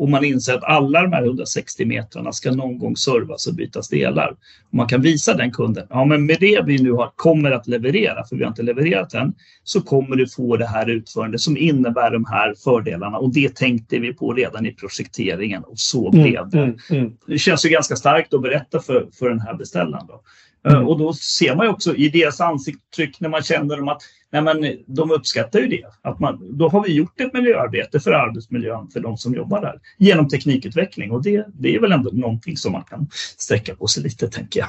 och 0.00 0.08
man 0.08 0.24
inser 0.24 0.54
att 0.54 0.64
alla 0.64 1.02
de 1.02 1.12
här 1.12 1.22
160 1.22 1.84
metrarna 1.84 2.32
ska 2.32 2.52
någon 2.52 2.78
gång 2.78 2.96
servas 2.96 3.46
och 3.46 3.54
bytas 3.54 3.88
delar. 3.88 4.30
Och 4.68 4.74
man 4.74 4.88
kan 4.88 5.02
visa 5.02 5.34
den 5.34 5.52
kunden, 5.52 5.86
ja 5.90 6.04
men 6.04 6.26
med 6.26 6.36
det 6.40 6.62
vi 6.66 6.82
nu 6.82 6.92
har, 6.92 7.12
kommer 7.16 7.50
att 7.50 7.66
leverera, 7.66 8.24
för 8.24 8.36
vi 8.36 8.42
har 8.42 8.48
inte 8.48 8.62
levererat 8.62 9.14
än, 9.14 9.34
så 9.64 9.80
kommer 9.80 10.16
du 10.16 10.28
få 10.28 10.56
det 10.56 10.66
här 10.66 10.90
utförandet 10.90 11.40
som 11.40 11.56
innebär 11.56 12.10
de 12.10 12.24
här 12.24 12.54
fördelarna. 12.54 13.18
Och 13.18 13.32
det 13.32 13.56
tänkte 13.56 13.98
vi 13.98 14.14
på 14.14 14.32
redan 14.32 14.66
i 14.66 14.72
projekteringen 14.72 15.64
och 15.64 15.78
så 15.78 16.12
mm, 16.12 16.22
blev 16.22 16.50
det. 16.50 16.58
Mm, 16.58 16.76
mm. 16.90 17.12
Det 17.26 17.38
känns 17.38 17.64
ju 17.64 17.68
ganska 17.68 17.96
starkt 17.96 18.34
att 18.34 18.42
berätta 18.42 18.80
för, 18.80 19.08
för 19.12 19.28
den 19.28 19.40
här 19.40 19.54
beställaren. 19.54 20.06
Då. 20.06 20.22
Mm. 20.68 20.76
Eh, 20.76 20.88
och 20.88 20.98
då 20.98 21.12
ser 21.12 21.56
man 21.56 21.66
ju 21.66 21.72
också 21.72 21.96
i 21.96 22.08
deras 22.08 22.40
ansiktstryck 22.40 23.20
när 23.20 23.28
man 23.28 23.42
känner 23.42 23.76
dem 23.76 23.88
att 23.88 24.02
nej 24.32 24.42
men, 24.42 24.78
de 24.86 25.10
uppskattar 25.10 25.60
ju 25.60 25.66
det. 25.66 25.84
Att 26.02 26.20
man, 26.20 26.58
då 26.58 26.68
har 26.68 26.82
vi 26.82 26.92
gjort 26.92 27.20
ett 27.20 27.32
miljöarbete 27.32 28.00
för 28.00 28.12
arbetsmiljön 28.12 28.88
för 28.92 29.00
de 29.00 29.16
som 29.16 29.34
jobbar 29.34 29.60
där 29.60 29.80
genom 29.98 30.28
teknikutveckling 30.28 31.10
och 31.10 31.22
det, 31.22 31.46
det 31.52 31.74
är 31.74 31.80
väl 31.80 31.92
ändå 31.92 32.10
någonting 32.12 32.56
som 32.56 32.72
man 32.72 32.84
kan 32.84 33.08
sträcka 33.36 33.74
på 33.74 33.86
sig 33.86 34.02
lite 34.02 34.28
tänker 34.28 34.60
jag. 34.60 34.68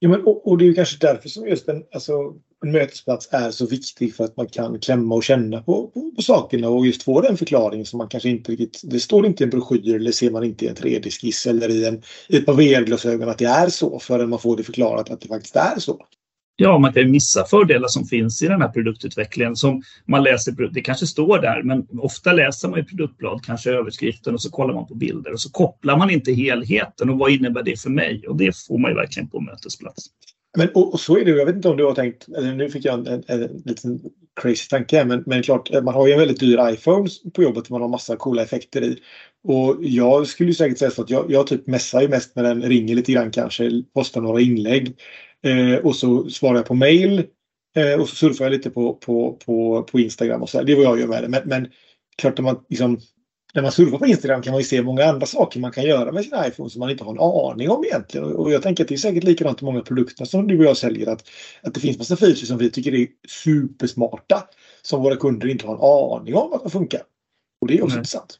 Ja, 0.00 0.08
men, 0.08 0.24
och, 0.24 0.48
och 0.48 0.58
det 0.58 0.64
är 0.64 0.66
ju 0.66 0.74
kanske 0.74 1.06
därför 1.06 1.28
som 1.28 1.46
just 1.46 1.68
en, 1.68 1.84
alltså, 1.92 2.12
en 2.64 2.72
mötesplats 2.72 3.28
är 3.32 3.50
så 3.50 3.66
viktig 3.66 4.14
för 4.14 4.24
att 4.24 4.36
man 4.36 4.48
kan 4.48 4.80
klämma 4.80 5.14
och 5.14 5.24
känna 5.24 5.62
på, 5.62 5.86
på, 5.88 6.10
på 6.16 6.22
sakerna 6.22 6.68
och 6.68 6.86
just 6.86 7.02
få 7.02 7.20
den 7.20 7.36
förklaring 7.36 7.86
som 7.86 7.98
man 7.98 8.08
kanske 8.08 8.28
inte 8.28 8.52
riktigt... 8.52 8.80
Det 8.84 9.00
står 9.00 9.26
inte 9.26 9.42
i 9.42 9.44
en 9.44 9.50
broschyr 9.50 9.94
eller 9.94 10.12
ser 10.12 10.30
man 10.30 10.44
inte 10.44 10.64
i 10.64 10.68
en 10.68 10.74
3D-skiss 10.74 11.46
eller 11.46 11.70
i, 11.70 11.84
en, 11.84 12.02
i 12.28 12.36
ett 12.36 12.46
par 12.46 12.54
VR-glasögon 12.54 13.28
att 13.28 13.38
det 13.38 13.44
är 13.44 13.68
så 13.68 13.98
förrän 13.98 14.28
man 14.28 14.38
får 14.38 14.56
det 14.56 14.62
förklarat 14.62 15.10
att 15.10 15.20
det 15.20 15.28
faktiskt 15.28 15.56
är 15.56 15.78
så 15.78 16.06
ja, 16.60 16.78
man 16.78 16.92
kan 16.92 17.02
ju 17.02 17.08
missa 17.08 17.44
fördelar 17.44 17.88
som 17.88 18.04
finns 18.04 18.42
i 18.42 18.46
den 18.46 18.62
här 18.62 18.68
produktutvecklingen. 18.68 19.56
Som 19.56 19.82
man 20.06 20.22
läser, 20.22 20.70
det 20.72 20.80
kanske 20.80 21.06
står 21.06 21.38
där, 21.38 21.62
men 21.62 21.86
ofta 21.98 22.32
läser 22.32 22.68
man 22.68 22.78
i 22.78 22.84
produktblad, 22.84 23.44
kanske 23.44 23.70
överskriften 23.70 24.34
och 24.34 24.42
så 24.42 24.50
kollar 24.50 24.74
man 24.74 24.86
på 24.86 24.94
bilder 24.94 25.32
och 25.32 25.40
så 25.40 25.50
kopplar 25.50 25.96
man 25.96 26.10
inte 26.10 26.32
helheten 26.32 27.10
och 27.10 27.18
vad 27.18 27.30
innebär 27.30 27.62
det 27.62 27.80
för 27.80 27.90
mig? 27.90 28.24
Och 28.28 28.36
det 28.36 28.56
får 28.56 28.78
man 28.78 28.90
ju 28.90 28.94
verkligen 28.94 29.28
på 29.28 29.40
mötesplats. 29.40 30.06
Men, 30.56 30.68
och, 30.74 30.92
och, 30.92 31.00
så 31.00 31.18
är 31.18 31.24
det 31.24 31.30
Jag 31.30 31.46
vet 31.46 31.56
inte 31.56 31.68
om 31.68 31.76
du 31.76 31.84
har 31.84 31.94
tänkt, 31.94 32.28
eller 32.36 32.54
nu 32.54 32.70
fick 32.70 32.84
jag 32.84 32.94
en, 32.94 33.06
en, 33.06 33.22
en 33.26 33.62
liten 33.64 34.00
crazy 34.40 34.68
tanke 34.68 35.04
men, 35.04 35.22
men 35.26 35.42
klart, 35.42 35.70
man 35.82 35.94
har 35.94 36.06
ju 36.06 36.12
en 36.12 36.18
väldigt 36.18 36.40
dyr 36.40 36.70
iPhone 36.70 37.08
på 37.34 37.42
jobbet 37.42 37.70
man 37.70 37.80
har 37.80 37.88
massa 37.88 38.16
coola 38.16 38.42
effekter 38.42 38.84
i. 38.84 38.98
Och 39.44 39.76
jag 39.80 40.26
skulle 40.26 40.54
säkert 40.54 40.78
säga 40.78 40.90
så 40.90 41.02
att 41.02 41.10
jag, 41.10 41.26
jag 41.28 41.46
typ 41.46 41.66
messar 41.66 42.00
ju 42.00 42.08
mest 42.08 42.36
med 42.36 42.44
den, 42.44 42.62
ringer 42.62 42.94
lite 42.94 43.12
grann 43.12 43.30
kanske, 43.30 43.82
postar 43.94 44.20
några 44.20 44.40
inlägg. 44.40 44.94
Eh, 45.44 45.76
och 45.76 45.96
så 45.96 46.30
svarar 46.30 46.56
jag 46.56 46.66
på 46.66 46.74
mail. 46.74 47.24
Eh, 47.76 48.00
och 48.00 48.08
så 48.08 48.16
surfar 48.16 48.44
jag 48.44 48.52
lite 48.52 48.70
på, 48.70 48.94
på, 48.94 49.32
på, 49.46 49.82
på 49.82 50.00
Instagram 50.00 50.42
och 50.42 50.50
så. 50.50 50.62
Det 50.62 50.72
är 50.72 50.76
vad 50.76 50.84
jag 50.84 51.00
gör 51.00 51.06
med 51.06 51.22
det. 51.22 51.28
Men, 51.28 51.42
men 51.44 51.68
klart 52.16 52.38
när 52.38 52.44
man 52.44 52.64
liksom 52.68 53.00
när 53.54 53.62
man 53.62 53.72
surfar 53.72 53.98
på 53.98 54.06
Instagram 54.06 54.42
kan 54.42 54.50
man 54.50 54.60
ju 54.60 54.66
se 54.66 54.82
många 54.82 55.04
andra 55.04 55.26
saker 55.26 55.60
man 55.60 55.72
kan 55.72 55.84
göra 55.84 56.12
med 56.12 56.24
sin 56.24 56.34
iPhone 56.46 56.70
som 56.70 56.80
man 56.80 56.90
inte 56.90 57.04
har 57.04 57.12
en 57.12 57.52
aning 57.52 57.70
om 57.70 57.84
egentligen. 57.84 58.26
Och 58.26 58.52
jag 58.52 58.62
tänker 58.62 58.84
att 58.84 58.88
det 58.88 58.94
är 58.94 58.96
säkert 58.96 59.24
likadant 59.24 59.62
med 59.62 59.72
många 59.72 59.84
produkter 59.84 60.24
som 60.24 60.46
du 60.46 60.58
och 60.58 60.64
jag 60.64 60.76
säljer. 60.76 61.06
Att, 61.06 61.28
att 61.62 61.74
det 61.74 61.80
finns 61.80 61.98
massa 61.98 62.16
features 62.16 62.48
som 62.48 62.58
vi 62.58 62.70
tycker 62.70 62.94
är 62.94 63.06
supersmarta. 63.28 64.42
Som 64.82 65.02
våra 65.02 65.16
kunder 65.16 65.48
inte 65.48 65.66
har 65.66 65.74
en 65.74 66.20
aning 66.20 66.34
om 66.34 66.52
att 66.52 66.62
de 66.62 66.70
funkar. 66.70 67.00
Och 67.60 67.66
det 67.66 67.78
är 67.78 67.82
också 67.82 67.94
Nej. 67.94 68.00
intressant. 68.00 68.38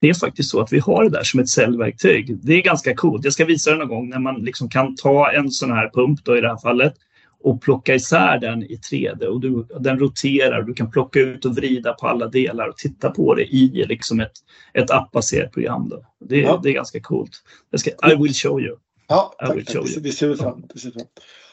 Det 0.00 0.08
är 0.08 0.14
faktiskt 0.14 0.50
så 0.50 0.60
att 0.60 0.72
vi 0.72 0.78
har 0.78 1.04
det 1.04 1.10
där 1.10 1.22
som 1.22 1.40
ett 1.40 1.48
säljverktyg. 1.48 2.38
Det 2.42 2.54
är 2.54 2.62
ganska 2.62 2.94
coolt. 2.94 3.24
Jag 3.24 3.32
ska 3.32 3.44
visa 3.44 3.70
det 3.70 3.76
någon 3.76 3.88
gång 3.88 4.08
när 4.08 4.18
man 4.18 4.34
liksom 4.34 4.68
kan 4.68 4.96
ta 4.96 5.32
en 5.32 5.50
sån 5.50 5.72
här 5.72 5.90
pump 5.94 6.24
då 6.24 6.38
i 6.38 6.40
det 6.40 6.48
här 6.48 6.56
fallet 6.56 6.94
och 7.40 7.62
plocka 7.62 7.94
isär 7.94 8.38
den 8.38 8.62
i 8.62 8.76
3D 8.90 9.24
och 9.24 9.40
du, 9.40 9.66
den 9.80 9.98
roterar. 9.98 10.62
Du 10.62 10.74
kan 10.74 10.90
plocka 10.90 11.20
ut 11.20 11.44
och 11.44 11.56
vrida 11.56 11.92
på 11.92 12.08
alla 12.08 12.28
delar 12.28 12.68
och 12.68 12.76
titta 12.76 13.10
på 13.10 13.34
det 13.34 13.44
i 13.44 13.84
liksom 13.88 14.20
ett, 14.20 14.32
ett 14.74 14.90
appbaserat 14.90 15.52
program. 15.52 15.88
Då. 15.88 16.04
Det, 16.20 16.40
ja. 16.40 16.60
det 16.62 16.70
är 16.70 16.74
ganska 16.74 17.00
coolt. 17.00 17.42
Jag 17.70 17.80
ska, 17.80 17.90
I 17.90 18.16
will 18.22 18.34
show 18.34 18.60
you. 18.60 18.76
Ja, 19.08 19.34
tack, 19.38 19.64
tack. 19.66 19.84
Det, 20.02 20.12
ser 20.12 20.28
vi 20.28 20.36
fram 20.36 20.52
emot. 20.52 20.72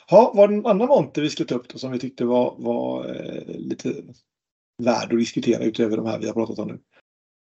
Ja, 0.10 0.34
var 0.36 0.48
det 0.48 0.54
en 0.54 0.66
annan 0.66 0.88
monter 0.88 1.22
vi 1.22 1.30
ska 1.30 1.44
ta 1.44 1.56
upp 1.56 1.70
då, 1.70 1.78
som 1.78 1.92
vi 1.92 2.00
tyckte 2.00 2.26
var, 2.26 2.56
var 2.58 3.06
eh, 3.16 3.56
lite 3.60 3.94
värd 4.84 5.14
att 5.14 5.20
diskutera 5.20 5.64
utöver 5.64 5.98
de 5.98 6.06
här 6.06 6.20
vi 6.20 6.28
har 6.28 6.34
pratat 6.34 6.60
om 6.60 6.68
nu? 6.68 6.80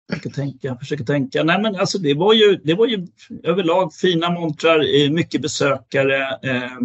Jag 0.08 0.18
försöker 0.18 0.36
tänka, 0.36 0.76
försöker 0.76 1.04
tänka. 1.04 1.44
Nej, 1.44 1.62
men 1.62 1.76
alltså 1.76 1.98
det 1.98 2.14
var 2.14 2.34
ju, 2.34 2.56
det 2.64 2.74
var 2.74 2.88
ju 2.88 3.08
överlag 3.44 3.94
fina 3.94 4.30
montrar, 4.30 5.10
mycket 5.10 5.42
besökare. 5.42 6.40
Eh, 6.44 6.78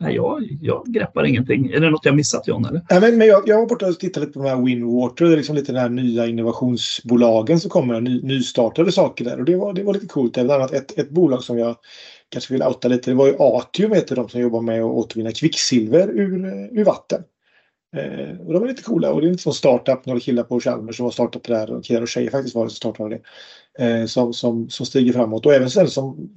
Nej, 0.00 0.14
jag, 0.14 0.58
jag 0.60 0.84
greppar 0.86 1.24
ingenting. 1.24 1.70
Är 1.70 1.80
det 1.80 1.90
något 1.90 2.04
jag 2.04 2.16
missat 2.16 2.48
John? 2.48 2.64
Eller? 2.64 2.82
Nej, 2.90 3.00
men, 3.00 3.18
men 3.18 3.26
jag, 3.26 3.42
jag 3.48 3.58
var 3.58 3.66
borta 3.66 3.86
och 3.86 3.98
tittade 3.98 4.26
lite 4.26 4.38
på 4.38 4.44
de 4.44 4.48
här 4.48 4.62
Winwater. 4.62 5.24
Det 5.24 5.32
är 5.32 5.36
liksom 5.36 5.56
lite 5.56 5.72
de 5.72 5.78
här 5.78 5.88
nya 5.88 6.26
innovationsbolagen 6.26 7.60
som 7.60 7.70
kommer. 7.70 8.00
Ny, 8.00 8.22
nystartade 8.22 8.92
saker 8.92 9.24
där. 9.24 9.38
Och 9.38 9.44
det 9.44 9.56
var, 9.56 9.72
det 9.72 9.82
var 9.82 9.94
lite 9.94 10.06
coolt. 10.06 10.38
Även 10.38 10.50
annat 10.50 10.72
ett, 10.72 10.98
ett 10.98 11.10
bolag 11.10 11.44
som 11.44 11.58
jag 11.58 11.76
kanske 12.28 12.52
vill 12.52 12.62
outa 12.62 12.88
lite. 12.88 13.10
Det 13.10 13.14
var 13.14 13.26
ju 13.26 13.36
Atium 13.38 13.92
heter 13.92 14.16
de 14.16 14.28
som 14.28 14.40
jobbar 14.40 14.60
med 14.60 14.82
att 14.82 14.90
återvinna 14.90 15.32
kvicksilver 15.32 16.08
ur, 16.08 16.44
eh, 16.44 16.80
ur 16.80 16.84
vatten. 16.84 17.22
Eh, 17.96 18.40
och 18.40 18.52
de 18.52 18.62
är 18.62 18.68
lite 18.68 18.82
coola. 18.82 19.12
Och 19.12 19.20
det 19.20 19.26
är 19.26 19.30
lite 19.30 19.42
som 19.42 19.52
startup. 19.52 20.06
Några 20.06 20.20
killar 20.20 20.42
på 20.42 20.60
Chalmers 20.60 20.96
som 20.96 21.04
har 21.04 21.10
startat 21.10 21.44
det 21.44 21.54
där. 21.54 21.70
Och 21.70 21.84
killar 21.84 22.02
och 22.02 22.08
tjejer 22.08 22.30
faktiskt 22.30 22.54
var 22.54 22.64
det 22.64 22.70
som 22.70 22.76
startade 22.76 23.20
det. 23.78 23.84
Eh, 23.84 24.06
som, 24.06 24.32
som, 24.32 24.68
som 24.68 24.86
stiger 24.86 25.12
framåt. 25.12 25.46
Och 25.46 25.54
även 25.54 25.70
sen 25.70 25.88
som 25.88 26.30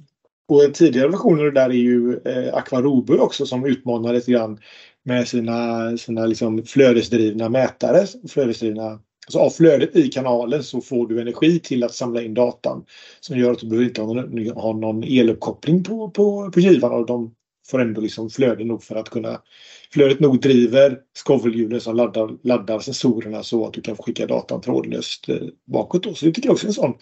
och 0.50 0.74
tidigare 0.74 1.08
versioner 1.08 1.50
där 1.50 1.70
är 1.70 1.74
ju 1.74 2.20
eh, 2.24 2.54
Aquarobo 2.54 3.18
också 3.18 3.46
som 3.46 3.66
utmanar 3.66 4.12
lite 4.12 4.32
grann 4.32 4.58
med 5.04 5.28
sina, 5.28 5.96
sina 5.96 6.26
liksom 6.26 6.62
flödesdrivna 6.62 7.48
mätare. 7.48 8.06
Flödesdrivna, 8.28 9.00
alltså 9.26 9.38
av 9.38 9.50
flödet 9.50 9.96
i 9.96 10.08
kanalen 10.08 10.62
så 10.62 10.80
får 10.80 11.08
du 11.08 11.20
energi 11.20 11.58
till 11.58 11.84
att 11.84 11.94
samla 11.94 12.22
in 12.22 12.34
datan 12.34 12.84
som 13.20 13.38
gör 13.38 13.52
att 13.52 13.58
du 13.58 13.66
behöver 13.66 13.88
inte 13.88 14.02
ha 14.02 14.14
någon, 14.14 14.48
ha 14.48 14.72
någon 14.72 15.04
eluppkoppling 15.04 15.84
på, 15.84 16.10
på, 16.10 16.50
på 16.50 16.60
givarna 16.60 16.94
och 16.94 17.06
de 17.06 17.34
får 17.70 17.80
ändå 17.80 18.00
liksom 18.00 18.30
flöde 18.30 18.64
nog 18.64 18.82
för 18.82 18.96
att 18.96 19.10
kunna 19.10 19.40
Flödet 19.92 20.20
nog 20.20 20.40
driver 20.40 20.98
skovelhjulen 21.12 21.80
som 21.80 21.96
laddar, 21.96 22.46
laddar 22.46 22.78
sensorerna 22.78 23.42
så 23.42 23.66
att 23.66 23.72
du 23.72 23.80
kan 23.80 23.96
skicka 23.96 24.26
datan 24.26 24.60
trådlöst 24.60 25.28
eh, 25.28 25.36
bakåt. 25.66 26.02
Då. 26.02 26.14
Så 26.14 26.26
det 26.26 26.32
tycker 26.32 26.48
jag 26.48 26.52
också 26.52 26.66
är 26.66 26.68
en 26.68 26.74
sån 26.74 26.94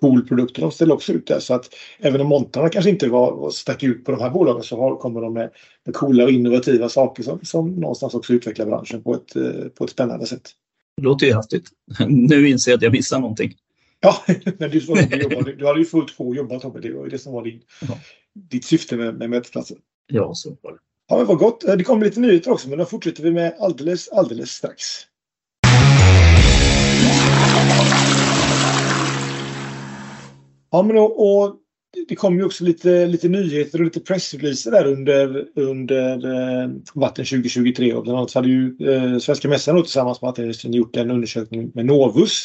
Cool-produkter. 0.00 0.62
De 0.62 0.72
ställer 0.72 0.94
också 0.94 1.12
ut 1.12 1.26
det. 1.26 1.40
Så 1.40 1.54
att 1.54 1.74
även 1.98 2.20
om 2.20 2.26
montrarna 2.26 2.68
kanske 2.68 2.90
inte 2.90 3.08
var, 3.08 3.50
stack 3.50 3.82
ut 3.82 4.04
på 4.04 4.10
de 4.10 4.20
här 4.20 4.30
bolagen 4.30 4.62
så 4.62 4.76
har, 4.76 4.96
kommer 4.96 5.20
de 5.20 5.34
med, 5.34 5.50
med 5.86 5.94
coola 5.94 6.24
och 6.24 6.30
innovativa 6.30 6.88
saker 6.88 7.22
som, 7.22 7.40
som 7.42 7.74
någonstans 7.74 8.14
också 8.14 8.32
utvecklar 8.32 8.66
branschen 8.66 9.02
på 9.02 9.14
ett, 9.14 9.36
eh, 9.36 9.68
på 9.78 9.84
ett 9.84 9.90
spännande 9.90 10.26
sätt. 10.26 10.50
Det 10.96 11.02
låter 11.02 11.26
ju 11.26 11.34
häftigt. 11.34 11.68
Nu 12.08 12.48
inser 12.48 12.70
jag 12.70 12.76
att 12.76 12.82
jag 12.82 12.92
missar 12.92 13.18
någonting. 13.18 13.54
Ja, 14.00 14.16
men 14.58 14.70
du, 14.70 14.78
jobbade, 14.78 15.52
du 15.52 15.66
hade 15.66 15.78
ju 15.78 15.84
fullt 15.84 16.10
sjå 16.10 16.34
jobbat 16.34 16.62
Tobbe. 16.62 16.80
Det 16.80 16.92
var 16.92 17.04
ju 17.04 17.10
det 17.10 17.18
som 17.18 17.32
var 17.32 17.44
din, 17.44 17.60
ja. 17.80 17.98
ditt 18.34 18.64
syfte 18.64 18.96
med, 18.96 19.18
med 19.18 19.30
mötesplatsen. 19.30 19.76
Ja, 20.06 20.34
så 20.34 20.56
var 20.62 20.72
det. 20.72 20.78
Ja, 21.08 21.16
men 21.16 21.26
vad 21.26 21.38
gott. 21.38 21.64
Eh, 21.64 21.76
det 21.76 21.84
kommer 21.84 22.04
lite 22.04 22.20
nyheter 22.20 22.50
också, 22.50 22.68
men 22.68 22.78
de 22.78 22.86
fortsätter 22.86 23.22
vi 23.22 23.30
med 23.30 23.56
alldeles, 23.60 24.08
alldeles 24.08 24.50
strax. 24.50 24.82
Ja, 30.70 30.82
men 30.82 30.98
och, 30.98 31.42
och 31.42 31.56
det 32.08 32.14
kom 32.16 32.36
ju 32.36 32.44
också 32.44 32.64
lite, 32.64 33.06
lite 33.06 33.28
nyheter 33.28 33.78
och 33.78 33.84
lite 33.84 34.00
pressreleaser 34.00 34.70
där 34.70 34.86
under, 34.86 35.46
under 35.56 36.16
eh, 36.16 36.70
Vatten 36.94 37.24
2023. 37.24 37.94
Och 37.94 38.02
bland 38.02 38.18
annat 38.18 38.34
hade 38.34 38.48
ju 38.48 38.76
eh, 38.80 39.18
Svenska 39.18 39.48
Mässan 39.48 39.82
tillsammans 39.82 40.22
med 40.22 40.28
vattenindustrin 40.28 40.72
gjort 40.72 40.96
en 40.96 41.10
undersökning 41.10 41.70
med 41.74 41.86
Novus. 41.86 42.44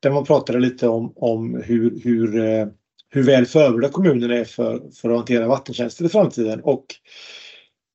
Där 0.00 0.10
man 0.10 0.24
pratade 0.24 0.60
lite 0.60 0.88
om, 0.88 1.12
om 1.16 1.62
hur, 1.64 2.00
hur, 2.04 2.44
eh, 2.44 2.66
hur 3.08 3.22
väl 3.22 3.46
förberedda 3.46 3.92
kommunerna 3.92 4.34
är 4.34 4.44
för, 4.44 4.90
för 4.90 5.10
att 5.10 5.16
hantera 5.16 5.48
vattentjänster 5.48 6.04
i 6.04 6.08
framtiden. 6.08 6.60
Och 6.60 6.86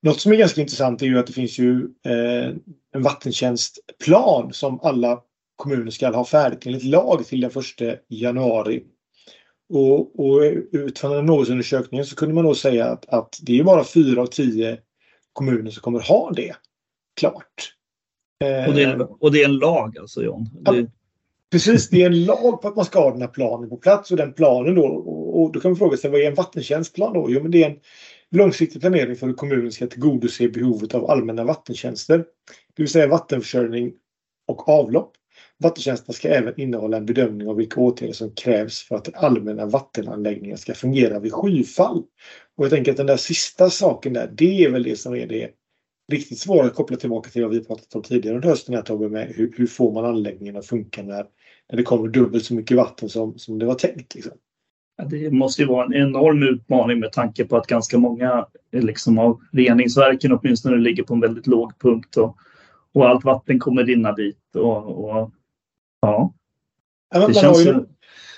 något 0.02 0.20
som 0.20 0.32
är 0.32 0.36
ganska 0.36 0.62
intressant 0.62 1.02
är 1.02 1.06
ju 1.06 1.20
att 1.20 1.28
det 1.28 1.34
finns 1.34 1.60
ju 1.60 1.84
eh, 2.06 2.56
en 2.96 3.02
vattentjänstplan 3.02 4.54
som 4.54 4.80
alla 4.84 5.20
kommuner 5.56 5.92
ska 5.92 6.16
ha 6.16 6.26
färdigt 6.26 6.66
enligt 6.66 6.84
lag 6.84 7.26
till 7.26 7.42
den 7.42 7.52
1 7.52 8.00
januari 8.08 8.84
och, 9.74 10.20
och 10.20 10.42
utifrån 10.72 11.12
den 11.12 11.26
nådesundersökningen 11.26 12.06
så 12.06 12.16
kunde 12.16 12.36
man 12.36 12.44
nog 12.44 12.58
säga 12.58 12.86
att, 12.86 13.10
att 13.10 13.40
det 13.42 13.60
är 13.60 13.64
bara 13.64 13.84
fyra 13.84 14.22
av 14.22 14.26
tio 14.26 14.78
kommuner 15.34 15.72
som 15.72 15.82
kommer 15.82 16.00
ha 16.00 16.32
det 16.32 16.56
klart. 17.20 17.74
Och 18.68 18.74
det, 18.74 18.84
är, 18.84 19.24
och 19.24 19.32
det 19.32 19.42
är 19.42 19.46
en 19.46 19.58
lag 19.58 19.98
alltså 19.98 20.24
John? 20.24 20.50
Det 20.54 20.92
precis, 21.52 21.90
det 21.90 22.02
är 22.02 22.06
en 22.06 22.26
lag 22.26 22.62
på 22.62 22.68
att 22.68 22.76
man 22.76 22.86
ska 22.86 23.00
ha 23.00 23.12
den 23.12 23.22
här 23.22 23.28
planen 23.28 23.70
på 23.70 23.78
plats 23.78 24.12
och 24.12 24.18
den 24.18 24.34
planen 24.34 24.76
då 24.76 24.86
och, 24.86 25.52
då 25.52 25.60
kan 25.60 25.72
man 25.72 25.78
fråga 25.78 25.98
sig 25.98 26.10
vad 26.10 26.22
är 26.22 26.28
en 26.28 26.34
vattentjänstplan 26.34 27.14
då? 27.14 27.32
Jo 27.32 27.42
men 27.42 27.52
det 27.52 27.64
är 27.64 27.70
en 27.70 27.78
långsiktig 28.32 28.82
planering 28.82 29.16
för 29.16 29.28
hur 29.28 29.34
kommunen 29.34 29.72
ska 29.72 29.88
tillgodose 29.88 30.50
behovet 30.50 30.96
av 30.96 31.12
allmänna 31.12 31.44
vattentjänster. 31.44 32.18
Det 32.76 32.84
vill 32.84 32.90
säga 32.90 33.08
vattenförsörjning 33.08 33.92
och 34.48 34.70
avlopp 34.70 35.14
Vattentjänsterna 35.62 36.14
ska 36.14 36.30
även 36.30 36.60
innehålla 36.60 36.98
en 36.98 37.06
bedömning 37.06 37.48
av 37.48 37.56
vilka 37.56 37.80
åtgärder 37.80 38.14
som 38.14 38.36
krävs 38.36 38.82
för 38.82 38.96
att 38.96 39.06
den 39.06 39.16
allmänna 39.16 39.66
vattenanläggningen 39.66 40.58
ska 40.58 40.74
fungera 40.74 41.20
vid 41.20 41.34
skyfall. 41.34 42.04
Och 42.58 42.66
jag 42.66 42.70
tänker 42.70 42.92
att 42.92 42.98
den 42.98 43.06
där 43.06 43.18
sista 43.18 43.70
saken 43.70 44.14
där, 44.14 44.32
det 44.38 44.64
är 44.64 44.70
väl 44.70 44.84
det 44.84 44.96
som 44.96 45.16
är 45.16 45.28
det 45.28 45.50
riktigt 46.12 46.40
svåra 46.40 46.66
att 46.66 46.76
koppla 46.76 46.98
tillbaka 46.98 47.30
till 47.30 47.42
vad 47.42 47.52
vi 47.52 47.66
pratat 47.66 47.96
om 47.96 48.02
tidigare 48.02 48.36
under 48.36 48.50
hösten 48.50 48.76
här 48.76 48.82
Tobbe, 48.82 49.10
med 49.10 49.28
hur, 49.28 49.54
hur, 49.58 49.68
får 49.68 49.92
man 49.94 50.06
anläggningen 50.06 50.58
att 50.58 50.66
funka 50.66 51.04
när, 51.04 51.26
när 51.70 51.78
det 51.78 51.84
kommer 51.84 52.08
dubbelt 52.08 52.46
så 52.46 52.54
mycket 52.54 52.78
vatten 52.78 53.10
som, 53.10 53.38
som 53.38 53.60
det 53.60 53.66
var 53.66 53.76
tänkt. 53.76 54.16
Liksom. 54.16 54.34
Ja, 54.98 55.06
det 55.06 55.32
måste 55.32 55.62
ju 55.62 55.68
vara 55.68 55.86
en 55.86 55.94
enorm 55.94 56.44
utmaning 56.44 57.00
med 57.00 57.12
tanke 57.12 57.46
på 57.46 57.58
att 57.58 57.68
ganska 57.68 57.98
många 57.98 58.46
liksom, 58.72 59.20
av 59.20 59.42
reningsverken 59.52 60.32
åtminstone 60.32 60.78
ligger 60.78 61.04
på 61.04 61.14
en 61.14 61.22
väldigt 61.22 61.48
låg 61.48 61.80
punkt 61.80 62.18
och, 62.18 62.38
och 62.94 63.10
allt 63.10 63.26
vatten 63.26 63.60
kommer 63.60 63.84
rinna 63.84 64.12
dit. 64.12 64.56
Och, 64.56 65.10
och 65.10 65.32
Ja 66.02 66.34
ja 67.12 67.20
man, 67.20 67.32
man, 67.32 67.46
har 67.46 67.62
ju, 67.62 67.74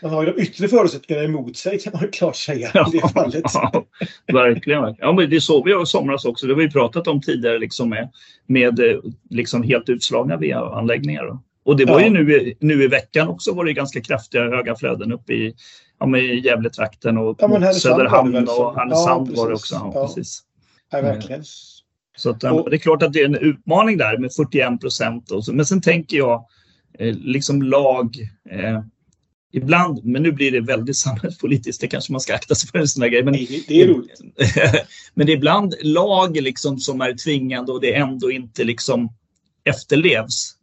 man 0.02 0.12
har 0.12 0.26
ju 0.26 0.32
de 0.32 0.42
yttre 0.42 0.68
förutsättningarna 0.68 1.28
emot 1.28 1.58
sig 1.58 1.80
kan 1.84 1.94
man 1.94 2.12
klart 2.12 2.36
säga 2.36 2.72
ja, 2.74 2.92
i 2.94 2.98
det 2.98 3.10
fallet. 3.10 3.44
Ja, 3.54 3.86
verkligen. 4.34 4.96
Ja, 4.98 5.12
men 5.12 5.30
det 5.30 5.42
såg 5.42 5.66
vi 5.66 5.82
i 5.82 5.86
somras 5.86 6.26
också. 6.26 6.48
Det 6.48 6.54
har 6.54 6.62
vi 6.62 6.72
pratat 6.72 7.08
om 7.08 7.22
tidigare 7.22 7.60
liksom 7.60 7.90
med, 7.90 8.10
med 8.48 8.80
eh, 8.80 9.00
liksom 9.30 9.64
helt 9.64 9.90
utslagna 9.90 10.38
VA-anläggningar. 10.38 11.38
Och 11.66 11.78
det 11.78 11.86
var 11.86 12.00
ju 12.00 12.10
nu, 12.10 12.54
nu 12.60 12.84
i 12.84 12.88
veckan 12.88 13.28
också 13.28 13.54
var 13.54 13.66
det 13.66 13.74
ganska 13.74 14.02
kraftiga 14.02 14.44
höga 14.44 14.76
flöden 14.76 15.12
uppe 15.12 15.34
i, 15.34 15.56
ja, 16.00 16.06
med 16.06 16.46
Gävletrakten 16.46 17.18
och 17.18 17.36
ja, 17.40 17.74
Söderhamn 17.74 18.36
och 18.36 18.76
Härnösand 18.76 19.30
ja, 19.32 19.42
var 19.42 19.48
det 19.48 19.54
också. 19.54 19.92
Ja, 19.94 20.08
Precis. 20.08 20.42
Ja, 20.92 21.02
verkligen. 21.02 21.44
Så 22.18 22.30
att, 22.30 22.44
och, 22.44 22.70
det 22.70 22.76
är 22.76 22.80
klart 22.80 23.04
att 23.04 23.14
det 23.14 23.22
är 23.22 23.26
en 23.26 23.36
utmaning 23.36 23.98
där 23.98 24.18
med 24.18 24.34
41 24.34 24.82
procent. 24.82 25.30
Men 25.52 25.66
sen 25.66 25.82
tänker 25.82 26.18
jag, 26.18 26.46
liksom 27.00 27.62
lag. 27.62 28.16
Eh, 28.50 28.82
ibland, 29.54 30.06
men 30.06 30.24
nu 30.24 30.32
blir 30.32 30.52
det 30.52 30.62
väldigt 30.62 30.98
samhällspolitiskt, 31.06 31.82
det 31.82 31.88
kanske 31.88 32.12
man 32.12 32.22
ska 32.22 32.36
akta 32.36 32.56
sig 32.56 32.70
för 32.70 32.80
en 32.80 32.88
sån 32.88 33.04
här 33.04 33.10
grej. 33.10 33.24
Men, 33.24 33.34
det, 33.34 33.68
det 33.68 33.82
är 33.82 33.88
roligt. 33.88 34.22
men 35.14 35.26
det 35.26 35.32
är 35.32 35.38
ibland 35.38 35.76
lag 35.82 36.42
liksom 36.42 36.80
som 36.80 37.02
är 37.02 37.14
tvingande 37.14 37.72
och 37.72 37.82
det 37.82 37.96
ändå 37.96 38.32
inte 38.32 38.64
liksom 38.64 39.10
efterlevs. 39.64 40.58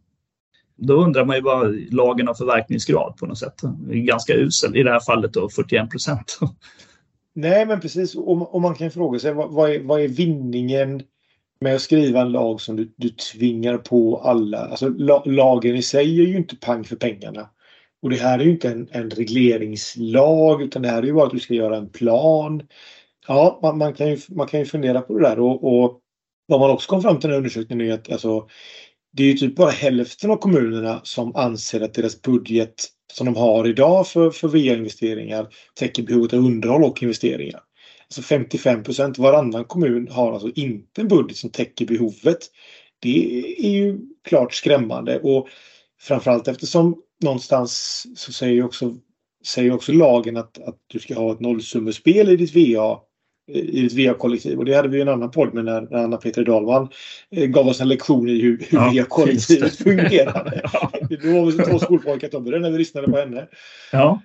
Då 0.76 0.94
undrar 0.94 1.24
man 1.24 1.36
ju 1.36 1.42
vad 1.42 1.92
lagen 1.92 2.26
har 2.26 2.34
för 2.34 2.44
verkningsgrad 2.44 3.16
på 3.16 3.26
något 3.26 3.38
sätt. 3.38 3.60
Ganska 3.86 4.34
usel, 4.34 4.76
i 4.76 4.82
det 4.82 4.90
här 4.90 5.00
fallet 5.00 5.32
då 5.32 5.48
41 5.48 5.90
procent. 5.90 6.38
Nej, 7.34 7.66
men 7.66 7.80
precis. 7.80 8.14
Och, 8.14 8.54
och 8.54 8.60
man 8.60 8.74
kan 8.74 8.90
fråga 8.90 9.18
sig 9.18 9.32
vad, 9.32 9.50
vad, 9.50 9.70
är, 9.70 9.80
vad 9.80 10.00
är 10.00 10.08
vinningen 10.08 11.02
med 11.60 11.74
att 11.74 11.82
skriva 11.82 12.20
en 12.20 12.32
lag 12.32 12.60
som 12.60 12.76
du, 12.76 12.92
du 12.96 13.08
tvingar 13.08 13.78
på 13.78 14.20
alla? 14.20 14.58
Alltså 14.58 14.88
la, 14.88 15.22
lagen 15.26 15.76
i 15.76 15.82
sig 15.82 16.20
är 16.20 16.26
ju 16.26 16.36
inte 16.36 16.56
pang 16.56 16.84
för 16.84 16.96
pengarna. 16.96 17.50
Och 18.02 18.10
det 18.10 18.16
här 18.16 18.38
är 18.38 18.44
ju 18.44 18.50
inte 18.50 18.68
en, 18.68 18.88
en 18.90 19.10
regleringslag 19.10 20.62
utan 20.62 20.82
det 20.82 20.88
här 20.88 21.02
är 21.02 21.06
ju 21.06 21.12
bara 21.12 21.26
att 21.26 21.32
du 21.32 21.40
ska 21.40 21.54
göra 21.54 21.76
en 21.76 21.88
plan. 21.88 22.62
Ja, 23.28 23.58
man, 23.62 23.78
man, 23.78 23.94
kan, 23.94 24.08
ju, 24.08 24.18
man 24.28 24.46
kan 24.46 24.60
ju 24.60 24.66
fundera 24.66 25.00
på 25.00 25.18
det 25.18 25.28
där 25.28 25.38
och, 25.38 25.64
och 25.64 26.00
vad 26.46 26.60
man 26.60 26.70
också 26.70 26.90
kom 26.90 27.02
fram 27.02 27.20
till 27.20 27.28
den 27.28 27.30
här 27.30 27.38
undersökningen 27.38 27.86
är 27.86 27.94
att 27.94 28.12
alltså, 28.12 28.48
det 29.12 29.22
är 29.22 29.26
ju 29.26 29.34
typ 29.34 29.56
bara 29.56 29.70
hälften 29.70 30.30
av 30.30 30.36
kommunerna 30.36 31.00
som 31.04 31.36
anser 31.36 31.80
att 31.80 31.94
deras 31.94 32.22
budget 32.22 32.74
som 33.12 33.26
de 33.26 33.36
har 33.36 33.68
idag 33.68 34.06
för, 34.08 34.30
för 34.30 34.48
VA-investeringar 34.48 35.48
täcker 35.74 36.02
behovet 36.02 36.32
av 36.32 36.38
underhåll 36.38 36.84
och 36.84 37.02
investeringar. 37.02 37.60
Alltså 38.10 38.22
55 38.22 38.82
procent, 38.82 39.18
varannan 39.18 39.64
kommun 39.64 40.08
har 40.08 40.32
alltså 40.32 40.50
inte 40.54 41.00
en 41.00 41.08
budget 41.08 41.36
som 41.36 41.50
täcker 41.50 41.86
behovet. 41.86 42.38
Det 42.98 43.44
är 43.58 43.70
ju 43.70 43.98
klart 44.28 44.54
skrämmande 44.54 45.20
och 45.20 45.48
framförallt 46.00 46.48
eftersom 46.48 46.96
någonstans 47.22 48.06
så 48.16 48.32
säger 48.32 48.64
också, 48.64 48.96
säger 49.46 49.72
också 49.72 49.92
lagen 49.92 50.36
att, 50.36 50.58
att 50.58 50.76
du 50.86 50.98
ska 50.98 51.14
ha 51.14 51.32
ett 51.32 51.40
nollsummespel 51.40 52.28
i 52.28 52.36
ditt 52.36 52.54
VA 52.54 53.00
i 53.52 53.86
ett 53.86 53.92
VA-kollektiv. 53.92 54.58
Och 54.58 54.64
det 54.64 54.74
hade 54.74 54.88
vi 54.88 55.00
en 55.00 55.08
annan 55.08 55.30
podd 55.30 55.54
med 55.54 55.64
när, 55.64 55.94
Anna-Peter 55.94 56.44
Dahlman 56.44 56.88
eh, 57.30 57.46
gav 57.46 57.68
oss 57.68 57.80
en 57.80 57.88
lektion 57.88 58.28
i 58.28 58.40
hur, 58.40 58.66
hur 58.70 58.78
ja, 58.78 58.92
VA-kollektivet 58.94 59.76
fungerade. 59.82 60.60
ja. 60.72 60.90
Det 61.08 61.32
var 61.32 61.46
vi 61.46 61.64
två 61.64 61.78
skolpojkar 61.78 62.58
när 62.60 62.70
vi 62.70 62.78
lyssnade 62.78 63.08
på 63.08 63.16
henne. 63.16 63.46
Ja. 63.92 64.20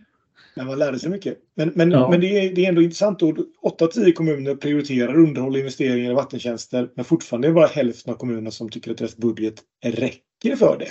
Men 0.55 0.67
man 0.67 0.79
lärde 0.79 0.99
sig 0.99 1.09
mycket. 1.09 1.37
Men, 1.55 1.71
men, 1.75 1.91
ja. 1.91 2.09
men 2.09 2.21
det, 2.21 2.27
är, 2.27 2.55
det 2.55 2.65
är 2.65 2.69
ändå 2.69 2.81
intressant. 2.81 3.19
Då. 3.19 3.35
8 3.61 3.85
av 3.85 3.89
10 3.89 4.11
kommuner 4.11 4.55
prioriterar 4.55 5.15
underhåll 5.15 5.53
och 5.53 5.59
investeringar 5.59 6.11
i 6.11 6.13
vattentjänster. 6.13 6.89
Men 6.95 7.05
fortfarande 7.05 7.47
är 7.47 7.49
det 7.49 7.55
bara 7.55 7.67
hälften 7.67 8.13
av 8.13 8.17
kommunerna 8.17 8.51
som 8.51 8.69
tycker 8.69 8.91
att 8.91 8.97
deras 8.97 9.17
budget 9.17 9.55
räcker 9.83 10.55
för 10.55 10.77
det. 10.79 10.89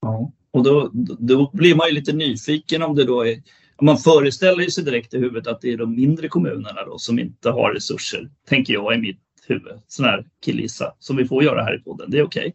Ja. 0.00 0.32
Och 0.50 0.62
då, 0.62 0.90
då 1.18 1.50
blir 1.52 1.74
man 1.74 1.88
ju 1.88 1.94
lite 1.94 2.12
nyfiken 2.12 2.82
om 2.82 2.94
det 2.94 3.04
då 3.04 3.26
är 3.26 3.42
man 3.80 3.98
föreställer 3.98 4.66
sig 4.66 4.84
direkt 4.84 5.14
i 5.14 5.18
huvudet 5.18 5.46
att 5.46 5.60
det 5.60 5.72
är 5.72 5.76
de 5.76 5.94
mindre 5.94 6.28
kommunerna 6.28 6.84
då, 6.86 6.98
som 6.98 7.18
inte 7.18 7.50
har 7.50 7.72
resurser, 7.72 8.30
tänker 8.48 8.72
jag 8.72 8.94
i 8.94 8.98
mitt 8.98 9.20
huvud. 9.46 9.80
Sån 9.86 10.04
här 10.04 10.26
killgissa 10.44 10.94
som 10.98 11.16
vi 11.16 11.24
får 11.24 11.44
göra 11.44 11.62
här 11.62 11.76
i 11.76 11.78
podden, 11.78 12.10
det 12.10 12.18
är 12.18 12.22
okej. 12.22 12.52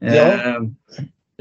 Okay. 0.00 0.16
Ja. 0.16 0.32
Eh, 0.32 0.56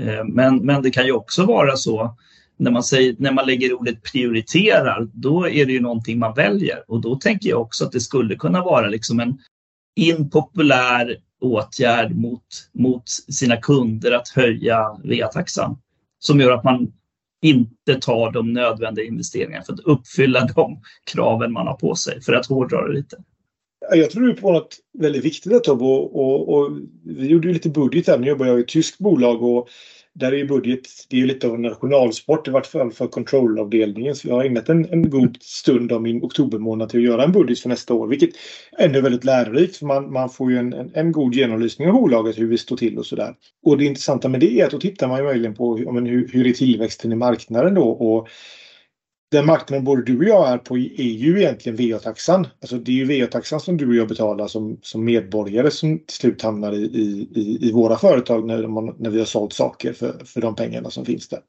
eh, 0.08 0.26
men, 0.26 0.58
men 0.58 0.82
det 0.82 0.92
kan 0.92 1.06
ju 1.06 1.12
också 1.12 1.46
vara 1.46 1.76
så 1.76 2.18
när 2.58 2.72
man, 2.72 2.84
säger, 2.84 3.16
när 3.20 3.32
man 3.32 3.46
lägger 3.46 3.74
ordet 3.74 4.04
prioriterar, 4.04 5.08
då 5.14 5.50
är 5.50 5.66
det 5.66 5.74
ju 5.74 5.82
någonting 5.82 6.20
man 6.20 6.34
väljer. 6.34 6.84
Och 6.88 7.02
då 7.02 7.16
tänker 7.16 7.50
jag 7.50 7.62
också 7.62 7.86
att 7.86 7.92
det 7.92 8.00
skulle 8.00 8.36
kunna 8.36 8.64
vara 8.64 8.88
liksom 8.88 9.20
en 9.20 9.38
impopulär 9.96 11.18
åtgärd 11.42 12.16
mot, 12.16 12.46
mot 12.74 13.10
sina 13.10 13.58
kunder 13.58 14.12
att 14.12 14.30
höja 14.30 15.00
VA-taxan. 15.04 15.78
Som 16.20 16.40
gör 16.40 16.52
att 16.52 16.64
man 16.64 16.92
inte 17.42 17.96
tar 18.02 18.32
de 18.32 18.54
nödvändiga 18.54 19.06
investeringarna 19.06 19.64
för 19.64 19.74
att 19.74 19.80
uppfylla 19.80 20.46
de 20.56 20.82
kraven 21.12 21.54
man 21.54 21.68
har 21.68 21.76
på 21.76 21.96
sig, 21.96 22.22
för 22.22 22.34
att 22.34 22.46
hårdra 22.46 22.88
det 22.88 22.94
lite. 22.94 23.18
Jag 23.92 24.12
tror 24.12 24.24
du 24.24 24.34
på 24.34 24.52
något 24.52 24.78
väldigt 24.98 25.26
viktigt 25.26 25.52
där 25.52 25.60
Tobbe 25.60 25.84
och, 25.84 26.16
och, 26.16 26.54
och, 26.54 26.78
vi 27.04 27.28
gjorde 27.28 27.48
ju 27.48 27.54
lite 27.54 27.70
budget 27.70 28.08
här. 28.08 28.18
Nu 28.18 28.28
jobbar 28.28 28.46
jag 28.46 28.60
i 28.60 28.62
ett 28.62 28.68
tyskt 28.68 28.98
bolag 28.98 29.44
och 29.44 29.70
där 30.16 30.32
är 30.32 30.38
ju 30.38 30.48
budget, 30.48 30.82
det 31.10 31.16
är 31.16 31.20
ju 31.20 31.28
lite 31.28 31.48
av 31.48 31.56
en 31.56 31.62
nationalsport 31.62 32.48
i 32.48 32.52
vart 32.52 32.66
fall 32.66 32.92
för 32.92 33.08
kontrollavdelningen. 33.08 34.16
Så 34.16 34.28
jag 34.28 34.36
har 34.36 34.44
ägnat 34.44 34.70
en, 34.70 34.86
en 34.92 35.10
god 35.10 35.38
stund 35.42 35.92
av 35.92 36.02
min 36.02 36.24
oktobermånad 36.24 36.90
till 36.90 37.00
att 37.00 37.06
göra 37.06 37.24
en 37.24 37.32
budget 37.32 37.60
för 37.60 37.70
nästa 37.70 37.94
år. 37.94 38.08
Vilket 38.08 38.30
ändå 38.80 39.00
är 39.00 39.04
väldigt 39.04 39.24
lärorikt 39.24 39.78
för 39.78 39.86
man, 39.86 40.12
man 40.12 40.30
får 40.30 40.52
ju 40.52 40.58
en, 40.58 40.74
en, 40.74 40.92
en, 40.94 41.12
god 41.12 41.36
genomlysning 41.36 41.88
av 41.88 41.94
bolaget, 41.94 42.40
hur 42.40 42.48
vi 42.48 42.58
står 42.58 42.78
till 42.78 42.98
och 42.98 43.06
sådär. 43.06 43.36
Och 43.66 43.78
det 43.78 43.86
intressanta 43.86 44.30
med 44.30 44.40
det 44.40 44.62
är 44.62 44.66
att 44.66 44.72
då 44.72 44.80
tittar 44.80 45.08
man 45.08 45.18
ju 45.18 45.24
möjligen 45.24 45.56
på 45.56 45.78
men, 45.78 46.06
hur, 46.06 46.28
hur 46.28 46.48
är 46.48 46.54
tillväxten 46.54 47.12
i 47.12 47.16
marknaden 47.16 47.74
då. 47.74 47.90
Och 47.90 48.28
den 49.32 49.46
marknaden 49.46 49.84
både 49.86 50.04
du 50.04 50.18
och 50.18 50.24
jag 50.24 50.50
är 50.50 50.58
på 50.58 50.78
är 50.78 51.04
ju 51.04 51.40
egentligen 51.40 51.76
VA-taxan. 51.78 52.48
Alltså 52.62 52.78
det 52.78 52.92
är 52.92 52.96
ju 52.96 53.06
VA-taxan 53.06 53.60
som 53.60 53.78
du 53.78 53.88
och 53.88 53.96
jag 53.96 54.08
betalar 54.08 54.48
som, 54.48 54.80
som 54.82 55.06
medborgare 55.06 55.72
som 55.72 56.00
till 56.00 56.18
slut 56.18 56.42
hamnar 56.42 56.74
i, 56.74 56.84
i, 57.36 57.58
i 57.62 57.72
våra 57.72 57.98
företag 57.98 58.48
när, 58.48 58.68
man, 58.68 58.96
när 59.00 59.10
vi 59.10 59.20
har 59.20 59.26
sålt 59.26 59.54
saker 59.54 59.94
för, 59.94 60.26
för 60.26 60.42
de 60.42 60.56
pengarna 60.56 60.90
som 60.90 61.06
finns 61.06 61.28
där. 61.28 61.40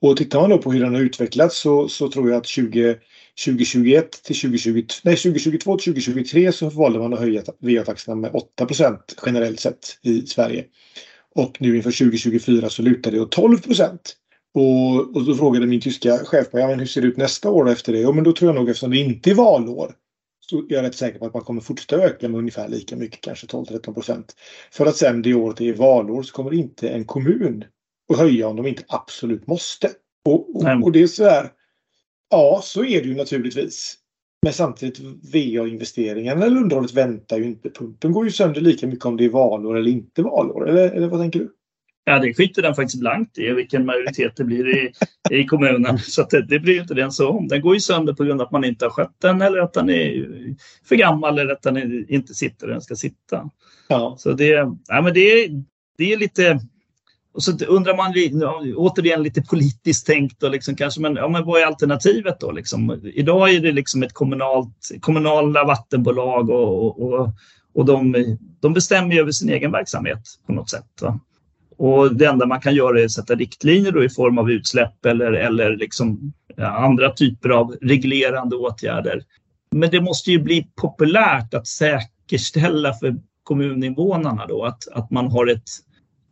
Och 0.00 0.16
tittar 0.16 0.40
man 0.40 0.50
då 0.50 0.58
på 0.58 0.72
hur 0.72 0.80
den 0.80 0.94
har 0.94 1.02
utvecklats 1.02 1.58
så, 1.58 1.88
så 1.88 2.10
tror 2.10 2.30
jag 2.30 2.38
att 2.38 2.46
20, 2.46 2.96
2021 3.44 4.22
till 4.22 4.36
2020, 4.36 4.86
nej, 5.02 5.16
2022 5.16 5.76
till 5.76 5.92
2023 5.92 6.52
så 6.52 6.70
valde 6.70 6.98
man 6.98 7.12
att 7.12 7.20
höja 7.20 7.42
VA-taxorna 7.58 8.14
med 8.14 8.30
8% 8.60 8.98
generellt 9.26 9.60
sett 9.60 9.98
i 10.02 10.26
Sverige. 10.26 10.64
Och 11.34 11.56
nu 11.60 11.76
inför 11.76 11.90
2024 11.90 12.70
så 12.70 12.82
lutar 12.82 13.10
det 13.10 13.20
åt 13.20 13.30
12 13.30 13.58
och, 14.54 15.16
och 15.16 15.24
då 15.24 15.34
frågade 15.34 15.66
min 15.66 15.80
tyska 15.80 16.18
chef 16.18 16.46
ja, 16.52 16.66
men 16.66 16.78
hur 16.78 16.86
ser 16.86 17.00
det 17.00 17.08
ut 17.08 17.16
nästa 17.16 17.50
år 17.50 17.70
efter 17.70 17.92
det? 17.92 17.98
Ja, 17.98 18.12
men 18.12 18.24
då 18.24 18.32
tror 18.32 18.48
jag 18.48 18.54
nog 18.54 18.68
eftersom 18.68 18.90
det 18.90 18.96
inte 18.96 19.30
är 19.30 19.34
valår 19.34 19.94
så 20.50 20.58
är 20.58 20.74
jag 20.74 20.82
rätt 20.82 20.94
säker 20.94 21.18
på 21.18 21.26
att 21.26 21.34
man 21.34 21.42
kommer 21.42 21.60
fortsätta 21.60 22.02
öka 22.02 22.28
med 22.28 22.38
ungefär 22.38 22.68
lika 22.68 22.96
mycket, 22.96 23.20
kanske 23.20 23.46
12-13 23.46 23.94
procent. 23.94 24.34
För 24.72 24.86
att 24.86 24.96
sen 24.96 25.22
det 25.22 25.34
året 25.34 25.56
det 25.56 25.68
är 25.68 25.72
valår 25.72 26.22
så 26.22 26.32
kommer 26.32 26.54
inte 26.54 26.88
en 26.88 27.04
kommun 27.04 27.64
att 28.12 28.18
höja 28.18 28.48
om 28.48 28.56
de 28.56 28.66
inte 28.66 28.82
absolut 28.88 29.46
måste. 29.46 29.90
Och, 30.24 30.56
och, 30.56 30.82
och 30.82 30.92
det 30.92 31.02
är 31.02 31.06
så 31.06 31.24
här. 31.24 31.50
Ja, 32.30 32.60
så 32.64 32.84
är 32.84 33.02
det 33.02 33.08
ju 33.08 33.14
naturligtvis. 33.14 33.96
Men 34.42 34.52
samtidigt 34.52 35.00
VA-investeringarna 35.32 36.44
eller 36.44 36.56
underhållet 36.56 36.94
väntar 36.94 37.38
ju 37.38 37.44
inte. 37.44 37.70
Pumpen 37.70 38.12
går 38.12 38.24
ju 38.24 38.30
sönder 38.30 38.60
lika 38.60 38.86
mycket 38.86 39.04
om 39.04 39.16
det 39.16 39.24
är 39.24 39.28
valår 39.28 39.76
eller 39.78 39.90
inte 39.90 40.22
valår. 40.22 40.68
Eller, 40.68 40.90
eller 40.90 41.08
vad 41.08 41.20
tänker 41.20 41.38
du? 41.38 41.57
Ja, 42.08 42.18
det 42.18 42.34
skiter 42.34 42.62
den 42.62 42.74
faktiskt 42.74 43.00
blankt 43.00 43.38
i, 43.38 43.52
vilken 43.52 43.86
majoritet 43.86 44.36
det 44.36 44.44
blir 44.44 44.76
i, 44.76 44.92
i 45.30 45.44
kommunen. 45.44 45.98
Så 45.98 46.26
det, 46.30 46.42
det 46.42 46.58
blir 46.58 46.80
inte 46.80 46.94
den 46.94 47.12
så 47.12 47.28
om. 47.28 47.48
Den 47.48 47.60
går 47.60 47.74
ju 47.74 47.80
sönder 47.80 48.12
på 48.12 48.24
grund 48.24 48.40
av 48.40 48.46
att 48.46 48.52
man 48.52 48.64
inte 48.64 48.84
har 48.84 48.90
skött 48.90 49.16
den 49.22 49.42
eller 49.42 49.58
att 49.58 49.72
den 49.72 49.90
är 49.90 50.26
för 50.84 50.96
gammal 50.96 51.38
eller 51.38 51.52
att 51.52 51.62
den 51.62 52.06
inte 52.08 52.34
sitter 52.34 52.66
där 52.66 52.72
den 52.72 52.82
ska 52.82 52.94
sitta. 52.94 53.50
Ja. 53.88 54.16
Så 54.18 54.32
det, 54.32 54.46
ja, 54.88 55.02
men 55.02 55.14
det, 55.14 55.48
det 55.98 56.12
är 56.12 56.16
lite... 56.16 56.60
Och 57.32 57.42
så 57.42 57.64
undrar 57.64 57.96
man 57.96 58.14
återigen 58.76 59.22
lite 59.22 59.42
politiskt 59.42 60.06
tänkt 60.06 60.42
och 60.42 60.50
liksom 60.50 60.76
kanske, 60.76 61.00
men, 61.00 61.16
ja, 61.16 61.28
men 61.28 61.44
vad 61.44 61.60
är 61.60 61.66
alternativet 61.66 62.40
då? 62.40 62.52
Liksom? 62.52 63.00
Idag 63.14 63.54
är 63.54 63.60
det 63.60 63.72
liksom 63.72 64.02
ett 64.02 64.12
kommunalt, 64.12 64.90
kommunala 65.00 65.64
vattenbolag 65.64 66.50
och, 66.50 67.02
och, 67.02 67.30
och 67.74 67.84
de, 67.84 68.14
de 68.60 68.72
bestämmer 68.72 69.18
över 69.20 69.32
sin 69.32 69.48
egen 69.48 69.72
verksamhet 69.72 70.18
på 70.46 70.52
något 70.52 70.70
sätt. 70.70 71.02
Va? 71.02 71.20
Och 71.78 72.14
det 72.14 72.26
enda 72.26 72.46
man 72.46 72.60
kan 72.60 72.74
göra 72.74 73.00
är 73.00 73.04
att 73.04 73.10
sätta 73.10 73.34
riktlinjer 73.34 74.04
i 74.04 74.08
form 74.08 74.38
av 74.38 74.50
utsläpp 74.50 75.06
eller, 75.06 75.32
eller 75.32 75.76
liksom 75.76 76.32
andra 76.56 77.12
typer 77.12 77.48
av 77.48 77.76
reglerande 77.80 78.56
åtgärder. 78.56 79.22
Men 79.70 79.90
det 79.90 80.00
måste 80.00 80.30
ju 80.30 80.38
bli 80.38 80.68
populärt 80.76 81.54
att 81.54 81.66
säkerställa 81.66 82.94
för 82.94 83.16
kommuninvånarna 83.42 84.46
då 84.46 84.64
att, 84.64 84.88
att 84.92 85.10
man 85.10 85.30
har 85.30 85.46
ett, 85.46 85.68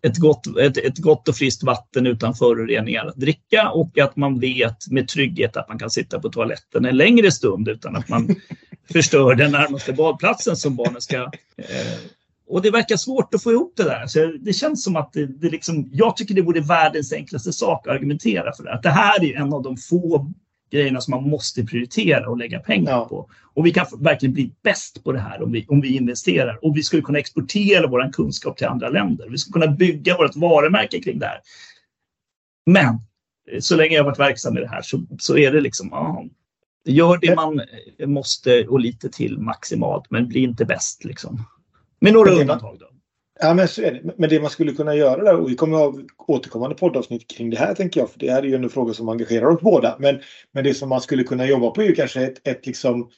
ett, 0.03 0.17
gott, 0.17 0.59
ett, 0.59 0.77
ett 0.77 0.99
gott 0.99 1.29
och 1.29 1.37
friskt 1.37 1.63
vatten 1.63 2.07
utan 2.07 2.35
föroreningar 2.35 3.07
att 3.07 3.17
dricka 3.17 3.71
och 3.71 3.99
att 3.99 4.17
man 4.17 4.41
vet 4.41 4.91
med 4.91 5.09
trygghet 5.09 5.57
att 5.57 5.69
man 5.69 5.79
kan 5.79 5.91
sitta 5.91 6.21
på 6.21 6.29
toaletten 6.29 6.85
en 6.85 6.97
längre 6.97 7.31
stund 7.31 7.69
utan 7.69 7.97
att 7.97 8.09
man 8.09 8.29
förstör 8.93 9.35
den 9.35 9.53
närmaste 9.53 9.93
badplatsen 9.93 10.57
som 10.57 10.77
barnen 10.77 11.01
ska 11.01 11.17
eh, 11.57 11.99
och 12.49 12.63
det 12.63 12.71
verkar 12.71 12.97
svårt 12.97 13.35
att 13.35 13.43
få 13.43 13.53
ihop 13.53 13.73
det 13.77 13.85
där. 13.85 14.07
Så 14.07 14.33
det 14.41 14.53
känns 14.53 14.85
som 14.85 14.97
att 14.97 15.13
det, 15.13 15.27
det 15.27 15.51
liksom, 15.51 15.89
jag 15.93 16.17
tycker 16.17 16.35
det 16.35 16.43
vore 16.43 16.61
världens 16.61 17.13
enklaste 17.13 17.53
sak 17.53 17.87
att 17.87 17.95
argumentera 17.95 18.53
för 18.53 18.65
det. 18.65 18.73
Att 18.73 18.83
det 18.83 18.91
här 18.91 19.25
är 19.25 19.37
en 19.37 19.53
av 19.53 19.63
de 19.63 19.77
få 19.77 20.33
grejerna 20.71 21.01
som 21.01 21.11
man 21.11 21.31
måste 21.31 21.65
prioritera 21.65 22.31
och 22.31 22.39
lägga 22.39 22.61
pengar 22.61 22.93
ja. 22.93 23.09
på. 23.09 23.31
Och 23.55 23.67
vi 23.67 23.73
kan 23.73 23.87
verkligen 23.99 24.33
bli 24.33 24.53
bäst 24.63 25.05
på 25.05 25.13
det 25.13 25.19
här 25.19 25.43
om 25.43 25.53
vi, 25.53 25.67
om 25.69 25.81
vi 25.81 25.97
investerar. 25.97 26.59
Och 26.65 26.77
vi 26.77 26.83
skulle 26.83 27.03
kunna 27.03 27.19
exportera 27.19 27.87
vår 27.87 28.13
kunskap 28.13 28.57
till 28.57 28.67
andra 28.67 28.89
länder. 28.89 29.29
Vi 29.29 29.39
skulle 29.39 29.65
kunna 29.65 29.77
bygga 29.77 30.17
vårt 30.17 30.37
varumärke 30.37 31.01
kring 31.01 31.19
det 31.19 31.27
här. 31.27 31.41
Men 32.67 33.01
så 33.61 33.77
länge 33.77 33.95
jag 33.95 34.03
har 34.03 34.11
varit 34.11 34.19
verksam 34.19 34.57
i 34.57 34.61
det 34.61 34.69
här 34.69 34.83
så, 34.83 35.03
så 35.19 35.39
är 35.39 35.53
det 35.53 35.61
liksom, 35.61 35.89
ja, 35.91 36.25
gör 36.85 37.19
det 37.19 37.35
man 37.37 37.61
måste 38.07 38.67
och 38.67 38.81
lite 38.81 39.09
till 39.09 39.39
maximalt, 39.39 40.11
men 40.11 40.29
bli 40.29 40.41
inte 40.41 40.65
bäst 40.65 41.05
liksom. 41.05 41.45
Med 42.01 42.13
några 42.13 42.31
undantag 42.31 42.79
då. 42.79 42.87
Ja, 43.41 43.55
men 43.55 43.69
så 43.69 43.83
är 43.83 43.93
det. 43.93 44.13
Men 44.19 44.31
det 44.31 44.41
man 44.41 44.51
skulle 44.51 44.73
kunna 44.73 44.95
göra 44.95 45.25
där, 45.25 45.37
och 45.37 45.51
vi 45.51 45.55
kommer 45.55 45.77
att 45.77 45.95
ha 45.95 46.03
återkommande 46.27 46.77
poddavsnitt 46.77 47.31
kring 47.31 47.51
det 47.51 47.57
här 47.57 47.75
tänker 47.75 48.01
jag, 48.01 48.11
för 48.11 48.19
det 48.19 48.31
här 48.31 48.43
är 48.43 48.47
ju 48.47 48.55
en 48.55 48.71
fråga 48.71 48.95
som 48.95 49.09
engagerar 49.09 49.47
oss 49.47 49.61
båda. 49.61 49.97
Men, 49.99 50.21
men 50.53 50.65
det 50.65 50.75
som 50.75 50.89
man 50.89 51.01
skulle 51.01 51.25
kunna 51.25 51.47
jobba 51.47 51.71
på 51.71 51.83
är 51.83 51.87
ju 51.87 51.95
kanske 51.95 52.23
ett, 52.23 52.49
ett, 52.49 52.67
liksom, 52.67 53.11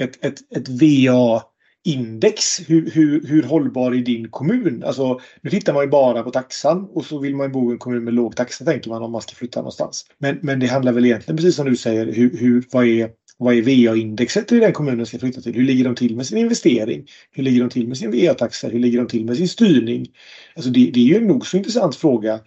ett, 0.00 0.24
ett, 0.24 0.56
ett 0.56 0.68
VA 0.68 1.42
index. 1.84 2.60
Hur, 2.66 2.90
hur, 2.90 3.26
hur 3.26 3.42
hållbar 3.42 3.92
är 3.92 3.98
din 3.98 4.30
kommun? 4.30 4.82
Alltså, 4.86 5.20
nu 5.40 5.50
tittar 5.50 5.74
man 5.74 5.84
ju 5.84 5.90
bara 5.90 6.22
på 6.22 6.30
taxan 6.30 6.88
och 6.92 7.04
så 7.04 7.18
vill 7.18 7.36
man 7.36 7.52
bo 7.52 7.70
i 7.70 7.72
en 7.72 7.78
kommun 7.78 8.04
med 8.04 8.14
låg 8.14 8.36
taxa 8.36 8.64
tänker 8.64 8.90
man 8.90 9.02
om 9.02 9.12
man 9.12 9.22
ska 9.22 9.34
flytta 9.34 9.60
någonstans. 9.60 10.06
Men, 10.18 10.38
men 10.42 10.60
det 10.60 10.66
handlar 10.66 10.92
väl 10.92 11.06
egentligen 11.06 11.36
precis 11.36 11.56
som 11.56 11.66
du 11.66 11.76
säger, 11.76 12.12
hur, 12.12 12.38
hur, 12.38 12.64
vad 12.72 12.86
är 12.86 13.10
vad 13.38 13.54
är 13.54 13.62
VA-indexet 13.62 14.52
i 14.52 14.60
den 14.60 14.72
kommunen 14.72 15.06
ska 15.06 15.18
flytta 15.18 15.40
till? 15.40 15.54
Hur 15.54 15.64
ligger 15.64 15.84
de 15.84 15.94
till 15.94 16.16
med 16.16 16.26
sin 16.26 16.38
investering? 16.38 17.06
Hur 17.30 17.42
ligger 17.42 17.60
de 17.60 17.70
till 17.70 17.88
med 17.88 17.96
sin 17.96 18.10
VA-taxa? 18.10 18.68
Hur 18.68 18.78
ligger 18.78 18.98
de 18.98 19.08
till 19.08 19.24
med 19.24 19.36
sin 19.36 19.48
styrning? 19.48 20.06
Alltså 20.54 20.70
det, 20.70 20.90
det 20.90 21.00
är 21.00 21.04
ju 21.04 21.16
en 21.16 21.26
nog 21.26 21.46
så 21.46 21.56
intressant 21.56 21.96
fråga. 21.96 22.40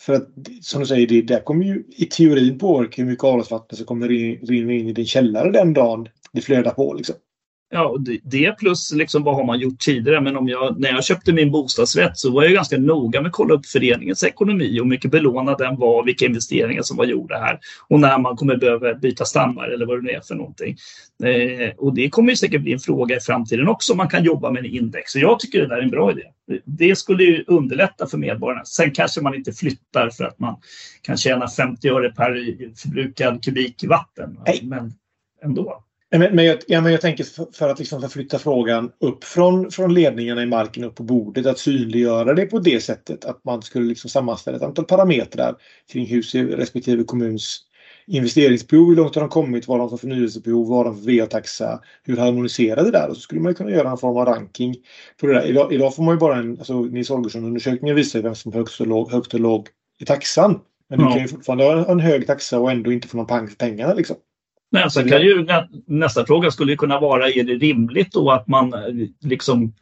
För 0.00 0.12
att 0.12 0.28
som 0.60 0.80
du 0.80 0.86
säger, 0.86 1.06
det 1.06 1.22
där 1.22 1.40
kommer 1.40 1.64
ju 1.64 1.84
i 1.96 2.04
teorin 2.04 2.58
påverka 2.58 3.02
hur 3.02 3.10
mycket 3.10 3.24
avloppsvatten 3.24 3.76
som 3.76 3.86
kommer 3.86 4.08
rinna 4.46 4.72
in 4.72 4.88
i 4.88 4.92
din 4.92 5.06
källare 5.06 5.50
den 5.50 5.74
dagen 5.74 6.08
det 6.32 6.40
flödar 6.40 6.70
på. 6.70 6.94
Liksom. 6.94 7.14
Ja, 7.70 7.96
det 8.22 8.58
plus 8.58 8.92
liksom 8.92 9.22
vad 9.22 9.34
har 9.34 9.44
man 9.44 9.58
gjort 9.58 9.78
tidigare. 9.78 10.20
Men 10.20 10.36
om 10.36 10.48
jag, 10.48 10.80
när 10.80 10.88
jag 10.88 11.04
köpte 11.04 11.32
min 11.32 11.50
bostadsrätt 11.50 12.18
så 12.18 12.30
var 12.30 12.42
jag 12.42 12.52
ganska 12.52 12.78
noga 12.78 13.20
med 13.20 13.28
att 13.28 13.32
kolla 13.32 13.54
upp 13.54 13.66
föreningens 13.66 14.24
ekonomi 14.24 14.80
och 14.80 14.84
hur 14.84 14.90
mycket 14.90 15.10
belånad 15.10 15.58
den 15.58 15.76
var, 15.76 16.04
vilka 16.04 16.26
investeringar 16.26 16.82
som 16.82 16.96
var 16.96 17.04
gjorda 17.04 17.38
här 17.38 17.58
och 17.88 18.00
när 18.00 18.18
man 18.18 18.36
kommer 18.36 18.56
behöva 18.56 18.94
byta 18.94 19.24
stammar 19.24 19.68
eller 19.68 19.86
vad 19.86 19.98
det 19.98 20.02
nu 20.02 20.10
är 20.10 20.20
för 20.20 20.34
någonting. 20.34 20.76
Eh, 21.24 21.70
och 21.76 21.94
det 21.94 22.10
kommer 22.10 22.30
ju 22.30 22.36
säkert 22.36 22.62
bli 22.62 22.72
en 22.72 22.78
fråga 22.78 23.16
i 23.16 23.20
framtiden 23.20 23.68
också 23.68 23.92
om 23.92 23.96
man 23.96 24.08
kan 24.08 24.24
jobba 24.24 24.50
med 24.50 24.64
en 24.64 24.70
index. 24.70 25.12
Så 25.12 25.18
jag 25.18 25.40
tycker 25.40 25.60
det 25.60 25.66
där 25.68 25.76
är 25.76 25.82
en 25.82 25.90
bra 25.90 26.10
idé. 26.10 26.22
Det 26.64 26.98
skulle 26.98 27.24
ju 27.24 27.44
underlätta 27.46 28.06
för 28.06 28.18
medborgarna. 28.18 28.64
Sen 28.64 28.90
kanske 28.90 29.20
man 29.20 29.34
inte 29.34 29.52
flyttar 29.52 30.10
för 30.10 30.24
att 30.24 30.38
man 30.38 30.56
kan 31.02 31.16
tjäna 31.16 31.48
50 31.48 31.88
öre 31.88 32.10
per 32.10 32.56
förbrukad 32.76 33.44
kubik 33.44 33.84
vatten. 33.88 34.38
Nej. 34.46 34.60
Men 34.62 34.92
ändå. 35.44 35.85
Men, 36.10 36.36
men, 36.36 36.44
jag, 36.44 36.58
ja, 36.66 36.80
men 36.80 36.92
jag 36.92 37.00
tänker 37.00 37.24
för, 37.24 37.46
för 37.52 37.68
att 37.68 37.78
liksom 37.78 38.00
förflytta 38.00 38.38
frågan 38.38 38.90
upp 39.00 39.24
från, 39.24 39.70
från 39.70 39.94
ledningarna 39.94 40.42
i 40.42 40.46
marken 40.46 40.84
upp 40.84 40.94
på 40.94 41.02
bordet. 41.02 41.46
Att 41.46 41.58
synliggöra 41.58 42.34
det 42.34 42.46
på 42.46 42.58
det 42.58 42.80
sättet 42.80 43.24
att 43.24 43.44
man 43.44 43.62
skulle 43.62 43.86
liksom 43.86 44.10
sammanställa 44.10 44.56
ett 44.56 44.62
antal 44.62 44.84
parametrar 44.84 45.56
kring 45.92 46.06
hur 46.06 46.22
ser 46.22 46.44
respektive 46.44 47.04
kommuns 47.04 47.62
investeringsbehov, 48.06 48.88
hur 48.88 48.96
långt 48.96 49.14
har 49.14 49.22
de 49.22 49.30
kommit, 49.30 49.68
vad 49.68 49.78
har 49.78 49.86
de 49.86 49.90
för 49.90 49.96
förnyelsebehov, 49.96 50.68
vad 50.68 50.76
har 50.78 50.84
de 50.84 51.02
för 51.02 51.20
VA-taxa, 51.20 51.80
hur 52.02 52.16
harmoniserar 52.16 52.84
det 52.84 52.90
där? 52.90 53.08
Och 53.08 53.16
så 53.16 53.20
skulle 53.20 53.40
man 53.40 53.54
kunna 53.54 53.70
göra 53.70 53.90
en 53.90 53.98
form 53.98 54.16
av 54.16 54.26
ranking 54.26 54.76
på 55.20 55.26
det 55.26 55.34
där. 55.34 55.46
Idag, 55.46 55.72
idag 55.72 55.94
får 55.94 56.02
man 56.02 56.14
ju 56.14 56.18
bara 56.18 56.36
en, 56.36 56.58
alltså 56.58 56.80
Nils 56.80 57.10
Holgersson-undersökningen 57.10 57.96
visar 57.96 58.20
vem 58.20 58.34
som 58.34 58.52
högst 58.52 58.80
och 58.80 58.86
låg, 58.86 59.12
högt 59.12 59.34
och 59.34 59.40
låg 59.40 59.68
i 59.98 60.04
taxan. 60.04 60.60
Men 60.88 61.00
ja. 61.00 61.06
du 61.06 61.12
kan 61.12 61.22
ju 61.22 61.28
fortfarande 61.28 61.64
ha 61.64 61.92
en 61.92 62.00
hög 62.00 62.26
taxa 62.26 62.58
och 62.58 62.70
ändå 62.70 62.92
inte 62.92 63.08
få 63.08 63.16
någon 63.16 63.26
pang 63.26 63.48
för 63.48 63.56
pengarna. 63.56 63.94
Liksom. 63.94 64.16
Nej, 64.76 64.90
sen 64.90 65.08
kan 65.08 65.22
ju, 65.22 65.46
nästa 65.86 66.26
fråga 66.26 66.50
skulle 66.50 66.76
kunna 66.76 67.00
vara, 67.00 67.28
är 67.28 67.44
det 67.44 67.54
rimligt 67.54 68.12
då 68.12 68.30
att 68.30 68.46
man 68.46 68.74
liksom, 69.20 69.72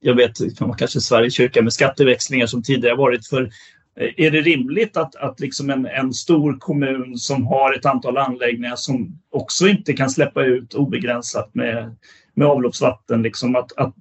jag 0.00 0.14
vet 0.14 0.32
kanske 0.78 1.00
Sveriges 1.00 1.34
kyrka 1.34 1.62
med 1.62 1.72
skatteväxlingar 1.72 2.46
som 2.46 2.62
tidigare 2.62 2.96
varit 2.96 3.26
för 3.26 3.50
är 3.96 4.30
det 4.30 4.40
rimligt 4.40 4.96
att, 4.96 5.16
att 5.16 5.40
liksom 5.40 5.70
en, 5.70 5.86
en 5.86 6.12
stor 6.12 6.58
kommun 6.58 7.18
som 7.18 7.46
har 7.46 7.72
ett 7.72 7.86
antal 7.86 8.16
anläggningar 8.16 8.76
som 8.76 9.18
också 9.30 9.68
inte 9.68 9.92
kan 9.92 10.10
släppa 10.10 10.44
ut 10.44 10.74
obegränsat 10.74 11.54
med, 11.54 11.96
med 12.34 12.48
avloppsvatten, 12.48 13.22
liksom 13.22 13.56
att, 13.56 13.72
att, 13.76 13.94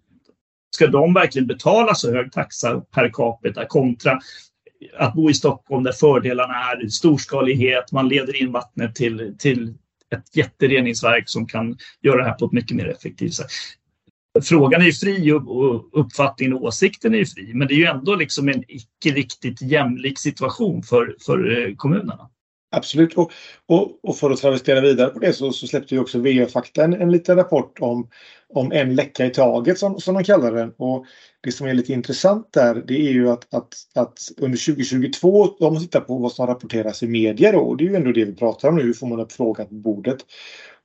ska 0.75 0.87
de 0.87 1.13
verkligen 1.13 1.47
betala 1.47 1.95
så 1.95 2.11
hög 2.11 2.31
taxa 2.31 2.81
per 2.91 3.09
capita 3.13 3.65
kontra 3.65 4.19
att 4.97 5.13
bo 5.13 5.29
i 5.29 5.33
Stockholm 5.33 5.83
där 5.83 5.91
fördelarna 5.91 6.53
är 6.53 6.87
storskalighet, 6.87 7.91
man 7.91 8.07
leder 8.07 8.41
in 8.41 8.51
vattnet 8.51 8.95
till, 8.95 9.35
till 9.39 9.73
ett 10.14 10.36
jättereningsverk 10.36 11.30
som 11.30 11.47
kan 11.47 11.78
göra 12.01 12.18
det 12.18 12.24
här 12.24 12.34
på 12.34 12.45
ett 12.45 12.51
mycket 12.51 12.78
mer 12.78 12.88
effektivt 12.88 13.34
sätt. 13.34 13.47
Frågan 14.43 14.82
är 14.82 14.86
ju 14.86 14.93
fri 14.93 15.32
och 15.32 15.99
uppfattningen 15.99 16.53
och 16.53 16.64
åsikten 16.64 17.14
är 17.14 17.18
ju 17.18 17.26
fri, 17.26 17.53
men 17.53 17.68
det 17.68 17.74
är 17.74 17.78
ju 17.78 17.86
ändå 17.86 18.16
liksom 18.16 18.49
en 18.49 18.64
icke 18.68 19.11
riktigt 19.16 19.61
jämlik 19.61 20.20
situation 20.20 20.84
för, 20.84 21.16
för 21.26 21.68
eh, 21.68 21.76
kommunerna. 21.76 22.30
Absolut. 22.74 23.13
Och, 23.13 23.32
och, 23.65 23.99
och, 24.03 24.17
för 24.17 24.32
att 24.32 24.39
travestera 24.39 24.82
vidare 24.82 25.09
på 25.09 25.19
det 25.19 25.34
så, 25.34 25.51
så 25.51 25.67
släppte 25.67 25.95
ju 25.95 26.01
också 26.01 26.19
VA-fakta 26.19 26.84
en, 26.84 26.93
en 26.93 27.11
liten 27.11 27.36
rapport 27.36 27.80
om, 27.80 28.09
om 28.53 28.71
en 28.71 28.95
läcka 28.95 29.26
i 29.26 29.30
taget 29.30 29.80
som, 29.80 29.99
som 29.99 30.13
de 30.13 30.24
kallar 30.24 30.51
den. 30.51 30.74
Och 30.78 31.05
det 31.41 31.51
som 31.51 31.67
är 31.67 31.74
lite 31.74 31.93
intressant 31.93 32.53
där 32.53 32.84
det 32.88 32.93
är 32.93 33.11
ju 33.11 33.30
att, 33.30 33.53
att, 33.53 33.74
att 33.95 34.19
under 34.38 34.74
2022, 34.76 35.55
om 35.59 35.74
man 35.74 35.82
tittar 35.82 35.99
på 35.99 36.17
vad 36.17 36.32
som 36.32 36.47
rapporteras 36.47 37.03
i 37.03 37.07
media 37.07 37.51
då, 37.51 37.59
och 37.59 37.78
det 37.78 37.84
är 37.84 37.89
ju 37.89 37.95
ändå 37.95 38.11
det 38.11 38.26
vi 38.26 38.36
pratar 38.36 38.69
om 38.69 38.76
nu, 38.76 38.84
hur 38.84 38.93
får 38.93 39.07
man 39.07 39.19
upp 39.19 39.32
frågan 39.32 39.67
på 39.67 39.76
bordet. 39.76 40.17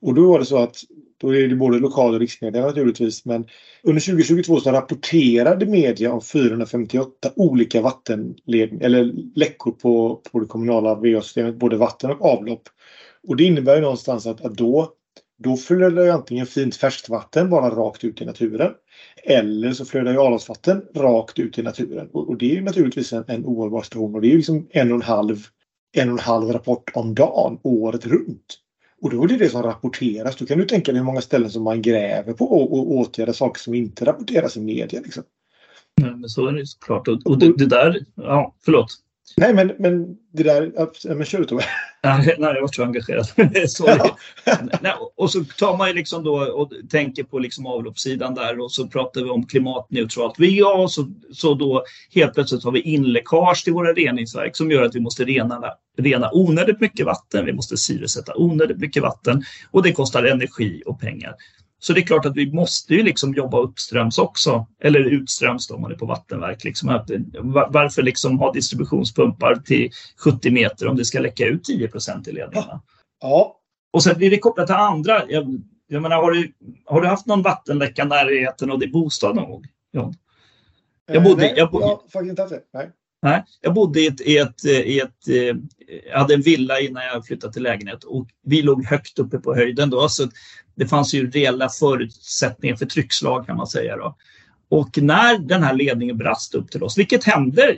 Och 0.03 0.15
då 0.15 0.29
var 0.29 0.39
det 0.39 0.45
så 0.45 0.59
att 0.59 0.77
då 1.21 1.37
är 1.37 1.49
det 1.49 1.57
både 1.57 1.79
lokal 1.79 2.15
och 2.15 2.21
riksmedia 2.21 2.67
naturligtvis. 2.67 3.25
Men 3.25 3.47
under 3.83 4.01
2022 4.01 4.61
så 4.61 4.73
rapporterade 4.73 5.67
media 5.67 6.13
om 6.13 6.21
458 6.21 7.31
olika 7.37 7.81
vattenledningar 7.81 8.85
eller 8.85 9.15
läckor 9.35 9.73
på, 9.73 10.23
på 10.33 10.41
det 10.41 10.47
kommunala 10.47 10.95
VA-systemet, 10.95 11.57
både 11.57 11.77
vatten 11.77 12.11
och 12.11 12.25
avlopp. 12.25 12.63
Och 13.29 13.37
det 13.37 13.45
innebär 13.45 13.75
ju 13.75 13.81
någonstans 13.81 14.27
att, 14.27 14.45
att 14.45 14.55
då, 14.55 14.93
då 15.39 15.57
flödar 15.57 16.05
ju 16.05 16.11
antingen 16.11 16.47
fint 16.47 16.77
färskvatten 16.77 17.51
bara 17.51 17.71
rakt 17.71 18.05
ut 18.05 18.23
i 18.23 18.25
naturen. 18.25 18.73
Eller 19.25 19.73
så 19.73 19.85
flödar 19.85 20.13
ju 20.13 20.19
avloppsvatten 20.19 20.83
rakt 20.95 21.39
ut 21.39 21.59
i 21.59 21.63
naturen. 21.63 22.09
Och, 22.13 22.29
och 22.29 22.39
det 22.39 22.51
är 22.51 22.55
ju 22.55 22.61
naturligtvis 22.61 23.13
en, 23.13 23.25
en 23.29 23.45
ohållbar 23.45 23.83
situation. 23.83 24.15
Och 24.15 24.21
det 24.21 24.27
är 24.29 24.31
ju 24.31 24.37
liksom 24.37 24.69
en 24.71 24.91
och 24.91 24.97
en 24.97 25.03
halv 25.03 25.37
en 25.93 26.09
och 26.09 26.19
en 26.19 26.25
halv 26.25 26.53
rapport 26.53 26.91
om 26.95 27.15
dagen 27.15 27.59
året 27.63 28.07
runt. 28.07 28.59
Och 29.01 29.11
då 29.11 29.25
är 29.25 29.29
det 29.29 29.37
det 29.37 29.49
som 29.49 29.63
rapporteras. 29.63 30.37
Då 30.37 30.47
kan 30.47 30.59
du 30.59 30.65
tänka 30.65 30.93
dig 30.93 30.99
hur 30.99 31.07
många 31.07 31.21
ställen 31.21 31.51
som 31.51 31.63
man 31.63 31.83
gräver 31.83 32.33
på 32.33 32.45
och, 32.45 32.73
och 32.73 32.93
åtgärdar 32.93 33.33
saker 33.33 33.61
som 33.61 33.75
inte 33.75 34.05
rapporteras 34.05 34.57
i 34.57 34.61
media. 34.61 35.01
Liksom. 35.01 35.23
Nej, 36.01 36.11
men 36.17 36.29
så 36.29 36.47
är 36.47 36.53
det 36.53 36.67
såklart. 36.67 37.09
Och, 37.09 37.27
och 37.27 37.39
det, 37.39 37.53
det, 37.57 37.67
där, 37.67 38.05
ja, 38.15 38.55
förlåt. 38.65 38.87
Nej, 39.37 39.55
men, 39.55 39.73
men 39.79 40.17
det 40.33 40.43
där, 40.43 40.73
men 41.15 41.25
kör 41.25 41.39
du 41.39 41.45
Tove. 42.17 42.35
Nej, 42.39 42.55
jag 42.55 42.61
var 42.61 42.69
så 42.69 42.83
engagerad. 42.83 43.27
Nej, 44.81 44.93
och 45.17 45.31
så 45.31 45.45
tar 45.45 45.77
man 45.77 45.89
ju 45.89 45.95
liksom 45.95 46.25
då 46.25 46.37
och 46.37 46.73
tänker 46.91 47.25
på 47.25 47.39
liksom 47.39 47.67
avloppssidan 47.67 48.35
där 48.35 48.61
och 48.61 48.73
så 48.73 48.89
pratar 48.89 49.21
vi 49.21 49.31
om 49.31 49.47
klimatneutralt 49.47 50.39
VA 50.39 50.89
så, 50.89 51.09
så 51.33 51.55
då 51.55 51.85
helt 52.15 52.35
plötsligt 52.35 52.65
har 52.65 52.73
vi 52.73 52.81
inläckage 52.81 53.65
till 53.65 53.73
våra 53.73 53.93
reningsverk 53.93 54.57
som 54.57 54.71
gör 54.71 54.83
att 54.83 54.95
vi 54.95 55.01
måste 55.01 55.25
rena, 55.25 55.65
rena 55.99 56.31
onödigt 56.33 56.81
mycket 56.81 57.07
vatten. 57.07 57.47
Vi 57.47 57.53
måste 57.53 57.77
syresätta 57.77 58.33
onödigt 58.37 58.79
mycket 58.79 59.03
vatten 59.03 59.43
och 59.71 59.83
det 59.83 59.93
kostar 59.93 60.25
energi 60.25 60.83
och 60.87 61.01
pengar. 61.01 61.35
Så 61.81 61.93
det 61.93 62.01
är 62.01 62.07
klart 62.07 62.27
att 62.27 62.37
vi 62.37 62.53
måste 62.53 62.95
ju 62.95 63.03
liksom 63.03 63.35
jobba 63.35 63.61
uppströms 63.61 64.19
också, 64.19 64.67
eller 64.83 65.01
utströms 65.01 65.69
då 65.69 65.75
om 65.75 65.83
man 65.83 65.93
är 65.93 65.97
på 65.97 66.07
vattenverk. 66.07 66.65
Liksom. 66.65 66.89
Varför 67.71 68.03
liksom 68.03 68.39
ha 68.39 68.53
distributionspumpar 68.53 69.55
till 69.55 69.91
70 70.25 70.51
meter 70.51 70.89
om 70.89 70.97
det 70.97 71.05
ska 71.05 71.21
läcka 71.21 71.47
ut 71.47 71.65
10 71.65 71.89
procent 71.89 72.29
i 72.29 72.33
ledningarna? 72.33 72.81
Ja. 73.21 73.61
Och 73.93 74.03
sen 74.03 74.19
blir 74.19 74.31
det 74.31 74.39
kopplat 74.39 74.67
till 74.67 74.77
andra. 74.77 75.23
Jag, 75.29 75.61
jag 75.87 76.03
menar, 76.03 76.17
har, 76.17 76.33
du, 76.33 76.53
har 76.85 77.01
du 77.01 77.09
haft 77.09 77.27
någon 77.27 77.43
vattenläcka 77.43 78.03
i 78.03 78.07
närheten 78.07 78.71
av 78.71 78.79
din 78.79 78.93
bostad 78.93 79.37
någon 79.37 79.51
gång? 79.51 79.65
Ja. 79.91 80.13
Jag 81.13 81.25
bodde, 81.25 81.43
Nej, 81.43 81.55
jag 81.57 81.71
bodde, 81.71 81.87
jag 81.87 82.01
faktiskt 82.13 82.31
inte 82.31 82.43
haft 82.43 82.55
det. 82.55 82.63
Nej. 82.73 82.91
Nej, 83.23 83.45
jag 83.61 83.75
bodde 83.75 84.01
i 84.01 84.07
ett, 84.07 84.21
i 84.21 84.39
ett, 84.39 84.65
i 84.65 85.01
ett, 85.01 85.29
eh, 85.29 85.57
jag 86.11 86.19
hade 86.19 86.35
en 86.35 86.43
villa 86.43 86.81
innan 86.81 87.03
jag 87.05 87.27
flyttade 87.27 87.53
till 87.53 87.63
lägenhet 87.63 88.05
och 88.05 88.29
vi 88.45 88.63
låg 88.63 88.85
högt 88.85 89.19
uppe 89.19 89.39
på 89.39 89.55
höjden 89.55 89.91
då. 89.91 90.09
Så 90.09 90.29
det 90.79 90.87
fanns 90.87 91.15
ju 91.15 91.31
reella 91.31 91.69
förutsättningar 91.69 92.77
för 92.77 92.87
tryckslag 92.87 93.47
kan 93.47 93.57
man 93.57 93.67
säga. 93.67 93.97
Då. 93.97 94.17
Och 94.69 94.99
när 95.03 95.39
den 95.39 95.63
här 95.63 95.75
ledningen 95.75 96.17
brast 96.17 96.55
upp 96.55 96.71
till 96.71 96.83
oss, 96.83 96.99
vilket 96.99 97.25
hände 97.25 97.77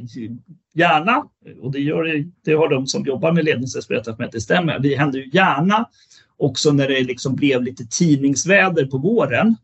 gärna, 0.75 1.25
och 1.61 1.73
det, 1.73 1.81
gör, 1.81 2.25
det 2.45 2.53
har 2.53 2.69
de 2.69 2.87
som 2.87 3.05
jobbar 3.05 3.33
med 3.33 3.45
ledningsexperter 3.45 4.13
berättat 4.13 4.27
att 4.27 4.33
det 4.33 4.41
stämmer, 4.41 4.79
det 4.79 4.97
hände 4.97 5.19
ju 5.19 5.31
gärna 5.33 5.89
också 6.37 6.73
när 6.73 6.89
det 6.89 7.01
liksom 7.01 7.35
blev 7.37 7.63
lite 7.63 7.87
tidningsväder 7.91 8.87
på 8.87 8.99
våren. 8.99 9.57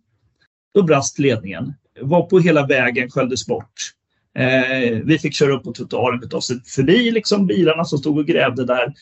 Då 0.74 0.82
brast 0.82 1.18
ledningen, 1.18 1.74
var 2.00 2.22
på 2.22 2.38
hela 2.38 2.66
vägen 2.66 3.10
sköljdes 3.10 3.46
bort. 3.46 3.92
Eh, 4.38 4.98
vi 5.04 5.18
fick 5.18 5.34
köra 5.34 5.52
upp 5.52 5.64
på 5.64 5.72
trottoaren 5.72 6.24
och 6.24 6.30
ta 6.30 6.36
oss 6.36 6.52
förbi 6.64 7.10
liksom, 7.10 7.46
bilarna 7.46 7.84
som 7.84 7.98
stod 7.98 8.18
och 8.18 8.26
grävde 8.26 8.64
där. 8.64 8.94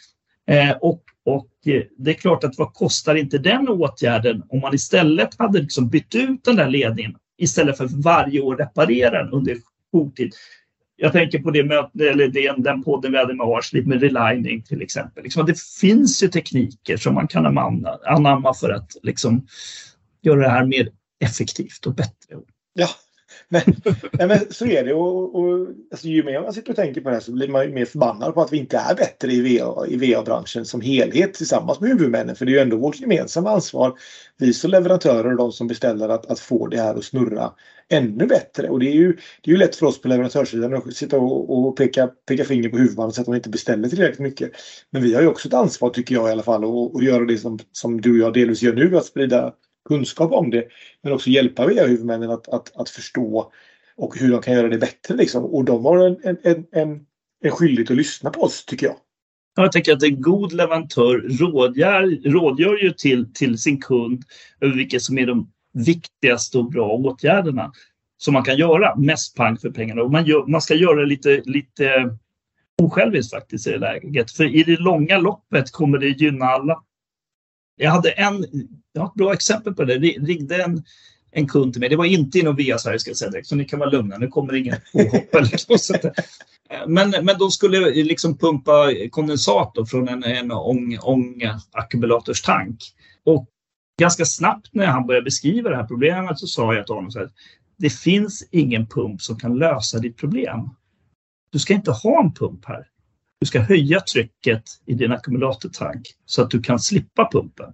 Eh, 0.47 0.71
och, 0.71 1.03
och 1.25 1.51
eh, 1.67 1.83
det 1.99 2.11
är 2.11 2.15
klart 2.15 2.45
att 2.45 2.59
vad 2.59 2.75
kostar 2.75 3.15
inte 3.15 3.39
den 3.39 3.69
åtgärden 3.69 4.43
om 4.49 4.61
man 4.61 4.75
istället 4.75 5.39
hade 5.39 5.61
liksom 5.61 5.89
bytt 5.89 6.15
ut 6.15 6.45
den 6.45 6.57
där 6.57 6.69
ledningen 6.69 7.17
istället 7.39 7.77
för 7.77 7.89
varje 8.03 8.41
år 8.41 8.57
reparera 8.57 9.23
den 9.23 9.33
under 9.33 9.57
jourtid. 9.93 10.33
Jag 10.97 11.13
tänker 11.13 11.39
på 11.39 11.51
det 11.51 11.59
eller 12.11 12.29
den, 12.29 12.63
den 12.63 12.83
podden 12.83 13.13
vi 13.13 13.19
hade 13.19 13.35
med 13.35 13.47
Arsliv 13.47 13.87
med 13.87 14.01
relining 14.01 14.63
till 14.63 14.83
exempel. 14.83 15.25
Liksom, 15.25 15.47
det 15.47 15.61
finns 15.81 16.23
ju 16.23 16.29
tekniker 16.29 16.97
som 16.97 17.15
man 17.15 17.29
kan 17.29 17.59
anamma 18.05 18.55
för 18.55 18.71
att 18.71 18.91
liksom, 19.03 19.47
göra 20.23 20.41
det 20.41 20.49
här 20.49 20.67
mer 20.67 20.89
effektivt 21.21 21.87
och 21.87 21.95
bättre. 21.95 22.37
Ja, 22.75 22.89
men, 23.49 23.63
nej, 24.13 24.29
men 24.29 24.39
så 24.51 24.67
är 24.67 24.85
det. 24.85 24.95
Och, 24.95 25.35
och, 25.35 25.69
alltså, 25.91 26.09
ju 26.09 26.25
mer 26.25 26.41
man 26.41 26.53
sitter 26.53 26.71
och 26.71 26.77
tänker 26.77 27.01
på 27.01 27.09
det 27.09 27.15
här 27.15 27.21
så 27.21 27.33
blir 27.33 27.49
man 27.49 27.65
ju 27.65 27.73
mer 27.73 27.85
förbannad 27.85 28.35
på 28.35 28.43
att 28.43 28.53
vi 28.53 28.59
inte 28.59 28.77
är 28.77 28.95
bättre 28.95 29.33
i 29.33 29.59
VA, 29.59 29.87
i 29.87 29.97
VA-branschen 29.97 30.65
som 30.65 30.81
helhet 30.81 31.35
tillsammans 31.35 31.81
med 31.81 31.91
huvudmännen. 31.91 32.37
För 32.37 32.47
det 32.47 32.53
är 32.53 32.55
ju 32.55 32.61
ändå 32.61 32.77
vårt 32.77 33.01
gemensamma 33.01 33.51
ansvar, 33.51 33.99
vi 34.39 34.53
som 34.53 34.71
leverantörer 34.71 35.31
och 35.31 35.37
de 35.37 35.53
som 35.53 35.67
beställer, 35.67 36.09
att, 36.09 36.27
att 36.27 36.41
få 36.41 36.67
det 36.67 36.81
här 36.81 36.95
att 36.95 37.05
snurra 37.05 37.53
ännu 37.89 38.27
bättre. 38.27 38.69
Och 38.69 38.81
det 38.81 38.87
är 38.87 38.95
ju, 38.95 39.13
det 39.13 39.51
är 39.51 39.53
ju 39.53 39.57
lätt 39.57 39.77
för 39.77 39.87
oss 39.87 40.01
på 40.01 40.09
leverantörssidan 40.09 40.75
att 40.75 40.97
sitta 40.97 41.19
och, 41.19 41.59
och 41.59 41.77
peka, 41.77 42.07
peka 42.29 42.45
finger 42.45 42.69
på 42.69 42.79
huvudmannen 42.79 43.13
så 43.13 43.21
att 43.21 43.27
de 43.27 43.35
inte 43.35 43.49
beställer 43.49 43.89
tillräckligt 43.89 44.19
mycket. 44.19 44.51
Men 44.91 45.03
vi 45.03 45.15
har 45.15 45.23
ju 45.23 45.29
också 45.29 45.49
ett 45.49 45.55
ansvar, 45.55 45.91
tycker 45.91 46.15
jag 46.15 46.29
i 46.29 46.33
alla 46.33 46.43
fall, 46.43 46.65
att 46.65 47.05
göra 47.05 47.25
det 47.25 47.39
som, 47.39 47.59
som 47.73 48.01
du 48.01 48.11
och 48.13 48.27
jag 48.27 48.35
delvis 48.35 48.63
gör 48.63 48.73
nu, 48.73 48.97
att 48.97 49.07
sprida 49.07 49.55
kunskap 49.85 50.33
om 50.33 50.51
det. 50.51 50.65
Men 51.03 51.13
också 51.13 51.31
hjälpa 51.31 51.67
VA-huvudmännen 51.67 52.31
att, 52.31 52.49
att, 52.49 52.77
att 52.77 52.89
förstå 52.91 53.53
och 53.97 54.19
hur 54.19 54.33
de 54.33 54.43
kan 54.43 54.55
göra 54.55 54.69
det 54.69 54.79
bättre. 54.79 55.15
Liksom. 55.15 55.45
Och 55.45 55.65
de 55.65 55.85
har 55.85 55.99
en, 55.99 56.17
en, 56.43 56.67
en, 56.73 57.07
en 57.43 57.51
skyldighet 57.51 57.91
att 57.91 57.97
lyssna 57.97 58.31
på 58.31 58.41
oss, 58.41 58.65
tycker 58.65 58.87
jag. 58.87 58.97
Jag 59.57 59.73
tänker 59.73 59.93
att 59.93 60.03
en 60.03 60.23
god 60.23 60.53
leverantör 60.53 61.39
rådgör, 61.41 62.31
rådgör 62.31 62.83
ju 62.83 62.91
till, 62.91 63.33
till 63.33 63.59
sin 63.59 63.81
kund 63.81 64.23
över 64.61 64.75
vilka 64.77 65.01
som 65.01 65.19
är 65.19 65.27
de 65.27 65.51
viktigaste 65.73 66.59
och 66.59 66.71
bra 66.71 66.93
åtgärderna 66.93 67.73
som 68.17 68.35
man 68.35 68.45
kan 68.45 68.57
göra. 68.57 68.97
Mest 68.97 69.37
pang 69.37 69.57
för 69.57 69.71
pengarna. 69.71 70.03
Och 70.03 70.11
man, 70.11 70.25
gör, 70.27 70.47
man 70.47 70.61
ska 70.61 70.75
göra 70.75 71.01
det 71.01 71.07
lite, 71.07 71.43
lite 71.45 72.17
osjälviskt 72.83 73.35
faktiskt 73.35 73.67
i 73.67 73.71
det 73.71 73.79
läget. 73.79 74.31
För 74.31 74.45
i 74.45 74.63
det 74.63 74.81
långa 74.81 75.19
loppet 75.19 75.71
kommer 75.73 75.99
det 75.99 76.09
gynna 76.09 76.45
alla. 76.45 76.83
Jag 77.77 77.91
hade 77.91 78.11
en, 78.11 78.47
jag 78.93 79.03
har 79.03 79.09
ett 79.09 79.15
bra 79.15 79.33
exempel 79.33 79.75
på 79.75 79.85
det. 79.85 79.99
Det 79.99 80.09
ringde 80.09 80.63
en, 80.63 80.85
en 81.31 81.49
kund 81.49 81.73
till 81.73 81.81
mig. 81.81 81.89
Det 81.89 81.97
var 81.97 82.05
inte 82.05 82.39
inom 82.39 82.57
VIA 82.57 82.79
Sverige 82.79 82.99
ska 82.99 83.11
jag 83.11 83.17
säga 83.17 83.31
direkt, 83.31 83.49
så 83.49 83.57
ni 83.57 83.65
kan 83.65 83.79
vara 83.79 83.91
lugna. 83.91 84.19
Nu 84.19 84.29
kommer 84.29 84.53
det 84.53 84.59
inga 84.59 84.77
påhopp 84.93 85.35
eller 85.35 85.77
så. 85.79 85.95
Men, 86.87 87.11
men 87.11 87.39
de 87.39 87.51
skulle 87.51 87.91
liksom 87.91 88.39
pumpa 88.39 88.91
kondensat 89.11 89.73
från 89.91 90.09
en, 90.09 90.25
en 90.25 90.53
ång, 90.53 90.99
ångackumulatorstank. 91.03 92.79
Och 93.25 93.49
ganska 94.01 94.25
snabbt 94.25 94.69
när 94.73 94.87
han 94.87 95.07
började 95.07 95.25
beskriva 95.25 95.71
det 95.71 95.77
här 95.77 95.85
problemet 95.85 96.39
så 96.39 96.47
sa 96.47 96.75
jag 96.75 96.87
till 96.87 96.95
honom 96.95 97.11
så 97.11 97.19
här, 97.19 97.31
det 97.79 97.91
finns 97.91 98.49
ingen 98.51 98.87
pump 98.87 99.23
som 99.23 99.39
kan 99.39 99.59
lösa 99.59 99.99
ditt 99.99 100.17
problem. 100.17 100.71
Du 101.51 101.59
ska 101.59 101.75
inte 101.75 101.91
ha 101.91 102.21
en 102.21 102.35
pump 102.35 102.65
här. 102.65 102.87
Du 103.41 103.47
ska 103.47 103.61
höja 103.61 104.01
trycket 104.01 104.63
i 104.87 104.95
din 104.95 105.13
ackumulatortank 105.13 106.03
så 106.27 106.43
att 106.43 106.51
du 106.51 106.63
kan 106.63 106.79
slippa 106.79 107.29
pumpen. 107.33 107.73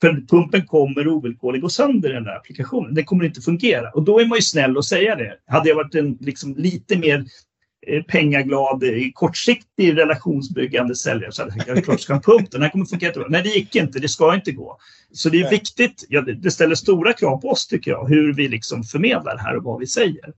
För 0.00 0.26
pumpen 0.28 0.66
kommer 0.66 1.08
ovillkorligen 1.08 1.62
gå 1.62 1.68
sönder 1.68 2.10
i 2.10 2.12
den 2.12 2.24
där 2.24 2.36
applikationen. 2.36 2.94
Den 2.94 3.04
kommer 3.04 3.24
inte 3.24 3.40
fungera. 3.40 3.90
Och 3.90 4.02
då 4.02 4.20
är 4.20 4.26
man 4.26 4.38
ju 4.38 4.42
snäll 4.42 4.76
och 4.76 4.84
säga 4.84 5.16
det. 5.16 5.38
Hade 5.46 5.68
jag 5.68 5.76
varit 5.76 5.94
en 5.94 6.18
liksom, 6.20 6.54
lite 6.54 6.98
mer 6.98 7.24
eh, 7.86 8.02
pengaglad, 8.02 8.82
eh, 8.82 8.90
kortsiktig 9.14 9.96
relationsbyggande 9.96 10.96
säljare 10.96 11.32
så 11.32 11.42
hade 11.42 11.64
jag 11.66 11.84
klart 11.84 12.00
ska 12.00 12.14
en 12.14 12.20
pump, 12.20 12.50
den 12.50 12.62
här 12.62 12.68
kommer 12.68 12.84
fungera. 12.84 13.28
Nej, 13.28 13.42
det 13.42 13.48
gick 13.48 13.76
inte, 13.76 13.98
det 13.98 14.08
ska 14.08 14.34
inte 14.34 14.52
gå. 14.52 14.78
Så 15.12 15.28
det 15.28 15.40
är 15.40 15.50
viktigt, 15.50 16.06
ja, 16.08 16.20
det 16.20 16.50
ställer 16.50 16.74
stora 16.74 17.12
krav 17.12 17.40
på 17.40 17.48
oss 17.48 17.66
tycker 17.66 17.90
jag, 17.90 18.08
hur 18.08 18.32
vi 18.32 18.48
liksom 18.48 18.84
förmedlar 18.84 19.38
här 19.38 19.56
och 19.56 19.64
vad 19.64 19.80
vi 19.80 19.86
säger. 19.86 20.32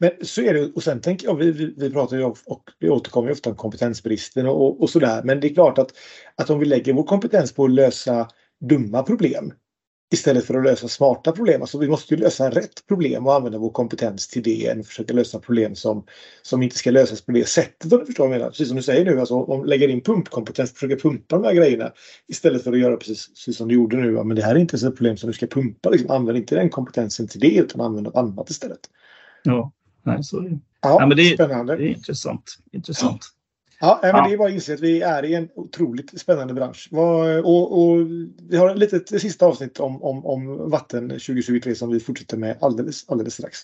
Men 0.00 0.10
så 0.22 0.42
är 0.42 0.54
det 0.54 0.72
och 0.74 0.82
sen 0.82 1.00
tänker 1.00 1.26
jag, 1.26 1.36
vi, 1.36 1.50
vi, 1.50 1.74
vi 1.76 1.90
pratar 1.90 2.16
ju 2.16 2.24
och 2.24 2.70
vi 2.78 2.88
återkommer 2.88 3.28
ju 3.28 3.32
ofta 3.32 3.50
om 3.50 3.56
kompetensbristen 3.56 4.46
och, 4.46 4.82
och 4.82 4.90
sådär. 4.90 5.22
Men 5.24 5.40
det 5.40 5.46
är 5.46 5.54
klart 5.54 5.78
att, 5.78 5.92
att 6.36 6.50
om 6.50 6.58
vi 6.58 6.66
lägger 6.66 6.92
vår 6.92 7.04
kompetens 7.04 7.52
på 7.52 7.64
att 7.64 7.70
lösa 7.70 8.28
dumma 8.60 9.02
problem 9.02 9.52
istället 10.12 10.44
för 10.44 10.54
att 10.54 10.64
lösa 10.64 10.88
smarta 10.88 11.32
problem. 11.32 11.60
Alltså 11.60 11.78
vi 11.78 11.88
måste 11.88 12.14
ju 12.14 12.20
lösa 12.20 12.50
rätt 12.50 12.86
problem 12.88 13.26
och 13.26 13.34
använda 13.34 13.58
vår 13.58 13.70
kompetens 13.70 14.28
till 14.28 14.42
det 14.42 14.66
än 14.66 14.80
att 14.80 14.86
försöka 14.86 15.14
lösa 15.14 15.38
problem 15.38 15.74
som, 15.74 16.04
som 16.42 16.62
inte 16.62 16.76
ska 16.76 16.90
lösas 16.90 17.22
på 17.22 17.32
det 17.32 17.48
sättet. 17.48 17.92
Om 17.92 17.98
du 17.98 18.06
förstår 18.06 18.24
vad 18.24 18.34
jag 18.34 18.38
menar. 18.38 18.50
Precis 18.50 18.68
som 18.68 18.76
du 18.76 18.82
säger 18.82 19.04
nu, 19.04 19.20
alltså, 19.20 19.34
om 19.34 19.64
lägger 19.64 19.88
in 19.88 20.00
pumpkompetens, 20.00 20.72
försöka 20.72 20.96
pumpa 20.96 21.36
de 21.36 21.44
här 21.44 21.54
grejerna 21.54 21.92
istället 22.28 22.64
för 22.64 22.72
att 22.72 22.78
göra 22.78 22.96
precis, 22.96 23.28
precis 23.28 23.56
som 23.56 23.68
du 23.68 23.74
gjorde 23.74 23.96
nu. 23.96 24.10
Men 24.10 24.36
det 24.36 24.42
här 24.42 24.54
är 24.54 24.58
inte 24.58 24.76
ett 24.76 24.96
problem 24.96 25.16
som 25.16 25.26
du 25.26 25.34
ska 25.34 25.46
pumpa. 25.46 25.90
Liksom, 25.90 26.10
använd 26.10 26.38
inte 26.38 26.54
den 26.54 26.70
kompetensen 26.70 27.28
till 27.28 27.40
det 27.40 27.54
utan 27.54 27.80
använd 27.80 28.06
något 28.06 28.16
annat 28.16 28.50
istället. 28.50 28.80
Ja, 29.42 29.72
nej, 30.02 30.24
så 30.24 30.38
är 30.38 30.42
det. 30.42 30.58
Ja, 30.80 30.96
ja 31.00 31.06
men 31.06 31.16
det, 31.16 31.34
spännande. 31.34 31.76
Det 31.76 31.84
är 31.84 31.88
intressant. 31.88 32.58
intressant. 32.72 33.26
Ja, 33.80 33.98
men 34.02 34.10
ja. 34.10 34.26
det 34.28 34.34
är 34.34 34.38
bara 34.38 34.48
att 34.48 34.54
inse 34.54 34.74
att 34.74 34.80
vi 34.80 35.02
är 35.02 35.24
i 35.24 35.34
en 35.34 35.48
otroligt 35.54 36.20
spännande 36.20 36.54
bransch. 36.54 36.88
Och, 36.92 37.82
och 37.82 38.06
vi 38.48 38.56
har 38.56 38.70
ett 38.70 38.78
litet 38.78 39.20
sista 39.20 39.46
avsnitt 39.46 39.80
om, 39.80 40.02
om, 40.02 40.26
om 40.26 40.70
vatten 40.70 41.08
2023 41.08 41.74
som 41.74 41.90
vi 41.90 42.00
fortsätter 42.00 42.36
med 42.36 42.56
alldeles, 42.60 43.08
alldeles 43.08 43.34
strax. 43.34 43.58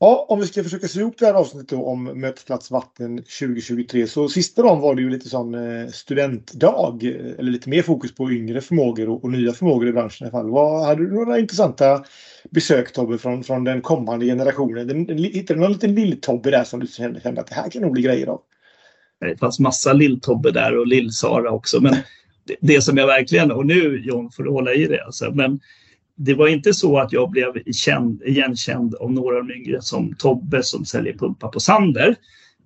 Ja, 0.00 0.26
om 0.28 0.40
vi 0.40 0.46
ska 0.46 0.62
försöka 0.62 0.88
se 0.88 1.00
ihop 1.00 1.18
det 1.18 1.26
här 1.26 1.34
avsnittet 1.34 1.68
då 1.68 1.84
om 1.84 2.04
Mötesplats 2.04 2.70
Vatten 2.70 3.16
2023 3.16 4.06
så 4.06 4.28
sista 4.28 4.62
dagen 4.62 4.80
var 4.80 4.94
det 4.94 5.02
ju 5.02 5.10
lite 5.10 5.28
sån 5.28 5.54
eh, 5.54 5.88
studentdag 5.88 6.98
eh, 7.02 7.38
eller 7.38 7.50
lite 7.50 7.68
mer 7.68 7.82
fokus 7.82 8.14
på 8.14 8.32
yngre 8.32 8.60
förmågor 8.60 9.08
och, 9.08 9.24
och 9.24 9.30
nya 9.30 9.52
förmågor 9.52 9.88
i 9.88 9.92
branschen 9.92 10.26
i 10.26 10.30
alla 10.30 10.38
fall. 10.38 10.50
Vad, 10.50 10.86
hade 10.86 11.02
du 11.02 11.14
några 11.14 11.38
intressanta 11.38 12.04
besök 12.50 12.92
Tobbe 12.92 13.18
från, 13.18 13.44
från 13.44 13.64
den 13.64 13.80
kommande 13.80 14.26
generationen? 14.26 15.08
Hittade 15.18 15.58
du 15.58 15.62
någon 15.62 15.72
liten 15.72 15.94
lill-Tobbe 15.94 16.50
där 16.50 16.64
som 16.64 16.80
du 16.80 16.86
kände, 16.86 17.20
kände 17.20 17.40
att 17.40 17.46
det 17.46 17.54
här 17.54 17.70
kan 17.70 17.82
nog 17.82 17.92
bli 17.92 18.02
grejer 18.02 18.26
av? 18.26 18.40
Det 19.20 19.36
fanns 19.36 19.58
massa 19.58 19.92
lill-Tobbe 19.92 20.50
där 20.50 20.78
och 20.78 20.86
lill-Sara 20.86 21.50
också 21.50 21.80
men 21.80 21.96
det, 22.44 22.56
det, 22.60 22.82
som 22.82 22.96
jag 22.96 23.06
verkligen, 23.06 23.52
och 23.52 23.66
nu 23.66 24.02
John 24.04 24.30
får 24.30 24.42
du 24.42 24.50
hålla 24.50 24.74
i 24.74 24.86
det 24.86 25.04
alltså, 25.04 25.30
men 25.34 25.60
det 26.18 26.34
var 26.34 26.48
inte 26.48 26.74
så 26.74 26.98
att 26.98 27.12
jag 27.12 27.30
blev 27.30 27.72
känd, 27.72 28.22
igenkänd 28.22 28.94
av 28.94 29.12
några 29.12 29.38
av 29.38 29.46
de 29.46 29.54
yngre 29.54 29.82
som 29.82 30.14
Tobbe 30.14 30.62
som 30.62 30.84
säljer 30.84 31.18
pumpa 31.18 31.48
på 31.48 31.60
Sander. 31.60 32.16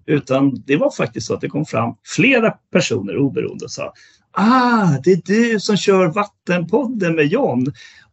Utan 0.07 0.63
det 0.67 0.77
var 0.77 0.91
faktiskt 0.91 1.27
så 1.27 1.35
att 1.35 1.41
det 1.41 1.49
kom 1.49 1.65
fram 1.65 1.95
flera 2.17 2.51
personer 2.51 3.17
oberoende 3.17 3.65
och 3.65 3.71
sa 3.71 3.93
Ah, 4.35 4.99
det 5.05 5.13
är 5.13 5.21
du 5.25 5.61
som 5.61 5.77
kör 5.77 6.07
Vattenpodden 6.07 7.15
med 7.15 7.27
John. 7.27 7.67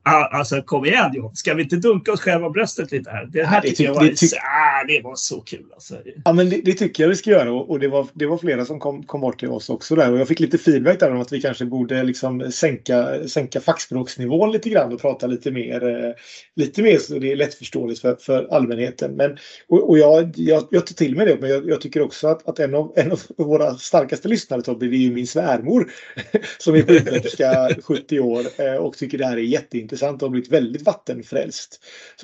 Alltså 0.04 0.62
kom 0.62 0.86
igen 0.86 1.12
John, 1.14 1.36
ska 1.36 1.54
vi 1.54 1.64
inte 1.64 1.76
dunka 1.76 2.12
oss 2.12 2.22
själva 2.22 2.50
bröstet 2.50 2.92
lite 2.92 3.10
här? 3.10 3.26
Det 3.26 3.44
här 3.44 3.62
tycker 3.62 3.84
jag 3.84 3.94
var, 3.94 4.04
det, 4.04 4.16
tyck... 4.16 4.34
ah, 4.34 4.84
det 4.88 5.02
var 5.04 5.16
så 5.16 5.42
kul. 5.42 5.66
Alltså. 5.74 5.98
Ja, 6.26 6.34
men 6.34 6.50
det, 6.50 6.62
det, 6.66 6.74
tycker 6.74 7.04
jag 7.04 7.10
vi 7.10 7.16
ska 7.16 7.30
göra 7.30 7.52
och 7.52 7.80
det 7.80 7.88
var, 7.88 8.08
det 8.14 8.26
var 8.26 8.38
flera 8.38 8.66
som 8.66 8.80
kom, 8.80 9.04
kom 9.04 9.22
bort 9.22 9.40
till 9.40 9.50
oss 9.50 9.70
också 9.70 9.96
där 9.96 10.12
och 10.12 10.20
jag 10.20 10.28
fick 10.28 10.40
lite 10.40 10.58
feedback 10.58 11.00
där 11.00 11.12
om 11.12 11.22
att 11.22 11.32
vi 11.32 11.42
kanske 11.42 11.66
borde 11.66 12.04
liksom 12.04 12.52
sänka, 12.52 13.28
sänka 13.28 13.62
fackspråksnivån 13.62 14.52
lite 14.52 14.70
grann 14.70 14.94
och 14.94 15.02
prata 15.02 15.28
lite 15.28 15.52
mer, 15.52 15.88
eh, 15.88 16.14
lite 16.56 16.82
mer 16.82 16.98
så 16.98 17.20
det 17.20 17.32
är 17.32 17.36
lättförståeligt 17.36 18.02
för, 18.02 18.16
för 18.16 18.48
allmänheten. 18.54 19.16
Men, 19.16 19.38
och, 19.68 19.90
och 19.90 19.98
jag, 19.98 20.34
jag, 20.36 20.68
jag 20.72 20.88
tar 20.88 20.96
till 20.96 21.16
mig 21.16 21.26
det 21.26 21.38
men 21.42 21.50
jag, 21.50 21.70
jag 21.70 21.82
tycker 21.82 22.02
också 22.02 22.28
att, 22.28 22.48
att 22.48 22.60
en, 22.60 22.76
av, 22.76 22.94
en 22.96 23.12
av 23.12 23.20
våra 23.38 23.76
starkaste 23.76 24.28
lyssnare 24.28 24.62
Tobbe, 24.62 24.88
det 24.88 24.96
är 24.96 24.98
ju 24.98 25.14
min 25.14 25.28
svärmor 25.28 25.92
som 26.58 26.76
är 26.76 26.82
sjuksköterska 26.82 27.70
70 27.84 28.20
år 28.20 28.42
eh, 28.58 28.76
och 28.76 28.98
tycker 28.98 29.18
det 29.18 29.26
här 29.26 29.38
är 29.38 29.42
jätteintressant 29.42 29.89
intressant 29.90 30.22
och 30.22 30.28
har 30.28 30.32
blivit 30.32 30.52
väldigt 30.52 30.82
vattenfrälst. 30.82 31.80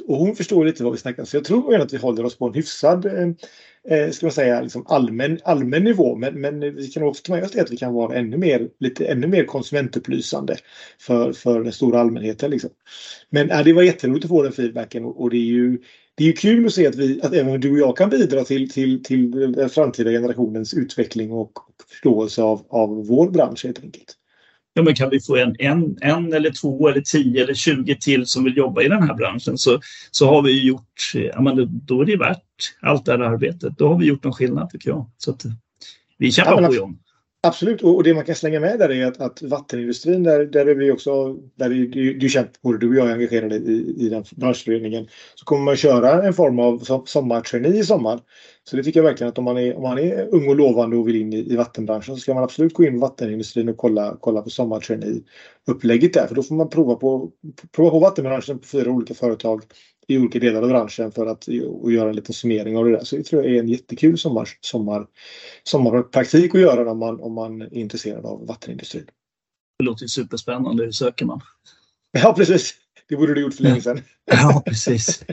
Och 0.08 0.18
hon 0.18 0.36
förstår 0.36 0.66
lite 0.66 0.84
vad 0.84 0.94
vi 0.94 1.00
snackar 1.00 1.24
om. 1.24 1.26
Så 1.26 1.38
jag 1.38 1.44
tror 1.44 1.76
att 1.76 1.94
vi 1.94 1.98
håller 1.98 2.26
oss 2.26 2.38
på 2.38 2.48
en 2.48 2.54
hyfsad 2.54 3.06
eh, 3.06 3.30
eh, 3.98 4.12
ska 4.12 4.26
man 4.26 4.34
säga, 4.34 4.62
liksom 4.62 4.86
allmän, 4.88 5.40
allmän 5.44 5.84
nivå. 5.84 6.16
Men, 6.16 6.42
men 6.42 6.76
vi 6.76 6.88
kan 6.88 7.04
också 7.04 7.24
ta 7.24 7.34
med 7.34 7.44
oss 7.44 7.52
det 7.52 7.62
att 7.62 7.72
vi 7.72 7.78
kan 7.78 7.94
vara 7.94 8.16
ännu 8.16 8.38
mer, 8.38 8.70
lite, 8.80 9.06
ännu 9.06 9.28
mer 9.28 9.46
konsumentupplysande 9.46 10.58
för, 11.00 11.34
för 11.34 11.64
den 11.64 11.74
stora 11.74 12.00
allmänheten. 12.00 12.52
Liksom. 12.52 12.70
Men 13.30 13.52
äh, 13.52 13.64
det 13.64 13.74
var 13.74 13.84
jätteroligt 13.84 14.26
att 14.26 14.30
få 14.30 14.44
den 14.44 14.52
feedbacken 14.52 15.06
och, 15.06 15.22
och 15.22 15.30
det 15.30 15.38
är 15.38 15.52
ju 15.52 15.80
det 16.18 16.24
är 16.24 16.28
ju 16.28 16.34
kul 16.34 16.66
att 16.66 16.74
se 16.74 16.88
att, 16.88 16.96
vi, 16.96 17.22
att 17.22 17.34
även 17.34 17.62
du 17.62 17.72
och 17.72 17.78
jag 17.78 17.98
kan 17.98 18.10
bidra 18.10 18.44
till, 18.44 18.70
till, 18.70 19.04
till 19.04 19.52
den 19.52 19.70
framtida 19.70 20.10
generationens 20.10 20.74
utveckling 20.74 21.32
och, 21.32 21.58
och 21.58 21.76
förståelse 21.90 22.42
av, 22.42 22.66
av 22.70 23.08
vår 23.08 23.30
bransch 23.30 23.66
helt 23.66 23.84
enkelt 23.84 24.18
ja, 24.78 24.84
men 24.84 24.96
kan 24.96 25.10
vi 25.10 25.20
få 25.20 25.36
en, 25.36 25.56
en, 25.60 25.98
en 26.02 26.34
eller 26.34 26.52
två 26.52 26.90
eller 26.90 27.02
tio 27.02 27.44
eller 27.44 27.54
tjugo 27.54 27.96
till 27.96 28.26
som 28.26 28.44
vill 28.44 28.58
jobba 28.58 28.82
i 28.82 28.88
den 28.88 29.04
här 29.04 29.14
branschen 29.14 29.58
så, 29.58 29.80
så 30.12 30.30
har 30.30 30.42
vi 30.42 30.68
gjort, 30.68 31.12
ja, 31.14 31.42
men 31.42 31.82
då 31.86 32.02
är 32.02 32.06
det 32.06 32.18
värt 32.18 32.42
allt 32.82 33.06
det 33.06 33.12
här 33.12 33.20
arbetet. 33.20 33.78
Då 33.78 33.88
har 33.88 34.00
vi 34.00 34.06
gjort 34.06 34.26
en 34.26 34.34
skillnad 34.34 34.70
tycker 34.70 34.90
jag. 34.90 35.12
Så 35.18 35.32
att, 35.32 35.44
vi 36.18 36.32
kämpar 36.32 36.62
ja, 36.62 36.68
på 36.68 36.76
John. 36.76 36.98
Absolut, 37.46 37.82
och 37.84 38.04
det 38.04 38.14
man 38.14 38.26
kan 38.26 38.36
slänga 38.36 38.60
med 38.60 38.80
där 38.80 38.92
är 38.92 39.06
att, 39.06 39.22
att 39.22 39.42
vattenindustrin, 39.42 40.24
där, 40.24 40.46
där 40.46 40.66
är 40.66 40.76
vi 40.76 40.92
också, 40.92 41.34
där 41.56 41.66
är 41.72 41.88
det, 41.88 42.14
det 42.20 42.30
känt, 42.30 42.62
både 42.62 42.78
du 42.78 42.90
och 42.90 42.96
jag 42.96 43.08
är 43.10 43.14
engagerade 43.14 43.56
i, 43.56 43.96
i 43.98 44.10
den 44.10 44.24
branschföreningen, 44.36 45.08
så 45.36 45.46
kommer 45.46 45.64
man 45.64 45.76
köra 45.76 46.24
en 46.28 46.34
form 46.34 46.60
av 46.60 47.04
sommartrainee 47.06 47.80
i 47.80 47.84
sommar. 47.84 48.20
Så 48.64 48.76
det 48.78 48.84
tycker 48.84 49.00
jag 49.00 49.06
verkligen 49.06 49.30
att 49.30 49.38
om 49.38 49.44
man 49.44 49.58
är, 49.58 49.76
om 49.78 49.84
man 49.84 49.98
är 49.98 50.36
ung 50.36 50.50
och 50.50 50.56
lovande 50.56 50.98
och 50.98 51.08
vill 51.08 51.16
in 51.16 51.34
i, 51.34 51.54
i 51.54 51.56
vattenbranschen 51.56 52.16
så 52.16 52.22
ska 52.22 52.34
man 52.34 52.44
absolut 52.44 52.74
gå 52.74 52.84
in 52.84 52.96
i 52.96 53.00
vattenindustrin 53.00 53.70
och 53.70 53.78
kolla, 53.78 54.18
kolla 54.20 54.42
på 54.42 54.50
sommartrainee-upplägget 54.50 56.14
där. 56.14 56.28
För 56.28 56.36
då 56.36 56.44
får 56.44 56.56
man 56.56 56.70
prova 56.70 56.96
på, 56.96 57.32
prova 57.76 57.90
på 57.90 58.00
vattenbranschen 58.00 58.60
på 58.60 58.68
fyra 58.68 58.92
olika 58.92 59.14
företag 59.14 59.62
i 60.08 60.18
olika 60.18 60.40
delar 60.40 60.62
av 60.62 60.70
branschen 60.70 61.12
för 61.12 61.26
att 61.26 61.48
och 61.68 61.92
göra 61.92 62.10
en 62.10 62.16
liten 62.16 62.34
summering 62.34 62.78
av 62.78 62.86
det 62.86 62.92
där. 62.92 63.04
Så 63.04 63.16
det 63.16 63.24
tror 63.24 63.44
jag 63.44 63.56
är 63.56 63.60
en 63.60 63.70
jättekul 63.70 64.18
sommar, 64.18 64.50
sommar, 64.62 65.08
sommarpraktik 65.64 66.56
att 66.56 66.62
göra 66.62 66.92
om 66.92 67.00
man, 67.00 67.22
om 67.22 67.34
man 67.34 67.62
är 67.62 67.74
intresserad 67.74 68.26
av 68.26 68.48
vattenindustrin. 68.48 69.06
Det 69.80 69.86
låter 69.86 70.04
ju 70.04 70.08
superspännande. 70.08 70.84
Hur 70.84 70.92
söker 70.92 71.26
man? 71.26 71.42
Ja, 72.12 72.34
precis. 72.34 72.74
Det 73.10 73.16
borde 73.16 73.34
du 73.34 73.42
gjort 73.42 73.54
för 73.54 73.64
länge 73.64 73.82
sedan. 73.82 74.02
Ja, 74.26 74.64
precis. 74.66 75.24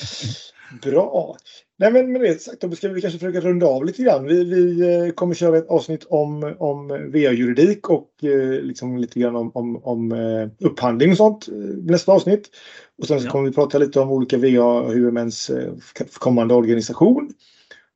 Bra. 0.82 1.36
Nej, 1.78 1.92
men 1.92 2.12
med 2.12 2.20
det 2.20 2.42
sagt 2.42 2.60
då 2.60 2.70
ska 2.70 2.88
vi 2.88 3.00
kanske 3.00 3.18
försöka 3.18 3.40
runda 3.40 3.66
av 3.66 3.84
lite 3.84 4.02
grann. 4.02 4.26
Vi, 4.26 4.44
vi 4.44 4.80
eh, 4.80 5.12
kommer 5.12 5.34
köra 5.34 5.58
ett 5.58 5.68
avsnitt 5.68 6.04
om, 6.08 6.54
om 6.58 6.88
VA-juridik 6.88 7.90
och 7.90 8.24
eh, 8.24 8.62
liksom 8.62 8.96
lite 8.96 9.20
grann 9.20 9.36
om, 9.36 9.50
om, 9.54 9.84
om 9.84 10.12
eh, 10.12 10.66
upphandling 10.66 11.10
och 11.10 11.16
sånt 11.16 11.48
nästa 11.84 12.12
avsnitt. 12.12 12.50
Och 12.98 13.06
sen 13.06 13.20
så 13.20 13.26
ja. 13.26 13.30
kommer 13.30 13.48
vi 13.48 13.54
prata 13.54 13.78
lite 13.78 14.00
om 14.00 14.10
olika 14.10 14.38
VA-huvudmäns 14.38 15.50
kommande 16.12 16.54
organisation. 16.54 17.32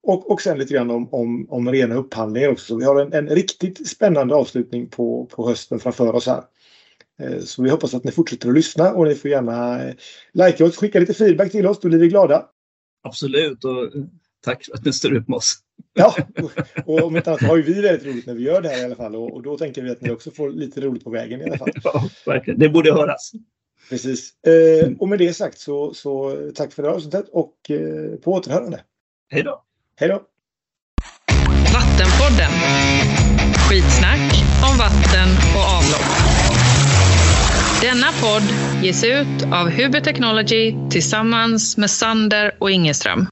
Och, 0.03 0.31
och 0.31 0.43
sen 0.43 0.59
lite 0.59 0.75
grann 0.75 0.91
om, 0.91 1.09
om, 1.15 1.47
om 1.51 1.73
rena 1.73 1.95
upphandlingar 1.95 2.49
också. 2.49 2.67
Så 2.67 2.77
vi 2.77 2.85
har 2.85 3.01
en, 3.01 3.13
en 3.13 3.29
riktigt 3.29 3.89
spännande 3.89 4.35
avslutning 4.35 4.89
på, 4.89 5.27
på 5.31 5.49
hösten 5.49 5.79
framför 5.79 6.15
oss 6.15 6.27
här. 6.27 6.43
Så 7.45 7.63
vi 7.63 7.71
hoppas 7.71 7.95
att 7.95 8.05
ni 8.05 8.13
fortsätter 8.13 8.49
att 8.49 8.55
lyssna 8.55 8.93
och 8.93 9.09
ni 9.09 9.15
får 9.15 9.31
gärna 9.31 9.81
likea 10.33 10.67
oss, 10.67 10.77
skicka 10.77 11.01
lite 11.01 11.15
feedback 11.15 11.53
till 11.53 11.67
oss, 11.67 11.81
då 11.81 11.89
blir 11.89 11.99
vi 11.99 12.09
glada. 12.09 12.47
Absolut 13.03 13.65
och 13.65 13.93
tack 14.45 14.65
för 14.65 14.75
att 14.75 14.85
ni 14.85 14.93
står 14.93 15.17
ut 15.17 15.29
med 15.29 15.37
oss. 15.37 15.59
Ja, 15.95 16.17
och 16.85 17.03
om 17.03 17.17
inte 17.17 17.31
annat 17.31 17.43
har 17.43 17.57
ju 17.57 17.63
vi 17.63 17.81
väldigt 17.81 18.07
roligt 18.07 18.27
när 18.27 18.35
vi 18.35 18.43
gör 18.43 18.61
det 18.63 18.69
här 18.69 18.81
i 18.81 18.85
alla 18.85 18.97
fall 18.97 19.17
och, 19.17 19.35
och 19.35 19.43
då 19.43 19.59
tänker 19.59 19.83
vi 19.83 19.91
att 19.91 20.01
ni 20.01 20.11
också 20.11 20.31
får 20.31 20.51
lite 20.51 20.81
roligt 20.81 21.05
på 21.05 21.11
vägen 21.11 21.41
i 21.41 21.45
alla 21.45 21.59
fall. 21.59 21.71
Ja, 21.85 22.09
verkligen. 22.27 22.61
Det 22.61 22.69
borde 22.69 22.93
höras. 22.93 23.33
Precis. 23.89 24.45
Eh, 24.45 24.91
och 24.99 25.09
med 25.09 25.19
det 25.19 25.35
sagt 25.35 25.59
så, 25.59 25.95
så 25.95 26.37
tack 26.55 26.73
för 26.73 26.83
det 26.83 26.89
här 26.89 26.97
avsnittet 26.97 27.29
och 27.33 27.71
eh, 27.71 28.17
på 28.17 28.33
återhörande. 28.33 28.81
Hej 29.29 29.43
då. 29.43 29.65
Hej 29.97 30.09
då. 30.09 30.23
Vattenpodden. 31.75 32.53
Skitsnack 33.69 34.33
om 34.71 34.79
vatten 34.79 35.29
och 35.57 35.63
avlopp. 35.63 36.30
Denna 37.81 38.07
podd 38.21 38.43
ges 38.85 39.05
ut 39.05 39.43
av 39.53 39.71
Huber 39.71 40.01
Technology 40.01 40.75
tillsammans 40.91 41.77
med 41.77 41.91
Sander 41.91 42.53
och 42.59 42.71
Ingeström. 42.71 43.27